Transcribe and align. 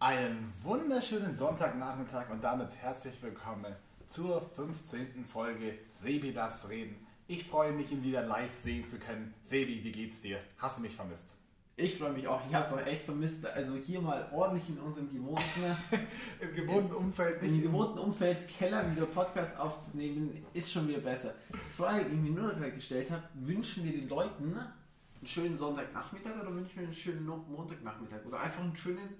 Einen 0.00 0.52
wunderschönen 0.62 1.34
Sonntagnachmittag 1.34 2.30
und 2.30 2.44
damit 2.44 2.68
herzlich 2.76 3.20
willkommen 3.20 3.74
zur 4.06 4.40
15. 4.40 5.24
Folge 5.24 5.76
Sebi 5.90 6.32
das 6.32 6.68
Reden. 6.68 7.04
Ich 7.26 7.42
freue 7.44 7.72
mich, 7.72 7.90
ihn 7.90 8.04
wieder 8.04 8.22
live 8.22 8.54
sehen 8.54 8.86
zu 8.86 9.00
können. 9.00 9.34
Sebi, 9.42 9.82
wie 9.82 9.90
geht's 9.90 10.20
dir? 10.20 10.38
Hast 10.58 10.78
du 10.78 10.82
mich 10.82 10.94
vermisst? 10.94 11.26
Ich 11.74 11.98
freue 11.98 12.12
mich 12.12 12.28
auch. 12.28 12.40
Ich 12.48 12.54
habe 12.54 12.64
es 12.64 12.72
auch 12.72 12.86
echt 12.86 13.02
vermisst. 13.02 13.44
Also 13.44 13.74
hier 13.74 14.00
mal 14.00 14.28
ordentlich 14.32 14.68
in 14.68 14.78
unserem 14.78 15.12
gewohnten, 15.12 15.42
Im 16.40 16.54
gewohnten 16.54 16.92
Umfeld 16.92 17.42
im 17.42 17.50
nicht. 17.50 17.62
gewohnten 17.64 17.98
Umfeld 17.98 18.46
Keller 18.46 18.88
wieder 18.94 19.06
Podcast 19.06 19.58
aufzunehmen, 19.58 20.46
ist 20.54 20.70
schon 20.70 20.86
wieder 20.86 21.00
besser. 21.00 21.34
Die 21.52 21.76
Frage, 21.76 22.04
die 22.04 22.14
ich 22.14 22.20
mir 22.20 22.40
nur 22.40 22.52
noch 22.52 22.72
gestellt 22.72 23.10
habe, 23.10 23.24
wünschen 23.34 23.82
wir 23.82 23.90
den 23.90 24.08
Leuten 24.08 24.56
einen 24.56 25.26
schönen 25.26 25.56
Sonntagnachmittag 25.56 26.40
oder 26.40 26.54
wünschen 26.54 26.76
wir 26.76 26.84
einen 26.84 26.92
schönen 26.92 27.26
Montagnachmittag? 27.26 28.24
Oder 28.26 28.40
einfach 28.40 28.62
einen 28.62 28.76
schönen, 28.76 29.16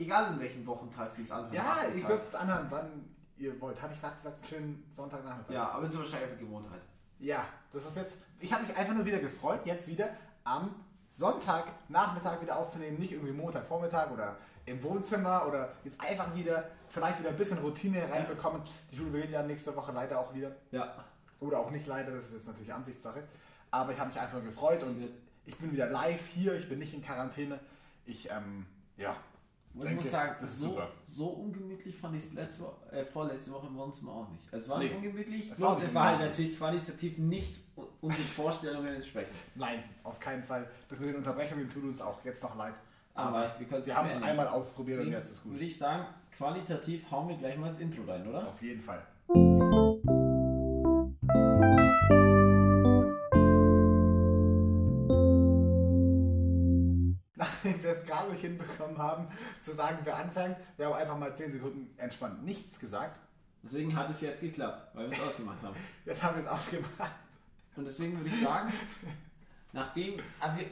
egal 0.00 0.32
in 0.32 0.40
welchen 0.40 0.66
Wochentag 0.66 1.10
sie 1.10 1.22
es 1.22 1.30
anhören. 1.30 1.52
Ja, 1.52 1.76
ihr 1.94 2.04
dürft 2.04 2.28
es 2.28 2.34
anhören, 2.34 2.66
wann 2.70 3.10
ihr 3.36 3.60
wollt. 3.60 3.80
Habe 3.80 3.92
ich 3.92 4.00
gerade 4.00 4.16
gesagt, 4.16 4.46
schönen 4.48 4.84
Sonntagnachmittag. 4.90 5.52
Ja, 5.52 5.70
aber 5.70 5.84
es 5.84 5.94
ist 5.94 6.00
wahrscheinlich 6.00 6.30
eine 6.30 6.40
Gewohnheit. 6.40 6.80
Ja, 7.18 7.46
das 7.72 7.86
ist 7.86 7.96
jetzt. 7.96 8.18
Ich 8.38 8.52
habe 8.52 8.62
mich 8.64 8.74
einfach 8.76 8.94
nur 8.94 9.04
wieder 9.04 9.18
gefreut, 9.18 9.60
jetzt 9.64 9.86
wieder 9.88 10.08
am 10.44 10.74
Sonntagnachmittag 11.10 12.40
wieder 12.40 12.56
aufzunehmen, 12.56 12.98
nicht 12.98 13.12
irgendwie 13.12 13.32
Montagvormittag 13.32 14.10
oder 14.10 14.36
im 14.66 14.82
Wohnzimmer 14.82 15.46
oder 15.46 15.72
jetzt 15.84 16.00
einfach 16.00 16.34
wieder, 16.34 16.68
vielleicht 16.88 17.18
wieder 17.18 17.30
ein 17.30 17.36
bisschen 17.36 17.58
Routine 17.58 18.10
reinbekommen. 18.10 18.62
Die 18.90 18.96
Schule 18.96 19.10
beginnt 19.10 19.32
ja 19.32 19.42
nächste 19.42 19.74
Woche 19.76 19.92
leider 19.92 20.18
auch 20.18 20.32
wieder. 20.34 20.52
Ja. 20.70 21.04
Oder 21.40 21.58
auch 21.58 21.70
nicht 21.70 21.86
leider, 21.86 22.12
das 22.12 22.24
ist 22.26 22.34
jetzt 22.34 22.46
natürlich 22.46 22.72
Ansichtssache. 22.72 23.24
Aber 23.70 23.92
ich 23.92 23.98
habe 23.98 24.08
mich 24.08 24.20
einfach 24.20 24.34
nur 24.34 24.44
gefreut 24.44 24.82
und 24.82 25.08
ich 25.44 25.56
bin 25.56 25.72
wieder 25.72 25.88
live 25.88 26.26
hier, 26.26 26.54
ich 26.54 26.68
bin 26.68 26.78
nicht 26.78 26.94
in 26.94 27.02
Quarantäne. 27.02 27.58
Ich, 28.06 28.30
ähm, 28.30 28.66
ja. 28.96 29.16
Und 29.72 29.86
ich 29.86 29.94
muss 29.94 30.10
sagen, 30.10 30.44
so, 30.46 30.80
so 31.06 31.26
ungemütlich 31.28 31.96
fand 31.96 32.16
ich 32.16 32.24
es 32.24 32.32
letzte 32.34 32.64
Woche, 32.64 32.92
äh, 32.92 33.04
vorletzte 33.04 33.52
Woche 33.52 33.68
im 33.68 33.76
Wohnzimmer 33.76 34.12
auch 34.12 34.28
nicht. 34.28 34.42
Es 34.52 34.68
war 34.68 34.78
Nee. 34.78 34.86
nicht 34.86 34.96
ungemütlich, 34.96 35.50
Es 35.50 35.60
war 35.60 35.80
es 35.80 35.94
war 35.94 36.06
halt 36.08 36.20
natürlich 36.20 36.58
qualitativ 36.58 37.18
nicht 37.18 37.60
unseren 38.00 38.22
Vorstellungen 38.24 38.94
entsprechend. 38.94 39.34
Nein, 39.54 39.84
auf 40.02 40.18
keinen 40.18 40.42
Fall. 40.42 40.68
Das 40.88 40.98
mit 40.98 41.10
den 41.10 41.16
Unterbrechungen 41.16 41.68
tut 41.70 41.84
uns 41.84 42.00
auch 42.00 42.18
jetzt 42.24 42.42
noch 42.42 42.56
leid. 42.56 42.74
Aber 43.14 43.54
wir 43.58 43.66
können 43.66 43.80
es 43.82 43.86
wir 43.86 43.96
haben 43.96 44.08
es 44.08 44.20
einmal 44.22 44.48
ausprobiert 44.48 45.00
und 45.00 45.12
jetzt 45.12 45.30
ist 45.30 45.42
gut. 45.44 45.52
würde 45.52 45.64
ich 45.64 45.76
sagen, 45.78 46.06
qualitativ 46.36 47.10
hauen 47.10 47.28
wir 47.28 47.36
gleich 47.36 47.56
mal 47.56 47.66
das 47.68 47.78
Intro 47.80 48.02
rein, 48.10 48.26
oder? 48.26 48.48
Auf 48.48 48.60
jeden 48.62 48.80
Fall. 48.80 49.02
Nachdem 57.70 57.82
wir 57.82 57.90
es 57.90 58.04
gerade 58.04 58.30
nicht 58.32 58.40
hinbekommen 58.40 58.98
haben, 58.98 59.26
zu 59.60 59.72
sagen, 59.72 59.98
wer 60.04 60.16
anfängt, 60.16 60.56
wir 60.76 60.86
haben 60.86 60.94
einfach 60.94 61.18
mal 61.18 61.34
10 61.34 61.52
Sekunden 61.52 61.94
entspannt 61.98 62.44
nichts 62.44 62.78
gesagt. 62.78 63.18
Deswegen 63.62 63.94
hat 63.94 64.08
es 64.10 64.20
jetzt 64.22 64.40
geklappt, 64.40 64.94
weil 64.94 65.10
wir 65.10 65.16
es 65.16 65.22
ausgemacht 65.22 65.62
haben. 65.62 65.76
Jetzt 66.06 66.22
haben 66.22 66.34
wir 66.36 66.42
es 66.42 66.48
ausgemacht. 66.48 67.12
Und 67.76 67.84
deswegen 67.84 68.16
würde 68.16 68.30
ich 68.30 68.40
sagen, 68.42 68.72
nachdem, 69.72 70.14
aber 70.40 70.56
wir, 70.58 70.66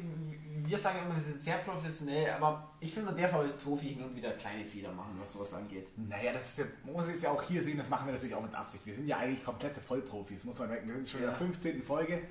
wir 0.66 0.78
sagen 0.78 1.00
immer, 1.04 1.14
wir 1.14 1.20
sind 1.20 1.42
sehr 1.42 1.58
professionell, 1.58 2.30
aber 2.30 2.70
ich 2.80 2.92
finde, 2.92 3.12
man 3.12 3.20
darf 3.20 3.34
als 3.34 3.52
Profi 3.52 3.90
hin 3.94 4.02
und 4.02 4.16
wieder 4.16 4.32
kleine 4.32 4.64
Fehler 4.64 4.90
machen, 4.92 5.16
was 5.20 5.32
sowas 5.34 5.52
angeht. 5.54 5.86
Naja, 5.96 6.32
das 6.32 6.48
ist 6.48 6.58
ja, 6.58 6.64
muss 6.90 7.06
es 7.08 7.20
ja 7.22 7.30
auch 7.30 7.42
hier 7.42 7.62
sehen, 7.62 7.76
das 7.76 7.88
machen 7.90 8.06
wir 8.06 8.14
natürlich 8.14 8.34
auch 8.34 8.42
mit 8.42 8.54
Absicht. 8.54 8.86
Wir 8.86 8.94
sind 8.94 9.06
ja 9.06 9.18
eigentlich 9.18 9.44
komplette 9.44 9.80
Vollprofis, 9.82 10.44
muss 10.44 10.58
man 10.58 10.68
merken. 10.70 10.88
Wir 10.88 10.94
sind 10.94 11.08
schon 11.08 11.20
in 11.20 11.24
Ja. 11.26 11.30
der 11.30 11.38
15. 11.38 11.82
Folge. 11.82 12.22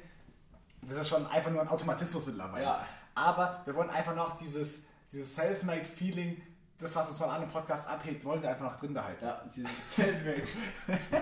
Das 0.81 0.97
ist 0.97 1.09
schon 1.09 1.25
einfach 1.27 1.51
nur 1.51 1.61
ein 1.61 1.67
Automatismus 1.67 2.25
mittlerweile. 2.25 2.63
Ja. 2.65 2.87
Aber 3.17 3.61
wir 3.65 3.73
wollen 3.75 3.89
einfach 3.89 4.15
noch 4.15 4.37
dieses, 4.37 4.85
dieses 5.11 5.33
Self-Made-Feeling, 5.35 6.41
das, 6.79 6.95
was 6.95 7.09
uns 7.09 7.17
von 7.19 7.29
anderen 7.31 7.51
Podcasts 7.51 7.87
abhebt, 7.87 8.23
wollen 8.23 8.41
wir 8.41 8.49
einfach 8.49 8.65
noch 8.65 8.79
drin 8.79 8.93
behalten. 8.93 9.25
Ja, 9.25 9.41
dieses 9.53 9.95
Selfmade. 9.95 10.43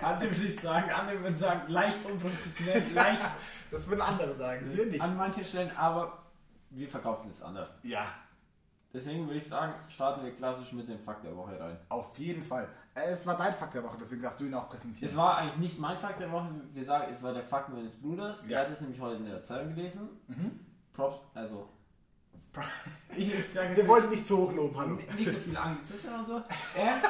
Andere 0.03 0.29
würde 0.35 0.47
ich 0.47 0.59
sagen, 0.59 0.91
andere 0.91 1.21
würden 1.21 1.35
sagen, 1.35 1.61
leicht 1.71 2.05
unprofessionell, 2.05 2.83
leicht 2.93 3.21
Das 3.71 3.87
würden 3.87 4.01
andere 4.01 4.33
sagen, 4.33 4.75
wir 4.75 4.85
nicht. 4.85 5.01
an 5.01 5.15
manchen 5.15 5.43
Stellen, 5.45 5.71
aber 5.77 6.21
wir 6.71 6.89
verkaufen 6.89 7.29
es 7.31 7.41
anders. 7.41 7.75
Ja, 7.83 8.05
Deswegen 8.93 9.25
würde 9.27 9.39
ich 9.39 9.47
sagen, 9.47 9.73
starten 9.89 10.23
wir 10.23 10.33
klassisch 10.33 10.71
mit 10.71 10.87
dem 10.87 10.99
Fakt 10.99 11.25
der 11.25 11.35
Woche 11.35 11.59
rein. 11.59 11.77
auf 11.89 12.17
jeden 12.17 12.41
Fall. 12.41 12.65
Äh, 12.93 13.09
Es 13.11 13.27
war 13.27 13.37
dein 13.37 13.53
Fakt 13.53 13.73
der 13.73 13.83
Woche, 13.83 13.97
deswegen 13.99 14.21
darfst 14.21 14.39
du 14.39 14.45
ihn 14.45 14.53
auch 14.53 14.69
präsentieren. 14.69 15.09
Es 15.09 15.17
war 15.17 15.35
eigentlich 15.37 15.57
nicht 15.57 15.79
mein 15.79 15.97
Fakt 15.97 16.21
der 16.21 16.31
Woche, 16.31 16.49
wir 16.73 16.83
sagen, 16.83 17.11
es 17.11 17.21
war 17.21 17.33
der 17.33 17.43
Fakt 17.43 17.69
meines 17.69 17.93
Bruders. 17.95 18.43
Ja. 18.43 18.49
Der 18.49 18.59
hat 18.61 18.69
es 18.71 18.79
nämlich 18.81 19.01
heute 19.01 19.17
in 19.17 19.25
der 19.25 19.43
Zeitung 19.43 19.75
gelesen. 19.75 20.09
Mhm. 20.27 20.59
Props, 20.93 21.17
also. 21.33 21.67
Ich, 23.17 23.33
ich 23.33 23.47
sage 23.49 23.75
Wir 23.77 23.87
wollten 23.87 24.09
nicht 24.09 24.27
zu 24.27 24.37
hoch 24.37 24.51
loben, 24.53 24.77
hallo. 24.77 24.95
nicht, 25.17 25.29
so 25.31 25.37
viel 25.37 25.55
Anglizismen 25.55 26.15
und 26.19 26.25
so. 26.25 26.35
Ähm, 26.77 27.01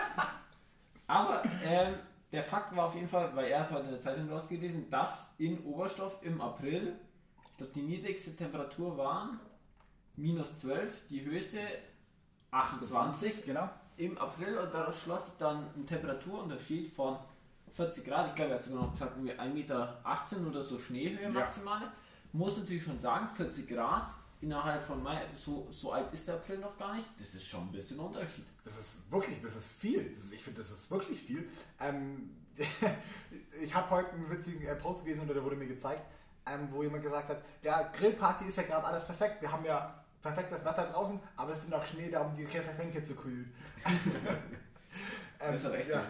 aber 1.08 1.44
ähm, 1.64 1.96
der 2.32 2.44
Fakt 2.44 2.76
war 2.76 2.86
auf 2.88 2.96
jeden 2.96 3.08
Fall, 3.08 3.36
weil 3.36 3.48
er 3.48 3.62
hat 3.62 3.72
heute 3.72 3.86
in 3.86 3.92
der 3.92 4.00
Zeitung 4.00 4.30
rausgelesen, 4.30 4.90
dass 4.90 5.34
in 5.40 5.60
Oberstoff 5.66 6.18
im 6.22 6.42
April, 6.42 6.94
ich 7.52 7.58
glaube, 7.58 7.74
die 7.74 7.82
niedrigste 7.82 8.36
Temperatur 8.36 8.98
waren 8.98 9.40
minus 10.16 10.60
12, 10.60 11.08
die 11.10 11.24
höchste 11.26 11.60
28 12.52 13.46
Genau. 13.46 13.70
im 13.98 14.18
April 14.18 14.58
und 14.58 14.74
daraus 14.74 15.00
schloss 15.02 15.28
ich 15.30 15.34
dann 15.38 15.68
einen 15.74 15.86
Temperaturunterschied 15.86 16.94
von 16.94 17.18
40 17.74 18.06
Grad. 18.06 18.30
Ich 18.30 18.36
glaube, 18.36 18.52
er 18.52 18.58
hat 18.58 18.64
sogar 18.64 18.84
noch 18.84 18.92
gesagt, 18.92 19.14
irgendwie 19.18 19.34
1,18 19.34 19.54
Meter 19.54 20.02
oder 20.48 20.62
so 20.62 20.80
Schneehöhe 20.80 21.24
Ja. 21.24 21.30
maximale. 21.30 21.92
Muss 22.32 22.58
natürlich 22.58 22.84
schon 22.84 23.00
sagen, 23.00 23.28
40 23.36 23.68
Grad 23.68 24.12
innerhalb 24.42 24.84
von 24.86 25.02
Mai, 25.02 25.26
so, 25.34 25.68
so 25.72 25.92
alt 25.94 26.12
ist 26.14 26.28
der 26.28 26.36
April 26.36 26.60
noch 26.60 26.78
gar 26.78 26.96
nicht. 26.96 27.08
Das 27.20 27.34
ist 27.34 27.46
schon 27.46 27.62
ein 27.62 27.72
bisschen 27.72 28.00
Unterschied. 28.00 28.46
Das 28.64 28.78
ist 28.80 29.12
wirklich, 29.12 29.42
das 29.42 29.56
ist 29.56 29.72
viel. 29.72 30.10
Das 30.10 30.20
ist, 30.20 30.34
ich 30.34 30.44
finde, 30.44 30.62
das 30.62 30.72
ist 30.72 30.90
wirklich 30.92 31.22
viel. 31.22 31.48
Ähm, 31.80 32.36
ich 33.62 33.74
habe 33.74 33.90
heute 33.90 34.12
einen 34.12 34.30
witzigen 34.30 34.66
äh, 34.66 34.76
Post 34.76 35.04
gelesen 35.04 35.24
oder 35.24 35.34
der 35.34 35.44
wurde 35.44 35.56
mir 35.56 35.68
gezeigt, 35.68 36.04
ähm, 36.46 36.68
wo 36.72 36.84
jemand 36.84 37.04
gesagt 37.04 37.30
hat, 37.30 37.42
ja, 37.62 37.90
Grillparty 37.92 38.46
ist 38.46 38.58
ja 38.58 38.64
gerade 38.64 38.86
alles 38.86 39.06
perfekt. 39.06 39.42
Wir 39.42 39.52
haben 39.52 39.66
ja 39.66 40.04
perfektes 40.22 40.64
Wetter 40.64 40.88
draußen, 40.92 41.20
aber 41.36 41.52
es 41.52 41.64
ist 41.64 41.70
noch 41.70 41.86
Schnee 41.86 42.10
da, 42.10 42.22
um 42.22 42.36
die 42.36 42.44
Getränke 42.44 43.04
zu 43.04 43.16
kühlen. 43.16 43.54
ähm, 45.40 45.52
Das 45.52 45.64
ist 45.64 45.72
recht 45.72 45.90
ja. 45.90 46.04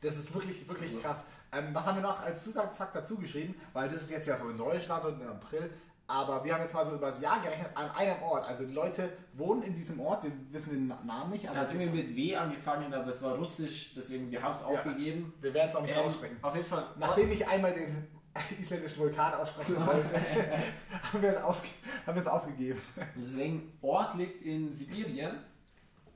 Das 0.00 0.16
ist 0.16 0.34
wirklich, 0.34 0.68
wirklich 0.68 0.90
Also- 0.90 1.00
krass. 1.00 1.24
Ähm, 1.54 1.74
was 1.74 1.84
haben 1.84 1.96
wir 1.96 2.02
noch 2.02 2.18
als 2.22 2.44
Zusatzfakt 2.44 2.96
dazu 2.96 3.16
geschrieben? 3.18 3.54
Weil 3.74 3.88
das 3.90 4.02
ist 4.02 4.10
jetzt 4.10 4.26
ja 4.26 4.36
so 4.38 4.48
in 4.48 4.56
Deutschland 4.56 5.04
und 5.04 5.20
im 5.20 5.28
April. 5.28 5.70
Aber 6.06 6.44
wir 6.44 6.52
haben 6.54 6.60
jetzt 6.62 6.74
mal 6.74 6.84
so 6.84 6.94
über 6.94 7.06
das 7.06 7.20
Jahr 7.20 7.40
gerechnet 7.40 7.70
an 7.74 7.90
einem 7.92 8.20
Ort. 8.22 8.44
Also 8.44 8.64
die 8.64 8.72
Leute 8.74 9.10
wohnen 9.34 9.62
in 9.62 9.72
diesem 9.74 9.98
Ort, 10.00 10.24
wir 10.24 10.32
wissen 10.50 10.70
den 10.72 10.88
Namen 11.06 11.30
nicht, 11.30 11.48
aber 11.48 11.60
Da 11.60 11.64
sind 11.64 11.80
wir 11.80 11.90
mit 12.04 12.14
W 12.16 12.36
angefangen, 12.36 12.92
aber 12.92 13.06
es 13.08 13.22
war 13.22 13.34
russisch, 13.36 13.94
deswegen 13.94 14.30
wir 14.30 14.42
haben 14.42 14.52
es 14.52 14.62
aufgegeben. 14.62 15.32
wir 15.40 15.54
werden 15.54 15.70
es 15.70 15.76
auch 15.76 15.82
nicht 15.82 15.96
Ähm, 15.96 16.04
aussprechen. 16.04 16.36
auf 16.42 16.54
jeden 16.54 16.66
Fall. 16.66 16.86
Nachdem 16.98 17.30
ich 17.30 17.46
einmal 17.46 17.72
den 17.72 18.08
isländischen 18.60 18.98
Vulkan 18.98 19.34
aussprechen 19.34 19.76
wollte, 19.86 20.14
haben 21.12 21.22
wir 21.22 21.30
es 21.30 21.36
ausge 21.38 21.68
aufgegeben. 22.32 22.80
Deswegen, 23.16 23.72
Ort 23.80 24.14
liegt 24.16 24.42
in 24.42 24.72
Sibirien 24.72 25.36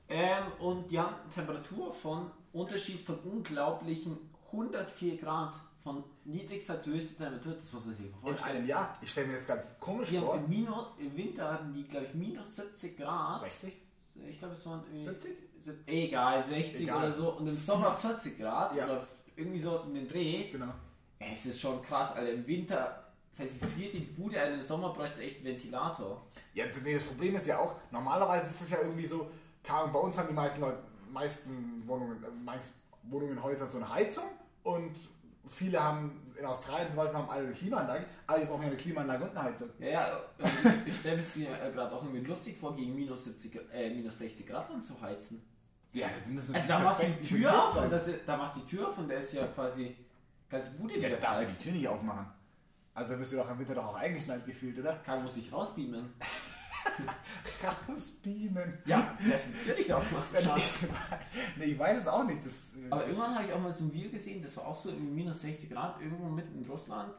ähm, 0.09 0.43
und 0.59 0.91
die 0.91 0.99
haben 0.99 1.15
eine 1.15 1.33
Temperatur 1.33 1.91
von 1.91 2.29
Unterschied 2.53 3.05
von 3.05 3.17
unglaublichen 3.19 4.17
104 4.51 5.17
Grad 5.17 5.53
von 5.87 6.03
niedrigster 6.25 6.81
zu 6.81 6.91
höchster 6.91 7.15
Temperatur. 7.17 7.53
Das 7.55 7.71
muss 7.71 7.85
man 7.85 7.95
sich 7.95 8.05
mal 8.05 8.17
In 8.17 8.27
vorstellen. 8.27 8.57
einem 8.57 8.67
Jahr. 8.67 8.97
Ich 9.01 9.11
stelle 9.11 9.27
mir 9.27 9.33
das 9.35 9.47
ganz 9.47 9.79
komisch 9.79 10.09
Die 10.09 10.17
vor. 10.17 10.35
im, 10.35 10.49
Minus, 10.49 10.85
Im 10.99 11.15
Winter 11.15 11.53
hatten 11.53 11.73
die, 11.73 11.83
glaube 11.85 12.05
ich, 12.07 12.13
minus 12.13 12.55
70 12.55 12.97
Grad. 12.97 13.39
60? 13.39 13.73
Ich 14.29 14.39
glaube, 14.39 14.53
es 14.53 14.65
waren 14.65 14.83
irgendwie 14.85 15.05
70? 15.05 15.31
sieb- 15.61 15.75
Egal, 15.87 16.43
60 16.43 16.81
Egal. 16.81 16.97
oder 17.05 17.11
so. 17.13 17.31
Und 17.37 17.47
im 17.47 17.55
Sommer 17.55 17.91
40 17.93 18.37
Grad 18.37 18.75
Ja. 18.75 18.83
oder 18.85 19.07
irgendwie 19.35 19.59
sowas 19.59 19.85
um 19.85 19.93
den 19.93 20.07
Dreh. 20.09 20.49
Genau. 20.51 20.73
Es 21.19 21.45
ist 21.45 21.61
schon 21.61 21.81
krass, 21.81 22.13
Alter. 22.13 22.33
Im 22.33 22.45
Winter, 22.45 23.03
weiß 23.37 23.51
ich, 23.55 23.59
friert 23.73 23.93
die 23.93 23.99
Bude 23.99 24.39
ein, 24.41 24.55
im 24.55 24.61
Sommer 24.61 24.91
bräuchte 24.93 25.21
echt 25.21 25.37
einen 25.37 25.45
Ventilator. 25.45 26.25
Ja, 26.53 26.67
das- 26.67 26.81
nee, 26.81 26.95
das 26.95 27.03
Problem 27.03 27.35
ist 27.35 27.47
ja 27.47 27.59
auch, 27.59 27.75
normalerweise 27.91 28.49
ist 28.49 28.61
es 28.61 28.69
ja 28.71 28.81
irgendwie 28.81 29.05
so, 29.05 29.29
Ahnung, 29.69 29.91
bei 29.93 29.99
uns 29.99 30.17
haben 30.17 30.27
die 30.27 30.33
meisten 30.33 30.59
Leute, 30.61 30.79
meisten 31.11 31.83
Wohnungen, 31.87 32.23
äh, 32.23 32.27
meist 32.43 32.73
Wohnungen, 33.03 33.41
Häuser 33.41 33.69
so 33.69 33.77
eine 33.77 33.89
Heizung 33.89 34.25
und 34.63 34.93
viele 35.49 35.81
haben, 35.83 36.33
in 36.37 36.45
Australien 36.45 36.87
zum 36.89 36.97
Beispiel, 36.97 37.17
haben 37.17 37.29
alle 37.29 37.43
eine 37.45 37.53
Klimaanlage, 37.53 38.05
alle 38.27 38.45
brauchen 38.45 38.61
ja 38.63 38.67
eine 38.67 38.77
Klimaanlage 38.77 39.23
und 39.23 39.31
eine 39.31 39.43
Heizung. 39.43 39.69
Ja, 39.79 39.87
ja, 39.87 40.19
ich, 40.39 40.87
ich 40.87 40.95
stelle 40.99 41.17
mir 41.17 41.49
äh, 41.61 41.71
gerade 41.71 41.95
auch 41.95 42.03
irgendwie 42.03 42.25
lustig 42.25 42.57
vor, 42.57 42.75
gegen 42.75 42.93
minus, 42.95 43.25
70, 43.25 43.53
Gra- 43.53 43.69
äh, 43.71 43.89
minus 43.89 44.19
60 44.19 44.45
Grad 44.47 44.69
dann 44.69 44.81
zu 44.81 44.99
heizen. 45.01 45.41
Ja, 45.93 46.07
die 46.27 46.31
müssen 46.31 46.53
Also 46.53 46.67
da 46.67 46.79
machst 46.79 47.01
du 47.03 47.07
die 47.07 47.27
Tür 47.27 47.63
auf 47.65 47.75
und 47.81 47.89
das, 47.91 48.09
da 48.25 48.37
machst 48.37 48.57
du 48.57 48.59
die 48.61 48.75
Tür 48.75 48.87
auf 48.89 48.97
und 48.97 49.09
da 49.09 49.15
ist 49.15 49.33
ja 49.33 49.47
quasi 49.47 49.95
ganze 50.49 50.71
Bude 50.71 50.97
Ja, 50.99 51.09
da 51.09 51.15
darfst 51.15 51.41
du 51.41 51.45
die 51.47 51.55
Tür 51.63 51.71
nicht 51.71 51.87
aufmachen. 51.87 52.27
Also 52.93 53.13
da 53.13 53.19
wirst 53.19 53.33
du 53.33 53.37
doch 53.37 53.49
im 53.49 53.59
Winter 53.59 53.75
doch 53.75 53.85
auch 53.87 53.95
eingeschnallt 53.95 54.45
gefühlt, 54.45 54.77
oder? 54.79 54.95
Kann 55.05 55.23
muss 55.23 55.37
ich 55.37 55.51
rausbeamen. 55.51 56.13
Rausbeamen. 57.87 58.77
Ja, 58.85 59.17
das 59.29 59.47
ist 59.47 59.55
natürlich 59.57 59.93
auch 59.93 60.03
macht 60.11 60.27
nee, 61.57 61.65
ich 61.65 61.79
weiß 61.79 62.01
es 62.01 62.07
auch 62.07 62.23
nicht. 62.23 62.45
Das, 62.45 62.73
Aber 62.89 63.05
irgendwann 63.05 63.35
habe 63.35 63.45
ich 63.45 63.53
auch 63.53 63.59
mal 63.59 63.73
so 63.73 63.85
ein 63.85 63.93
Video 63.93 64.11
gesehen, 64.11 64.41
das 64.41 64.57
war 64.57 64.67
auch 64.67 64.75
so 64.75 64.89
irgendwie 64.89 65.11
minus 65.11 65.41
60 65.41 65.69
Grad 65.71 66.01
irgendwo 66.01 66.27
mitten 66.27 66.63
in 66.63 66.69
Russland. 66.69 67.13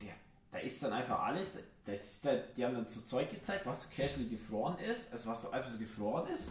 Der, 0.00 0.14
da 0.50 0.58
ist 0.58 0.82
dann 0.82 0.92
einfach 0.92 1.20
alles, 1.20 1.58
das 1.84 2.20
da, 2.20 2.34
die 2.56 2.64
haben 2.64 2.74
dann 2.74 2.88
so 2.88 3.00
Zeug 3.02 3.30
gezeigt, 3.30 3.66
was 3.66 3.82
so 3.82 3.88
casually 3.94 4.28
gefroren 4.28 4.78
ist, 4.78 5.12
also 5.12 5.30
was 5.30 5.42
so 5.42 5.50
einfach 5.50 5.70
so 5.70 5.78
gefroren 5.78 6.28
ist. 6.34 6.50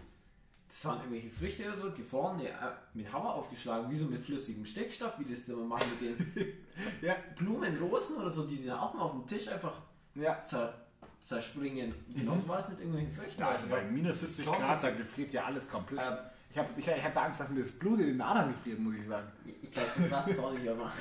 Das 0.67 0.85
waren 0.85 0.99
irgendwelche 0.99 1.29
Früchte 1.29 1.67
oder 1.67 1.75
so, 1.75 1.91
gefroren, 1.91 2.37
nee, 2.37 2.47
äh, 2.47 2.53
mit 2.93 3.11
Hammer 3.11 3.35
aufgeschlagen, 3.35 3.91
wie 3.91 3.95
so 3.97 4.05
mit 4.05 4.21
flüssigem 4.21 4.65
Stickstoff, 4.65 5.19
wie 5.19 5.25
das 5.25 5.47
immer 5.49 5.65
machen 5.65 5.85
mit 5.99 6.17
den 6.17 6.57
Ja, 7.01 7.17
Blumen, 7.35 7.77
Rosen 7.77 8.15
oder 8.15 8.29
so, 8.29 8.47
die 8.47 8.55
sind 8.55 8.69
ja 8.69 8.81
auch 8.81 8.93
mal 8.93 9.01
auf 9.01 9.11
dem 9.11 9.27
Tisch 9.27 9.49
einfach 9.49 9.73
ja. 10.15 10.41
zer, 10.43 10.80
zerspringen. 11.23 11.93
Genauso 12.13 12.47
war 12.47 12.59
es 12.59 12.69
mit 12.69 12.79
irgendwelchen 12.79 13.13
Früchten. 13.13 13.41
Ja, 13.41 13.49
also 13.49 13.67
bei 13.67 13.83
minus 13.83 14.19
70 14.21 14.45
Sonne 14.45 14.57
Grad, 14.57 14.83
da 14.83 14.89
gefriert 14.91 15.33
ja 15.33 15.45
alles 15.45 15.69
komplett. 15.69 15.99
Ähm, 16.05 16.17
Ich, 16.51 16.57
hab, 16.57 16.77
ich, 16.77 16.87
ich 16.87 17.03
hatte 17.03 17.21
Angst, 17.21 17.39
dass 17.39 17.49
mir 17.49 17.61
das 17.61 17.71
Blut 17.71 17.99
in 17.99 18.07
den 18.07 18.21
Adern 18.21 18.51
gefriert, 18.53 18.79
muss 18.79 18.95
ich 18.95 19.05
sagen. 19.05 19.27
Ich 19.45 19.71
glaube, 19.71 19.87
so 19.97 20.03
krass 20.03 20.27
ist 20.27 20.39
auch 20.39 20.51
nicht, 20.51 20.67
aber. 20.67 20.91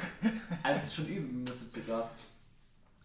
Also, 0.62 0.80
es 0.80 0.86
ist 0.86 0.94
schon 0.94 1.06
übel, 1.06 1.22
minus 1.32 1.58
70 1.60 1.86
Grad. 1.86 2.10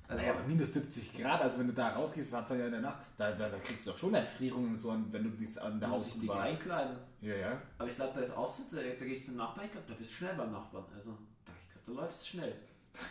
Also, 0.07 0.21
Naja, 0.21 0.35
aber 0.35 0.47
minus 0.47 0.73
70 0.73 1.13
Grad, 1.17 1.41
also 1.41 1.57
wenn 1.57 1.65
du 1.67 1.73
da 1.73 1.89
rausgehst, 1.89 2.31
das 2.31 2.41
hat 2.47 2.59
ja 2.59 2.65
in 2.67 2.71
der 2.73 2.81
Nacht, 2.81 2.99
da, 3.17 3.31
da, 3.31 3.49
da 3.49 3.57
kriegst 3.57 3.87
du 3.87 3.91
doch 3.91 3.97
schon 3.97 4.13
Erfrierungen 4.13 4.73
und 4.73 4.79
so, 4.79 4.95
wenn 5.11 5.23
du 5.23 5.29
nichts 5.29 5.57
an 5.57 5.79
der 5.79 5.89
da 5.89 5.95
muss 5.95 6.05
Haut 6.05 6.13
ich 6.13 6.19
dich 6.19 6.29
warst. 6.29 6.51
einkleiden. 6.53 6.97
Ja, 7.21 7.35
ja. 7.35 7.61
Aber 7.79 7.89
ich 7.89 7.95
glaube, 7.95 8.11
da 8.13 8.19
ist 8.21 8.37
Austritt, 8.37 8.67
da, 8.73 8.75
da 8.99 9.05
gehst 9.05 9.23
du 9.23 9.25
zum 9.29 9.37
Nachbarn, 9.37 9.65
ich 9.65 9.71
glaube, 9.71 9.87
da 9.89 9.93
bist 9.95 10.11
du 10.11 10.15
schnell 10.17 10.35
beim 10.35 10.51
Nachbarn. 10.51 10.85
Also, 10.95 11.09
da, 11.43 11.51
ich 11.65 11.73
glaube, 11.73 11.85
du 11.87 11.93
läufst 11.93 12.27
schnell. 12.29 12.53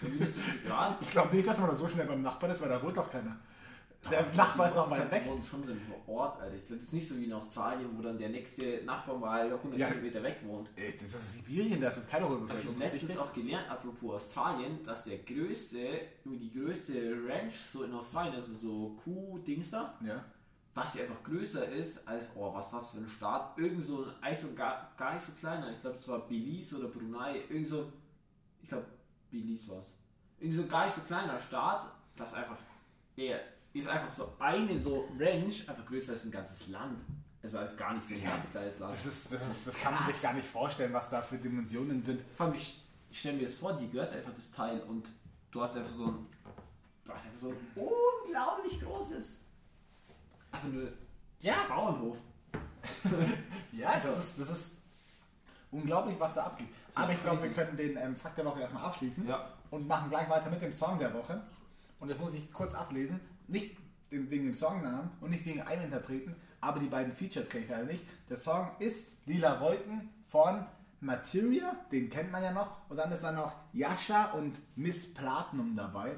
Bei 0.00 0.08
minus 0.08 0.34
70 0.36 0.66
Grad. 0.66 0.96
Ich 1.00 1.10
glaube 1.10 1.34
nicht, 1.34 1.48
dass 1.48 1.58
man 1.58 1.70
da 1.70 1.74
so 1.76 1.88
schnell 1.88 2.06
beim 2.06 2.22
Nachbarn 2.22 2.52
ist, 2.52 2.60
weil 2.62 2.68
da 2.68 2.80
wohnt 2.80 2.96
doch 2.96 3.10
keiner. 3.10 3.36
Der 4.10 4.26
Nachbar 4.36 4.68
ist 4.68 4.76
auch 4.76 4.90
weit 4.90 5.10
weg. 5.10 5.22
Wohnen 5.26 5.42
schon 5.42 5.64
so 5.64 5.72
im 5.72 5.80
Ort, 6.06 6.40
Alter. 6.40 6.54
Ich 6.56 6.66
glaube, 6.66 6.76
das 6.78 6.88
ist 6.88 6.92
nicht 6.94 7.08
so 7.08 7.16
wie 7.18 7.24
in 7.24 7.32
Australien, 7.32 7.88
wo 7.96 8.02
dann 8.02 8.18
der 8.18 8.28
nächste 8.28 8.82
Nachbar 8.84 9.16
mal 9.16 9.50
100 9.52 9.78
Ja. 9.78 9.88
Kilometer 9.88 10.22
weg 10.22 10.40
wohnt. 10.44 10.70
Ey, 10.76 10.94
Das 11.00 11.14
ist 11.14 11.32
Sibirien, 11.34 11.80
das 11.80 11.96
ist 11.98 12.08
keine 12.10 12.24
Hab 12.26 12.32
ich 12.32 12.38
Ruhebevölkerung. 12.38 12.78
letztens 12.78 13.16
auch 13.18 13.32
gelernt, 13.32 13.70
apropos 13.70 14.14
Australien, 14.16 14.84
dass 14.84 15.04
der 15.04 15.18
größte, 15.18 16.00
die 16.24 16.52
größte 16.52 17.16
Ranch 17.26 17.54
so 17.56 17.84
in 17.84 17.92
Australien, 17.94 18.34
also 18.34 18.54
so 18.54 18.96
Kuh-Dings 19.04 19.70
da, 19.70 19.94
Ja. 20.04 20.24
dass 20.74 20.92
sie 20.92 21.02
einfach 21.02 21.22
größer 21.22 21.68
ist 21.68 22.06
als, 22.06 22.30
oh, 22.34 22.52
was 22.52 22.72
was 22.72 22.90
für 22.90 22.98
ein 22.98 23.08
Staat, 23.08 23.56
irgend 23.58 23.82
so 23.84 24.04
ein, 24.04 24.10
eigentlich 24.22 24.38
so 24.40 24.52
gar, 24.54 24.92
gar 24.96 25.14
nicht 25.14 25.24
so 25.24 25.32
kleiner, 25.32 25.70
ich 25.72 25.80
glaube, 25.80 25.96
es 25.96 26.06
war 26.08 26.26
Belize 26.26 26.76
oder 26.78 26.88
Brunei, 26.88 27.42
irgend 27.48 27.68
so, 27.68 27.92
ich 28.62 28.68
glaube, 28.68 28.84
Belize 29.30 29.68
war 29.70 29.78
es. 29.78 29.94
Irgend 30.40 30.54
so 30.56 30.66
gar 30.66 30.84
nicht 30.84 30.94
so 30.94 31.00
kleiner 31.02 31.38
Staat, 31.40 31.86
das 32.16 32.34
einfach, 32.34 32.58
er 33.16 33.40
ist 33.74 33.88
einfach 33.88 34.10
so 34.10 34.32
eine 34.38 34.78
so 34.78 35.08
Ranch, 35.18 35.68
einfach 35.68 35.84
größer 35.84 36.12
als 36.12 36.24
ein 36.24 36.30
ganzes 36.30 36.68
Land. 36.68 36.98
Also 37.42 37.58
als 37.58 37.76
gar 37.76 37.92
nicht 37.92 38.08
so 38.08 38.14
ein 38.14 38.22
Ja, 38.22 38.30
ganz 38.30 38.50
kleines 38.50 38.78
Land. 38.78 38.92
Das, 38.94 39.04
ist, 39.04 39.32
das, 39.32 39.50
ist, 39.50 39.66
das 39.66 39.76
kann 39.76 39.94
man 39.94 40.06
sich 40.06 40.22
gar 40.22 40.32
nicht 40.32 40.46
vorstellen, 40.48 40.92
was 40.94 41.10
da 41.10 41.20
für 41.20 41.36
Dimensionen 41.36 42.02
sind. 42.02 42.22
Vor 42.34 42.46
allem, 42.46 42.54
ich, 42.54 42.82
ich 43.10 43.18
stelle 43.20 43.36
mir 43.36 43.42
jetzt 43.42 43.58
vor, 43.60 43.74
die 43.74 43.90
gehört 43.90 44.12
einfach 44.14 44.32
das 44.34 44.50
Teil 44.50 44.80
und 44.82 45.10
du 45.50 45.60
hast 45.60 45.76
einfach 45.76 45.90
so 45.92 46.06
ein, 46.06 46.26
du 47.04 47.12
hast 47.12 47.24
einfach 47.26 47.38
so 47.38 47.48
ein 47.50 47.56
unglaublich 47.74 48.80
großes, 48.80 49.40
einfach 50.52 50.68
nur 50.68 50.88
Ja. 51.40 51.54
Bauernhof. 51.68 52.16
Ja, 53.72 53.88
Also- 53.90 54.08
das, 54.08 54.18
ist, 54.18 54.40
das 54.40 54.50
ist 54.50 54.76
unglaublich, 55.70 56.18
was 56.18 56.34
da 56.34 56.44
abgeht. 56.44 56.68
Aber 56.94 57.12
ich 57.12 57.20
glaube, 57.22 57.42
wir 57.42 57.50
können 57.50 57.76
den 57.76 57.96
ähm, 57.96 58.14
Fakt 58.16 58.38
der 58.38 58.44
Woche 58.44 58.60
erstmal 58.60 58.84
abschließen 58.84 59.26
Ja. 59.26 59.50
und 59.70 59.86
machen 59.88 60.08
gleich 60.10 60.30
weiter 60.30 60.48
mit 60.48 60.62
dem 60.62 60.70
Song 60.72 60.98
der 60.98 61.12
Woche. 61.12 61.42
Und 61.98 62.08
das 62.08 62.18
muss 62.20 62.34
ich 62.34 62.50
kurz 62.52 62.72
ablesen. 62.72 63.20
Nicht 63.48 63.76
wegen 64.10 64.44
dem 64.46 64.54
Songnamen 64.54 65.10
und 65.20 65.30
nicht 65.30 65.44
wegen 65.44 65.60
einem 65.62 65.84
Interpreten, 65.84 66.36
aber 66.60 66.78
die 66.78 66.86
beiden 66.86 67.12
Features 67.12 67.48
kenne 67.48 67.64
ich 67.64 67.70
leider 67.70 67.84
nicht. 67.84 68.04
Der 68.28 68.36
Song 68.36 68.70
ist 68.78 69.18
Lila 69.26 69.60
Wolken 69.60 70.08
von 70.26 70.64
Materia, 71.00 71.76
den 71.92 72.08
kennt 72.08 72.30
man 72.32 72.42
ja 72.42 72.52
noch. 72.52 72.88
Und 72.88 72.96
dann 72.96 73.12
ist 73.12 73.22
dann 73.22 73.34
noch 73.34 73.52
Yasha 73.72 74.32
und 74.32 74.58
Miss 74.76 75.12
Platinum 75.12 75.76
dabei. 75.76 76.16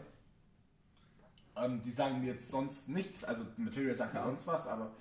Ähm, 1.56 1.81
die 1.82 1.90
sagen 1.90 2.20
mir 2.20 2.32
jetzt 2.34 2.50
sonst 2.50 2.88
nichts. 2.88 3.25
Also 3.25 3.44
Materia 3.56 3.94
sagt 3.94 4.12
mir 4.14 4.20
Ja. 4.20 4.26
sonst 4.26 4.46
was, 4.46 4.67
aber 4.69 4.93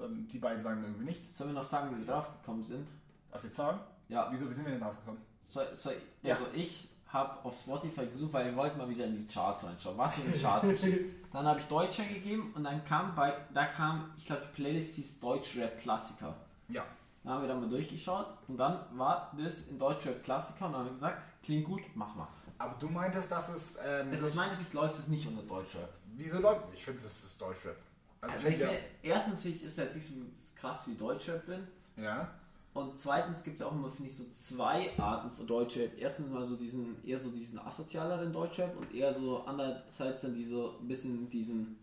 ähm, 0.00 0.28
die 0.28 0.38
beiden 0.38 0.62
sagen 0.62 0.80
mir 0.80 0.88
irgendwie 0.88 1.06
nichts. 1.06 1.36
Sollen 1.36 1.50
wir 1.50 1.54
noch 1.54 1.64
sagen, 1.64 1.94
wie 1.96 2.00
wir 2.00 2.06
drauf 2.12 2.30
gekommen 2.40 2.62
sind? 2.62 2.86
Auf 3.30 3.40
den 3.40 3.52
Song? 3.54 3.80
Ja. 4.08 4.28
Wieso, 4.30 4.48
wie 4.48 4.52
sind 4.54 4.66
wir 4.66 4.72
denn 4.72 4.80
drauf 4.82 4.96
gekommen? 5.00 5.22
Soll, 5.48 5.74
soll, 5.74 5.96
Ja. 6.22 6.34
also 6.34 6.46
ich 6.52 6.88
habe 7.12 7.44
auf 7.44 7.56
Spotify 7.56 8.06
gesucht, 8.06 8.32
weil 8.32 8.46
wir 8.46 8.56
wollten 8.56 8.78
mal 8.78 8.88
wieder 8.88 9.04
in 9.04 9.16
die 9.16 9.26
Charts 9.32 9.64
reinschauen. 9.64 9.98
Was 9.98 10.18
in 10.18 10.32
den 10.32 10.40
Charts 10.40 10.68
ist. 10.68 10.86
Dann 11.32 11.46
habe 11.46 11.60
ich 11.60 11.66
Deutscher 11.66 12.04
gegeben 12.04 12.52
und 12.54 12.64
dann 12.64 12.84
kam 12.84 13.14
bei, 13.14 13.34
da 13.54 13.64
kam, 13.64 14.12
ich 14.18 14.26
glaube, 14.26 14.42
die 14.50 14.54
Playlist 14.62 14.96
hieß 14.96 15.18
Deutschrap-Klassiker. 15.18 16.34
Ja. 16.68 16.84
Dann 17.24 17.32
haben 17.32 17.42
wir 17.42 17.48
da 17.48 17.54
mal 17.54 17.68
durchgeschaut 17.70 18.26
und 18.48 18.58
dann 18.58 18.80
war 18.98 19.32
das 19.38 19.62
in 19.68 19.78
Deutschrap-Klassiker 19.78 20.66
und 20.66 20.72
dann 20.72 20.80
haben 20.80 20.86
wir 20.88 20.92
gesagt, 20.92 21.22
klingt 21.42 21.64
gut, 21.64 21.80
mach 21.94 22.14
mal. 22.14 22.28
Aber 22.58 22.74
du 22.78 22.86
meintest, 22.88 23.30
dass 23.32 23.48
es. 23.48 23.78
Ähm, 23.84 24.08
Also 24.10 24.26
aus 24.26 24.34
meiner 24.34 24.54
Sicht 24.54 24.74
läuft 24.74 24.98
das 24.98 25.08
nicht 25.08 25.26
unter 25.26 25.42
Deutschrap. 25.42 25.88
wieso 26.16 26.38
läuft 26.40 26.72
Ich 26.74 26.84
finde, 26.84 27.00
das 27.02 27.24
ist 27.24 27.40
Deutschrap. 27.40 27.76
Also, 28.20 28.34
Also 28.34 28.48
ich 28.48 28.52
ich 28.54 28.58
finde, 28.60 28.74
finde, 28.74 28.88
erstens 29.02 29.44
ich, 29.46 29.64
ist 29.64 29.78
er 29.78 29.84
jetzt 29.86 29.94
nicht 29.96 30.06
so 30.08 30.14
krass 30.54 30.86
wie 30.86 30.94
Deutschrap 30.94 31.46
drin. 31.46 31.66
ja. 31.96 32.28
Und 32.74 32.98
zweitens 32.98 33.44
gibt 33.44 33.56
es 33.56 33.60
ja 33.60 33.66
auch 33.66 33.72
immer, 33.72 33.90
finde 33.90 34.10
ich, 34.10 34.16
so 34.16 34.24
zwei 34.32 34.90
Arten 34.98 35.30
von 35.30 35.46
Deutschrap. 35.46 35.90
Erstens 35.98 36.30
mal 36.30 36.44
so 36.44 36.56
diesen, 36.56 36.96
eher 37.04 37.18
so 37.18 37.30
diesen 37.30 37.58
asozialeren 37.58 38.32
Deutschrap 38.32 38.74
und 38.78 38.94
eher 38.94 39.12
so 39.12 39.42
andererseits 39.44 40.22
dann 40.22 40.34
diese, 40.34 40.70
ein 40.80 40.88
bisschen 40.88 41.28
diesen 41.28 41.76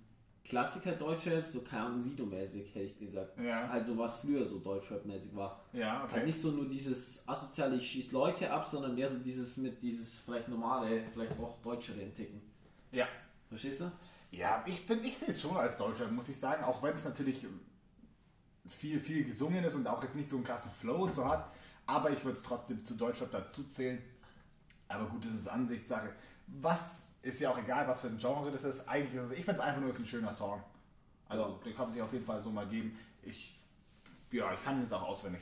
Klassiker 0.44 0.94
Deutschrap, 0.94 1.46
so 1.46 1.62
keine 1.62 1.84
Ahnung, 1.84 2.02
Sido-mäßig, 2.02 2.74
hätte 2.74 2.86
ich 2.86 2.98
gesagt. 2.98 3.40
Ja. 3.40 3.70
Halt 3.70 3.86
so 3.86 3.96
was 3.96 4.16
früher 4.16 4.44
so 4.44 4.58
Deutschrap-mäßig 4.58 5.36
war. 5.36 5.64
Ja, 5.74 6.00
Halt 6.02 6.12
okay. 6.12 6.26
nicht 6.26 6.42
so 6.42 6.50
nur 6.50 6.68
dieses 6.68 7.22
asoziale, 7.28 7.76
ich 7.76 7.88
schieß 7.88 8.12
Leute 8.12 8.52
ab, 8.52 8.66
sondern 8.66 8.96
mehr 8.96 9.08
so 9.08 9.20
dieses 9.20 9.58
mit 9.58 9.80
dieses 9.84 10.22
vielleicht 10.22 10.48
normale, 10.48 11.04
vielleicht 11.14 11.40
auch 11.40 11.62
deutschere 11.62 12.12
Ticken. 12.16 12.42
Ja. 12.92 13.06
Verstehst 13.48 13.82
du? 13.82 13.92
Ja, 14.32 14.64
ich 14.66 14.82
finde, 14.82 15.08
ich 15.08 15.18
es 15.28 15.40
schon 15.40 15.56
als 15.56 15.78
Deutschrap, 15.78 16.12
muss 16.12 16.30
ich 16.30 16.38
sagen. 16.38 16.64
Auch 16.64 16.82
wenn 16.82 16.96
es 16.96 17.06
natürlich 17.06 17.46
viel, 18.70 19.00
viel 19.00 19.24
gesungen 19.24 19.64
ist 19.64 19.76
und 19.76 19.88
auch 19.88 20.02
jetzt 20.04 20.16
nicht 20.16 20.30
so 20.30 20.36
einen 20.36 20.46
krassen 20.46 20.72
Flow 20.72 21.04
und 21.04 21.14
so 21.14 21.28
hat. 21.28 21.52
Aber 21.86 22.12
ich 22.12 22.24
würde 22.24 22.38
es 22.38 22.44
trotzdem 22.44 22.86
zu 22.86 22.96
Deutschrap 22.96 23.32
dazu 23.32 23.64
zählen. 23.64 24.02
Aber 24.88 25.06
gut, 25.06 25.26
das 25.26 25.34
ist 25.34 25.48
Ansichtssache. 25.48 26.14
Was 26.48 27.10
ist 27.22 27.40
ja 27.40 27.52
auch 27.52 27.58
egal, 27.58 27.88
was 27.88 28.02
für 28.02 28.08
ein 28.08 28.18
Genre 28.18 28.52
das 28.52 28.64
ist. 28.64 28.88
Eigentlich 28.88 29.16
ist 29.16 29.26
es, 29.26 29.32
ich 29.32 29.46
finde 29.46 29.60
es 29.62 29.68
einfach 29.68 29.82
nur 29.82 29.90
ist 29.90 30.00
ein 30.00 30.06
schöner 30.06 30.32
Song. 30.32 30.62
Also, 31.28 31.60
den 31.64 31.76
kann 31.76 31.86
man 31.86 31.94
sich 31.94 32.02
auf 32.02 32.14
jeden 32.14 32.26
Fall 32.26 32.42
so 32.42 32.50
mal 32.50 32.68
geben. 32.68 32.98
Ich, 33.22 33.60
ja, 34.32 34.54
ich 34.54 34.64
kann 34.64 34.78
ihn 34.78 34.84
jetzt 34.84 34.94
auch 34.94 35.04
auswendig. 35.04 35.42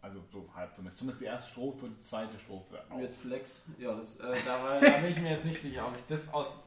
Also 0.00 0.20
so 0.32 0.48
halb 0.52 0.74
zumindest. 0.74 0.98
Zumindest 0.98 1.20
die 1.20 1.26
erste 1.26 1.48
Strophe, 1.50 1.88
die 1.88 2.00
zweite 2.00 2.36
Strophe. 2.38 2.82
auch. 2.90 2.96
Mit 2.96 3.14
Flex. 3.14 3.66
Ja, 3.78 3.94
das, 3.94 4.16
äh, 4.16 4.34
da, 4.44 4.62
war, 4.62 4.80
da 4.80 4.98
bin 4.98 5.12
ich 5.12 5.20
mir 5.20 5.30
jetzt 5.32 5.44
nicht 5.44 5.60
sicher, 5.60 5.86
ob 5.86 5.94
ich 5.94 6.04
das 6.08 6.32
aus. 6.32 6.58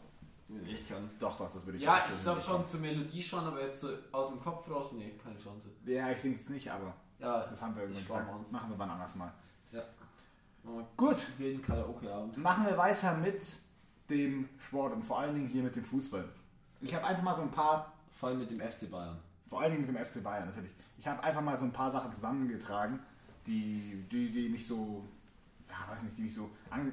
Ich 0.65 0.87
kann. 0.87 1.09
Doch, 1.19 1.35
doch, 1.37 1.45
das 1.51 1.65
würde 1.65 1.77
ich 1.77 1.83
Ja, 1.83 2.05
ich 2.07 2.21
glaube 2.23 2.39
schon 2.39 2.65
zur 2.67 2.79
Melodie 2.79 3.21
schon, 3.21 3.43
aber 3.43 3.61
jetzt 3.61 3.79
so 3.81 3.89
aus 4.11 4.27
dem 4.29 4.39
Kopf 4.39 4.69
raus, 4.69 4.91
nee, 4.93 5.13
keine 5.23 5.37
Chance. 5.37 5.69
Ja, 5.85 6.11
ich 6.11 6.21
singe 6.21 6.35
es 6.35 6.49
nicht, 6.49 6.71
aber 6.71 6.93
Ja, 7.19 7.45
das 7.47 7.61
haben 7.61 7.75
wir 7.75 7.83
irgendwann 7.83 8.03
gesagt. 8.03 8.51
Machen 8.51 8.69
wir 8.69 8.77
wann 8.79 8.89
anders 8.91 9.15
mal. 9.15 9.33
ja. 9.71 9.81
Gut, 10.97 11.27
wilden 11.39 11.61
Karaoke-Abend. 11.61 12.37
machen 12.37 12.65
wir 12.65 12.75
weiter 12.77 13.15
mit 13.17 13.41
dem 14.09 14.49
Sport 14.59 14.93
und 14.93 15.03
vor 15.03 15.19
allen 15.19 15.35
Dingen 15.35 15.47
hier 15.47 15.61
mit 15.63 15.75
dem 15.75 15.85
Fußball. 15.85 16.27
Ich 16.81 16.93
habe 16.93 17.05
einfach 17.05 17.23
mal 17.23 17.35
so 17.35 17.43
ein 17.43 17.51
paar, 17.51 17.93
Vor 18.19 18.29
allem 18.29 18.39
mit 18.39 18.49
dem 18.51 18.59
FC 18.59 18.89
Bayern. 18.89 19.17
vor 19.47 19.61
allen 19.61 19.71
Dingen 19.73 19.85
mit 19.85 19.95
dem 19.95 20.03
FC 20.05 20.23
Bayern 20.23 20.45
natürlich, 20.47 20.71
ich 20.97 21.07
habe 21.07 21.21
einfach 21.23 21.41
mal 21.41 21.55
so 21.57 21.65
ein 21.65 21.71
paar 21.73 21.91
Sachen 21.91 22.11
zusammengetragen, 22.11 22.99
die, 23.45 24.05
die, 24.11 24.31
die 24.31 24.49
mich 24.49 24.65
so, 24.65 25.03
ja, 25.69 25.91
weiß 25.91 26.01
nicht, 26.03 26.17
die 26.17 26.23
mich 26.23 26.33
so 26.33 26.49
an, 26.71 26.91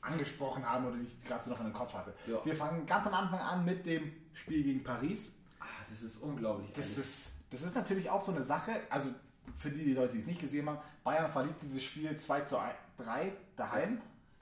angesprochen 0.00 0.68
haben 0.68 0.86
oder 0.86 0.96
die 0.96 1.02
ich 1.02 1.22
gerade 1.24 1.42
so 1.42 1.50
noch 1.50 1.60
in 1.60 1.66
den 1.66 1.72
Kopf 1.72 1.92
hatte. 1.92 2.14
Ja. 2.26 2.44
Wir 2.44 2.54
fangen 2.54 2.86
ganz 2.86 3.06
am 3.06 3.14
Anfang 3.14 3.40
an 3.40 3.64
mit 3.64 3.84
dem 3.86 4.12
Spiel 4.32 4.62
gegen 4.62 4.82
Paris. 4.82 5.34
Ah, 5.60 5.64
das 5.90 6.02
ist 6.02 6.18
unglaublich. 6.18 6.72
Das 6.72 6.90
ehrlich. 6.90 6.98
ist, 6.98 7.32
das 7.50 7.62
ist 7.62 7.74
natürlich 7.74 8.10
auch 8.10 8.20
so 8.20 8.32
eine 8.32 8.42
Sache, 8.42 8.72
also 8.90 9.10
für 9.56 9.70
die, 9.70 9.84
die 9.84 9.94
Leute, 9.94 10.14
die 10.14 10.20
es 10.20 10.26
nicht 10.26 10.40
gesehen 10.40 10.68
haben, 10.68 10.78
Bayern 11.02 11.30
verliert 11.30 11.56
dieses 11.62 11.82
Spiel 11.82 12.16
2 12.16 12.40
zu 12.42 12.56
3 12.98 13.32
daheim. 13.56 14.00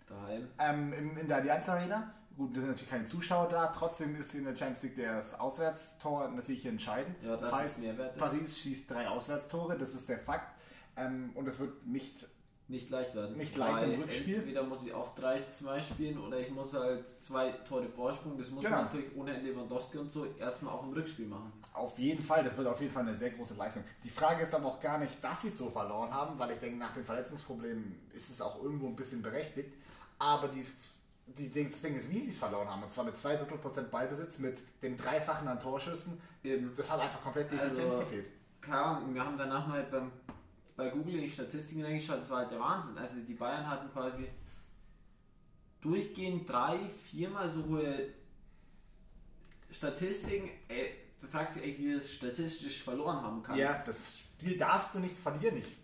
daheim. 0.09 0.49
ähm, 0.59 0.93
im, 0.93 1.19
in 1.19 1.29
der 1.29 1.39
Allianz 1.39 1.69
Arena. 1.69 2.13
Gut, 2.37 2.55
da 2.55 2.61
sind 2.61 2.69
natürlich 2.69 2.91
keine 2.91 3.05
Zuschauer 3.07 3.49
da, 3.49 3.69
trotzdem 3.69 4.15
ist 4.17 4.35
in 4.35 4.45
der 4.45 4.55
Champions 4.55 4.83
League 4.83 4.97
das 4.97 5.39
Auswärtstor 5.41 6.29
natürlich 6.29 6.67
entscheidend. 6.67 7.17
Ja, 7.23 7.37
das 7.37 7.51
das 7.51 7.59
heißt. 7.59 7.85
Paris 8.19 8.59
schießt 8.59 8.91
drei 8.91 9.09
Auswärtstore, 9.09 9.79
das 9.79 9.95
ist 9.95 10.09
der 10.09 10.19
Fakt. 10.19 10.55
Ähm, 10.97 11.31
und 11.35 11.49
es 11.49 11.59
wird 11.59 11.87
nicht, 11.87 12.27
Nicht 12.69 12.91
leicht 12.91 13.15
werden. 13.15 13.37
Nicht 13.37 13.57
leicht 13.57 13.93
im 13.95 14.01
Rückspiel. 14.03 14.39
Entweder 14.39 14.65
muss 14.65 14.83
ich 14.85 14.93
auch 14.93 15.17
3-2 15.17 15.83
spielen 15.83 16.19
oder 16.19 16.41
ich 16.41 16.51
muss 16.51 16.75
halt 16.75 17.05
zwei 17.25 17.53
Tore 17.53 17.89
Vorsprung. 17.89 18.37
Das 18.37 18.51
muss 18.51 18.65
Genau. 18.65 18.77
man 18.79 18.85
natürlich 18.87 19.15
ohne 19.17 19.39
Lewandowski 19.41 19.99
und 19.99 20.11
so 20.11 20.27
erstmal 20.37 20.75
auch 20.75 20.83
im 20.83 20.93
Rückspiel 20.93 21.27
machen. 21.27 21.53
auf 21.75 21.97
jeden 21.99 22.23
Fall, 22.25 22.43
das 22.43 22.57
wird 22.57 22.67
auf 22.67 22.81
jeden 22.81 22.93
Fall 22.93 23.03
eine 23.05 23.15
sehr 23.15 23.31
große 23.31 23.55
Leistung. 23.55 23.85
Die 24.03 24.09
Frage 24.11 24.43
ist 24.43 24.53
aber 24.55 24.67
auch 24.67 24.81
gar 24.81 24.99
nicht, 24.99 25.23
dass 25.23 25.43
sie 25.43 25.49
es 25.49 25.59
so 25.59 25.71
verloren 25.71 26.13
haben, 26.13 26.37
weil 26.39 26.51
ich 26.53 26.59
denke, 26.59 26.77
nach 26.79 26.93
den 26.93 27.05
Verletzungsproblemen 27.05 28.01
ist 28.15 28.31
es 28.31 28.41
auch 28.41 28.61
irgendwo 28.63 28.89
ein 28.89 28.97
bisschen 28.97 29.23
berechtigt. 29.23 29.73
Aber 30.19 30.49
die, 30.49 30.67
die, 31.27 31.69
das 31.71 31.83
Ding 31.83 31.95
ist, 31.95 32.11
wie 32.11 32.21
sie 32.21 32.31
es 32.31 32.39
verloren 32.39 32.67
haben. 32.69 32.83
Und 32.83 32.91
zwar 32.91 33.05
mit 33.05 33.17
zwei 33.17 33.37
Drittel 33.37 33.59
Prozent 33.59 33.91
Ballbesitz, 33.93 34.39
mit 34.41 34.59
dem 34.83 34.97
Dreifachen 34.97 35.47
an 35.47 35.61
Torschüssen. 35.61 36.21
Eben. 36.43 36.73
Das 36.77 36.91
hat 36.91 36.99
einfach 36.99 37.23
komplett 37.23 37.53
die 37.53 37.59
Also- 37.59 37.75
Effizienz 37.77 37.99
gefehlt. 38.01 38.27
keine 38.61 38.79
Ahnung, 38.81 39.15
wir 39.15 39.23
haben 39.25 39.37
danach 39.39 39.67
mal 39.69 39.83
beim, 39.85 40.11
bei 40.77 40.91
Google 40.91 41.15
in 41.17 41.23
die 41.23 41.31
Statistiken 41.31 41.83
reingeschaut, 41.83 42.21
das 42.21 42.31
war 42.31 42.39
halt 42.39 42.51
der 42.51 42.61
Wahnsinn. 42.61 42.97
Also 42.99 43.21
die 43.21 43.35
Bayern 43.35 43.69
hatten 43.69 43.91
quasi 43.91 44.29
durchgehend 45.81 46.49
drei, 46.49 46.79
viermal 47.11 47.51
so 47.51 47.65
hohe 47.65 48.09
Statistiken, 49.71 50.49
äh, 50.69 50.91
du 51.21 51.27
fragst 51.27 51.57
dich 51.57 51.65
echt, 51.65 51.79
wie 51.79 51.89
du 51.91 51.95
das 51.95 52.13
statistisch 52.13 52.83
verloren 52.83 53.21
haben 53.23 53.43
kannst. 53.43 53.61
Ja, 53.61 53.83
das 53.85 54.19
Spiel 54.19 54.57
darfst 54.57 54.95
du 54.95 55.01
nicht 55.01 55.17
verlieren. 55.17 55.57
Ich, 55.57 55.77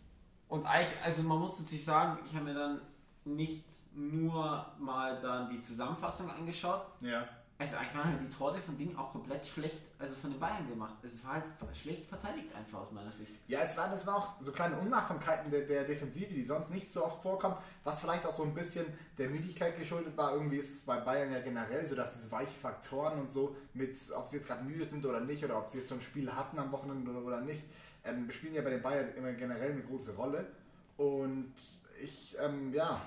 Und 0.49 0.67
eigentlich, 0.67 0.95
also 1.03 1.23
man 1.23 1.39
muss 1.39 1.59
natürlich 1.61 1.85
sagen, 1.85 2.19
ich 2.27 2.35
habe 2.35 2.45
mir 2.45 2.55
dann 2.55 2.81
nicht 3.25 3.65
nur 3.95 4.67
mal 4.79 5.21
dann 5.21 5.51
die 5.51 5.61
Zusammenfassung 5.61 6.31
angeschaut. 6.31 6.87
ja. 7.01 7.29
Also 7.63 7.77
eigentlich 7.77 7.95
waren 7.95 8.11
halt 8.11 8.21
die 8.21 8.29
Tore 8.29 8.61
von 8.61 8.77
Ding 8.77 8.97
auch 8.97 9.13
komplett 9.13 9.47
schlecht, 9.47 9.83
also 9.97 10.17
von 10.17 10.33
den 10.33 10.41
Bayern 10.41 10.69
gemacht. 10.69 10.95
Es 11.05 11.25
war 11.25 11.35
halt 11.35 11.45
schlecht 11.77 12.09
verteidigt 12.09 12.53
einfach 12.57 12.81
aus 12.81 12.91
meiner 12.91 13.13
Sicht. 13.13 13.31
Ja, 13.47 13.61
es 13.61 13.77
waren, 13.77 13.93
es 13.93 14.05
waren 14.05 14.17
auch 14.17 14.35
so 14.43 14.51
kleine 14.51 14.77
Unachtsamkeiten 14.79 15.49
der, 15.49 15.61
der 15.61 15.85
Defensive, 15.85 16.27
die 16.27 16.45
sonst 16.45 16.71
nicht 16.71 16.93
so 16.93 17.05
oft 17.05 17.23
vorkommen, 17.23 17.55
was 17.85 18.01
vielleicht 18.01 18.27
auch 18.27 18.33
so 18.33 18.43
ein 18.43 18.53
bisschen 18.53 18.85
der 19.17 19.29
Müdigkeit 19.29 19.79
geschuldet 19.79 20.17
war. 20.17 20.33
Irgendwie 20.33 20.57
ist 20.57 20.75
es 20.75 20.83
bei 20.85 20.99
Bayern 20.99 21.31
ja 21.31 21.39
generell 21.39 21.87
so, 21.87 21.95
dass 21.95 22.15
diese 22.15 22.33
weichen 22.33 22.61
Faktoren 22.61 23.21
und 23.21 23.31
so, 23.31 23.55
mit 23.75 23.97
ob 24.13 24.27
sie 24.27 24.39
jetzt 24.39 24.49
gerade 24.49 24.65
müde 24.65 24.85
sind 24.85 25.07
oder 25.07 25.21
nicht, 25.21 25.45
oder 25.45 25.57
ob 25.57 25.69
sie 25.69 25.79
jetzt 25.79 25.91
schon 25.91 26.03
Spiele 26.03 26.35
hatten 26.35 26.59
am 26.59 26.73
Wochenende 26.73 27.13
oder, 27.13 27.25
oder 27.25 27.41
nicht, 27.43 27.63
ähm, 28.05 28.29
spielen 28.33 28.55
ja 28.55 28.63
bei 28.63 28.71
den 28.71 28.83
Bayern 28.83 29.15
immer 29.15 29.35
generell 29.35 29.71
eine 29.71 29.83
große 29.83 30.17
Rolle. 30.17 30.49
Und 30.97 31.55
ich, 32.03 32.37
ähm, 32.41 32.73
ja, 32.73 33.01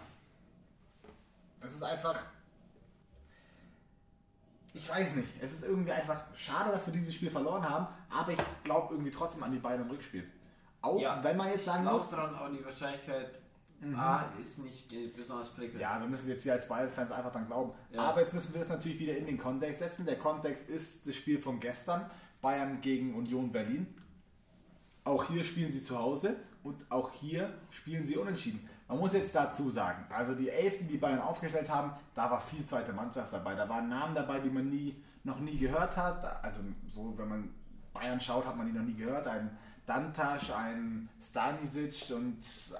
es 1.59 1.73
ist 1.73 1.83
einfach, 1.83 2.23
ich 4.75 4.89
weiß 4.89 5.15
nicht, 5.15 5.29
es 5.41 5.53
ist 5.53 5.63
irgendwie 5.63 5.91
einfach 5.91 6.21
schade, 6.35 6.71
dass 6.71 6.85
wir 6.85 6.93
dieses 6.93 7.13
Spiel 7.13 7.31
verloren 7.31 7.67
haben, 7.67 7.87
aber 8.09 8.33
ich 8.33 8.39
glaube 8.63 8.93
irgendwie 8.93 9.11
trotzdem 9.11 9.41
an 9.43 9.51
die 9.51 9.57
Bayern 9.57 9.81
im 9.81 9.89
Rückspiel. 9.89 10.29
Auch 10.81 10.99
wenn 11.23 11.37
man 11.37 11.47
jetzt 11.49 11.65
sagen 11.65 11.85
muss, 11.85 12.11
dran, 12.11 12.35
aber 12.35 12.49
die 12.49 12.63
Wahrscheinlichkeit 12.63 13.39
A 13.95 14.25
ist 14.39 14.59
nicht 14.59 14.89
besonders 15.15 15.53
prickelnd. 15.53 15.81
ja, 15.81 15.99
wir 15.99 16.07
müssen 16.07 16.29
jetzt 16.29 16.43
hier 16.43 16.53
als 16.53 16.67
Bayern-Fans 16.67 17.11
einfach 17.11 17.31
dann 17.31 17.45
glauben. 17.45 17.73
Ja. 17.91 18.01
Aber 18.01 18.21
jetzt 18.21 18.33
müssen 18.33 18.53
wir 18.53 18.61
das 18.61 18.69
natürlich 18.69 18.99
wieder 18.99 19.15
in 19.15 19.25
den 19.25 19.37
Kontext 19.37 19.79
setzen. 19.79 20.05
Der 20.05 20.17
Kontext 20.17 20.69
ist 20.69 21.07
das 21.07 21.15
Spiel 21.15 21.39
von 21.39 21.59
gestern, 21.59 22.09
Bayern 22.41 22.81
gegen 22.81 23.15
Union 23.15 23.51
Berlin. 23.51 23.87
Auch 25.03 25.25
hier 25.25 25.43
spielen 25.43 25.71
sie 25.71 25.81
zu 25.81 25.97
Hause 25.97 26.35
und 26.63 26.89
auch 26.91 27.11
hier 27.11 27.53
spielen 27.69 28.03
sie 28.03 28.17
unentschieden. 28.17 28.67
Man 28.87 28.99
muss 28.99 29.13
jetzt 29.13 29.33
dazu 29.33 29.69
sagen, 29.69 30.05
also 30.09 30.35
die 30.35 30.49
Elf, 30.49 30.77
die 30.77 30.85
die 30.85 30.97
Bayern 30.97 31.19
aufgestellt 31.19 31.69
haben, 31.69 31.91
da 32.13 32.29
war 32.29 32.39
viel 32.39 32.63
zweite 32.65 32.93
Mannschaft 32.93 33.33
dabei. 33.33 33.55
Da 33.55 33.67
waren 33.67 33.89
Namen 33.89 34.13
dabei, 34.13 34.39
die 34.39 34.49
man 34.49 34.69
nie, 34.69 34.95
noch 35.23 35.39
nie 35.39 35.57
gehört 35.57 35.97
hat. 35.97 36.43
Also 36.43 36.61
so, 36.87 37.13
wenn 37.17 37.27
man 37.27 37.49
Bayern 37.93 38.19
schaut, 38.19 38.45
hat 38.45 38.55
man 38.55 38.67
die 38.67 38.73
noch 38.73 38.83
nie 38.83 38.93
gehört. 38.93 39.25
Ein 39.25 39.57
Dantas, 39.87 40.51
ein 40.51 41.09
Stanisic 41.21 42.11
und 42.15 42.37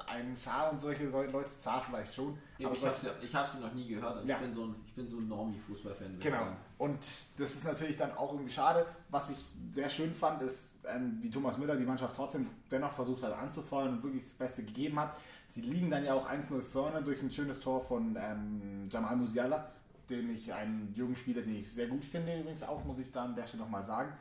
ein 0.07 0.35
Schar 0.35 0.71
und 0.71 0.79
solche 0.79 1.05
Leute, 1.05 1.55
Zar 1.55 1.83
vielleicht 1.83 2.13
schon. 2.13 2.35
Ja, 2.57 2.67
aber 2.67 2.75
ich 2.75 2.85
habe 2.85 2.97
sie, 2.99 3.33
hab 3.33 3.47
sie 3.47 3.59
noch 3.59 3.73
nie 3.73 3.87
gehört 3.87 4.21
und 4.21 4.27
Ja. 4.27 4.35
ich 4.35 4.41
bin 4.41 4.53
so 4.53 4.63
ein, 4.65 4.75
ich 4.87 4.93
bin 4.93 5.07
so 5.07 5.17
ein 5.17 5.27
Normie-Fußballfan. 5.27 6.19
Genau. 6.19 6.35
sagen. 6.37 6.55
Und 6.79 6.97
das 7.37 7.55
ist 7.55 7.65
natürlich 7.65 7.97
dann 7.97 8.11
auch 8.13 8.33
irgendwie 8.33 8.51
schade. 8.51 8.85
Was 9.09 9.29
ich 9.29 9.37
sehr 9.71 9.89
schön 9.89 10.13
fand, 10.15 10.41
ist, 10.41 10.71
ähm, 10.87 11.19
wie 11.21 11.29
Thomas 11.29 11.57
Müller 11.59 11.75
die 11.75 11.85
Mannschaft 11.85 12.15
trotzdem 12.15 12.47
dennoch 12.71 12.91
versucht 12.93 13.21
hat 13.21 13.33
anzufeuern 13.33 13.89
und 13.89 14.03
wirklich 14.03 14.23
das 14.23 14.31
Beste 14.31 14.63
gegeben 14.63 14.99
hat. 14.99 15.15
Sie 15.47 15.61
liegen 15.61 15.89
dann 15.91 16.03
ja 16.03 16.13
auch 16.13 16.29
1-0 16.29 16.61
vorne 16.61 17.01
durch 17.03 17.21
ein 17.21 17.31
schönes 17.31 17.59
Tor 17.59 17.81
von 17.85 18.17
ähm, 18.19 18.83
Jamal 18.89 19.15
Musiala, 19.15 19.71
den 20.09 20.29
ich 20.31 20.53
einen 20.53 20.93
jungen 20.95 21.15
Spieler, 21.15 21.41
den 21.41 21.55
ich 21.55 21.71
sehr 21.71 21.87
gut 21.87 22.03
finde, 22.03 22.39
übrigens 22.39 22.63
auch, 22.63 22.83
muss 22.83 22.99
ich 22.99 23.11
da 23.11 23.23
an 23.25 23.35
der 23.35 23.45
Stelle 23.45 23.63
nochmal 23.63 23.83
sagen. 23.83 24.11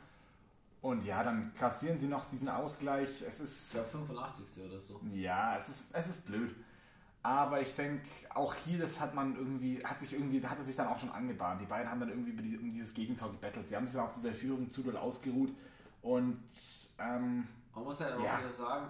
Und 0.81 1.03
ja, 1.03 1.23
dann 1.23 1.51
kassieren 1.55 1.97
sie 1.97 2.07
noch 2.07 2.25
diesen 2.25 2.47
Ausgleich. 2.47 3.23
Es 3.27 3.39
ist 3.39 3.75
war 3.75 3.83
85. 3.85 4.45
oder 4.63 4.79
so. 4.79 5.01
ja, 5.13 5.55
es 5.55 5.67
ist, 5.69 5.85
es 5.93 6.07
ist 6.07 6.25
blöd. 6.27 6.53
Aber 7.23 7.59
ich 7.59 7.75
denke, 7.75 8.07
auch 8.35 8.53
hier, 8.53 8.77
das 8.77 8.99
hat 8.99 9.15
man 9.15 9.35
irgendwie, 9.35 9.83
hat 9.83 9.99
sich 9.99 10.13
irgendwie, 10.13 10.45
hat 10.45 10.59
es 10.59 10.67
sich 10.67 10.75
dann 10.75 10.87
auch 10.87 10.99
schon 10.99 11.09
angebahnt. 11.09 11.59
Die 11.59 11.65
beiden 11.65 11.89
haben 11.89 11.99
dann 11.99 12.09
irgendwie 12.09 12.55
um 12.57 12.71
dieses 12.71 12.93
Gegentor 12.93 13.31
gebettelt. 13.31 13.67
Sie 13.67 13.75
haben 13.75 13.83
sich 13.87 13.95
dann 13.95 14.05
auf 14.05 14.11
dieser 14.11 14.31
Führung 14.31 14.69
zu 14.69 14.83
doll 14.83 14.95
ausgeruht. 14.95 15.51
Und 16.03 16.37
ähm, 16.99 17.47
Man 17.73 17.83
muss 17.83 17.99
halt 17.99 18.13
auch 18.13 18.23
Ja. 18.23 18.37
wieder 18.37 18.53
sagen, 18.55 18.85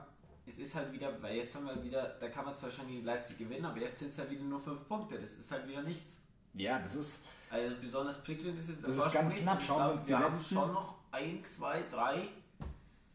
es 0.47 0.59
ist 0.59 0.75
halt 0.75 0.91
wieder, 0.91 1.11
weil 1.21 1.37
jetzt 1.37 1.55
haben 1.55 1.65
wir 1.65 1.83
wieder, 1.83 2.15
da 2.19 2.27
kann 2.29 2.45
man 2.45 2.55
zwar 2.55 2.69
schon 2.71 2.87
gegen 2.87 3.03
Leipzig 3.05 3.37
gewinnen, 3.37 3.65
aber 3.65 3.79
jetzt 3.79 3.99
sind 3.99 4.09
es 4.09 4.17
halt 4.19 4.29
wieder 4.29 4.43
nur 4.43 4.59
5 4.59 4.87
Punkte. 4.87 5.19
Das 5.19 5.31
ist 5.33 5.51
halt 5.51 5.67
wieder 5.67 5.81
nichts. 5.83 6.17
ja, 6.53 6.79
das 6.79 6.95
ist, 6.95 7.21
Also 7.49 7.75
besonders 7.81 8.21
prickelnd 8.23 8.57
ist 8.59 8.69
es. 8.69 8.81
Das 8.81 8.89
ist 8.91 8.97
war 8.97 9.05
schon 9.11 9.13
ganz 9.21 9.35
knapp. 9.35 9.61
Schauen 9.61 9.77
wir 9.77 9.85
glaub, 9.85 9.93
uns 9.95 10.03
die 10.03 10.09
wir 10.09 10.19
haben 10.19 10.33
letzten- 10.35 10.53
schon 10.55 10.73
noch 10.73 10.95
ein, 11.11 11.43
zwei, 11.45 11.83
drei 11.91 12.27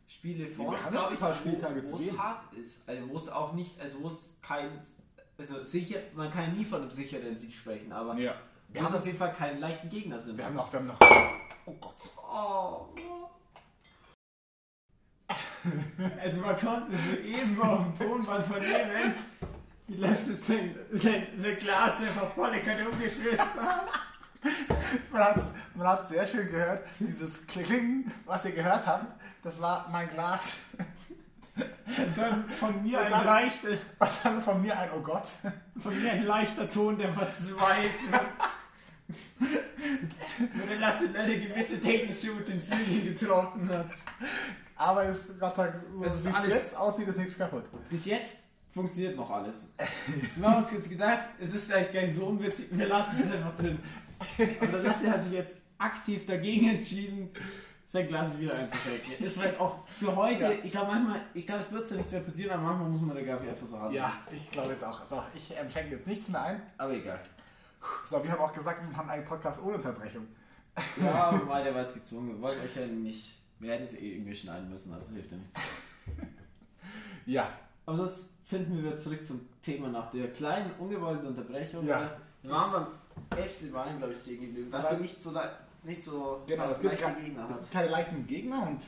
Spiele 0.06 0.48
vor 0.48 0.66
wir 0.66 0.72
uns, 0.72 0.84
haben 0.86 0.94
noch 0.94 1.00
glaub 1.00 1.08
ein 1.08 1.14
ich, 1.14 1.20
paar 1.20 1.30
wo- 1.30 1.34
Spieltage 1.34 1.82
zu 1.84 1.92
wo 1.92 1.96
es 1.98 2.18
hart 2.18 2.52
ist. 2.54 2.88
Also 2.88 3.08
wo 3.08 3.16
es 3.16 3.28
auch 3.28 3.52
nicht, 3.52 3.80
also 3.80 4.02
wo 4.02 4.08
es 4.08 4.34
kein, 4.42 4.80
also 5.38 5.64
sicher, 5.64 5.98
man 6.14 6.30
kann 6.30 6.52
nie 6.54 6.64
von 6.64 6.82
einem 6.82 6.90
sicheren 6.90 7.38
Sieg 7.38 7.52
sprechen, 7.54 7.92
aber 7.92 8.16
ja. 8.16 8.34
Wir 8.72 8.82
haben, 8.84 8.94
auf 8.94 9.04
jeden 9.04 9.18
Fall 9.18 9.32
keinen 9.32 9.58
leichten 9.58 9.88
Gegner 9.88 10.16
sind. 10.18 10.36
wir 10.38 10.44
haben 10.44 10.54
noch, 10.54 10.72
wir 10.72 10.78
haben 10.78 10.86
noch, 10.86 10.96
oh 11.66 11.74
Gott. 11.80 12.10
oh, 12.16 12.86
Also 16.22 16.40
man 16.40 16.56
konnte 16.58 16.96
soeben 16.96 17.60
auf 17.60 17.80
dem 17.98 18.06
Tonband 18.08 18.44
vernehmen, 18.44 19.14
wie 19.88 19.94
lässt 19.96 20.28
es 20.28 20.46
sein, 20.46 20.74
sein, 20.92 21.26
sein 21.38 21.56
Glas 21.58 22.00
einfach 22.02 22.32
volle 22.34 22.60
Kanne 22.60 22.88
umgeschmissen 22.88 23.38
hat. 23.60 23.86
Man 25.12 25.22
hat 25.22 25.36
es 25.36 25.44
man 25.74 25.86
hat's 25.86 26.08
sehr 26.08 26.26
schön 26.26 26.48
gehört. 26.50 26.86
Dieses 26.98 27.46
Klingen, 27.46 28.10
was 28.24 28.44
ihr 28.46 28.52
gehört 28.52 28.86
habt, 28.86 29.12
das 29.42 29.60
war 29.60 29.88
mein 29.90 30.08
Glas. 30.10 30.58
Und 31.56 32.16
dann 32.16 32.48
von 32.48 32.82
mir 32.82 32.98
Und 33.00 33.04
ein 33.06 33.10
dann- 33.10 33.26
leichter, 33.26 33.68
Und 33.70 34.10
dann 34.22 34.42
von 34.42 34.62
mir 34.62 34.78
ein 34.78 34.88
Oh 34.96 35.00
Gott. 35.00 35.28
von 35.78 36.02
mir 36.02 36.12
ein 36.12 36.24
leichter 36.26 36.68
Ton 36.68 36.96
der 36.96 37.12
Verzweiflung. 37.12 38.20
Wenn 39.38 40.68
er 40.70 40.78
Lasse 40.78 41.10
eine 41.14 41.38
gewisse 41.38 41.80
technische 41.80 42.32
Utensilien 42.32 43.16
getroffen 43.18 43.68
hat. 43.68 43.90
Aber 44.80 45.04
es, 45.04 45.38
Gott 45.38 45.54
sei 45.54 45.66
Dank, 45.66 45.82
so 45.98 46.04
Es 46.04 46.14
ist 46.14 46.24
wie 46.24 46.30
es 46.30 46.46
jetzt 46.46 46.76
aussieht, 46.76 47.06
ist 47.06 47.18
nichts 47.18 47.36
kaputt. 47.36 47.64
Bis 47.90 48.06
jetzt 48.06 48.38
funktioniert 48.72 49.14
noch 49.14 49.30
alles. 49.30 49.68
Wir 50.36 50.48
haben 50.48 50.62
uns 50.62 50.72
jetzt 50.72 50.88
gedacht, 50.88 51.20
es 51.38 51.52
ist 51.52 51.70
eigentlich 51.70 51.92
gar 51.92 52.00
nicht 52.00 52.14
so 52.14 52.24
unwitzig, 52.24 52.68
wir 52.70 52.86
lassen 52.86 53.16
es 53.20 53.30
einfach 53.30 53.54
drin. 53.56 53.78
Aber 54.58 54.66
der 54.68 54.82
Lasse 54.82 55.10
hat 55.10 55.22
sich 55.22 55.34
jetzt 55.34 55.58
aktiv 55.76 56.24
dagegen 56.24 56.70
entschieden, 56.70 57.28
sein 57.86 58.08
Glas 58.08 58.38
wieder 58.38 58.54
einzuschenken. 58.54 59.12
Ist 59.24 59.34
vielleicht 59.36 59.60
auch 59.60 59.86
für 59.86 60.14
heute, 60.16 60.44
Ja. 60.44 60.50
ich 60.62 60.72
glaube 60.72 60.92
manchmal, 60.92 61.20
ich 61.34 61.46
glaube 61.46 61.62
es 61.62 61.72
wird 61.72 61.88
so 61.88 61.96
nichts 61.96 62.12
mehr 62.12 62.20
passieren, 62.22 62.52
aber 62.52 62.62
manchmal 62.62 62.88
muss 62.88 63.00
man 63.02 63.16
der 63.16 63.24
Gabi 63.24 63.48
einfach 63.50 63.66
so 63.66 63.78
haben. 63.78 63.92
Ja, 63.94 64.12
ich 64.32 64.50
glaube 64.50 64.72
jetzt 64.72 64.84
auch. 64.84 65.06
So, 65.08 65.22
ich 65.34 65.52
ähm, 65.58 65.70
schenke 65.70 65.96
jetzt 65.96 66.06
nichts 66.06 66.28
mehr 66.28 66.42
ein. 66.42 66.62
Aber 66.78 66.92
egal. 66.92 67.20
So, 68.08 68.22
wir 68.22 68.30
haben 68.32 68.40
auch 68.40 68.52
gesagt, 68.52 68.80
wir 68.82 68.96
machen 68.96 69.10
einen 69.10 69.24
Podcast 69.24 69.62
ohne 69.62 69.74
Unterbrechung. 69.74 70.26
Ja, 71.02 71.38
war 71.46 71.62
der 71.62 71.74
war 71.74 71.82
jetzt 71.82 71.94
gezwungen. 71.94 72.28
Wir 72.28 72.40
wollten 72.40 72.64
euch 72.64 72.76
ja 72.76 72.86
nicht. 72.86 73.39
Wir 73.60 73.72
hätten 73.72 73.84
es 73.84 73.94
eh 73.94 74.14
irgendwie 74.14 74.34
schneiden 74.34 74.68
müssen, 74.70 74.92
also 74.92 75.12
hilft 75.12 75.30
ja 75.30 75.36
nichts. 75.38 75.60
Ja, 77.26 77.50
Aber 77.86 77.96
sonst 77.96 78.30
finden 78.44 78.74
wir 78.76 78.82
wieder 78.84 78.98
zurück 78.98 79.24
zum 79.24 79.42
Thema 79.62 79.88
nach 79.88 80.10
der 80.10 80.32
kleinen, 80.32 80.72
ungewollten 80.78 81.28
Unterbrechung. 81.28 81.86
Ja. 81.86 82.10
Wir 82.42 82.50
waren 82.50 82.86
beim 83.30 83.38
FC 83.46 83.70
Bayern, 83.72 83.98
glaube 83.98 84.14
ich, 84.14 84.22
stehen 84.22 84.40
geblieben. 84.40 84.70
Dass 84.70 84.88
du 84.88 84.96
nicht 84.96 85.22
so, 85.22 85.32
nicht 85.84 86.02
so 86.02 86.42
genau. 86.46 86.70
Es 86.70 86.80
gibt, 86.80 86.98
leichte 87.00 87.22
Gegner 87.22 87.44
es 87.44 87.50
hast. 87.50 87.58
gibt 87.60 87.72
keine 87.72 87.88
leichten 87.88 88.26
Gegner 88.26 88.66
und 88.66 88.86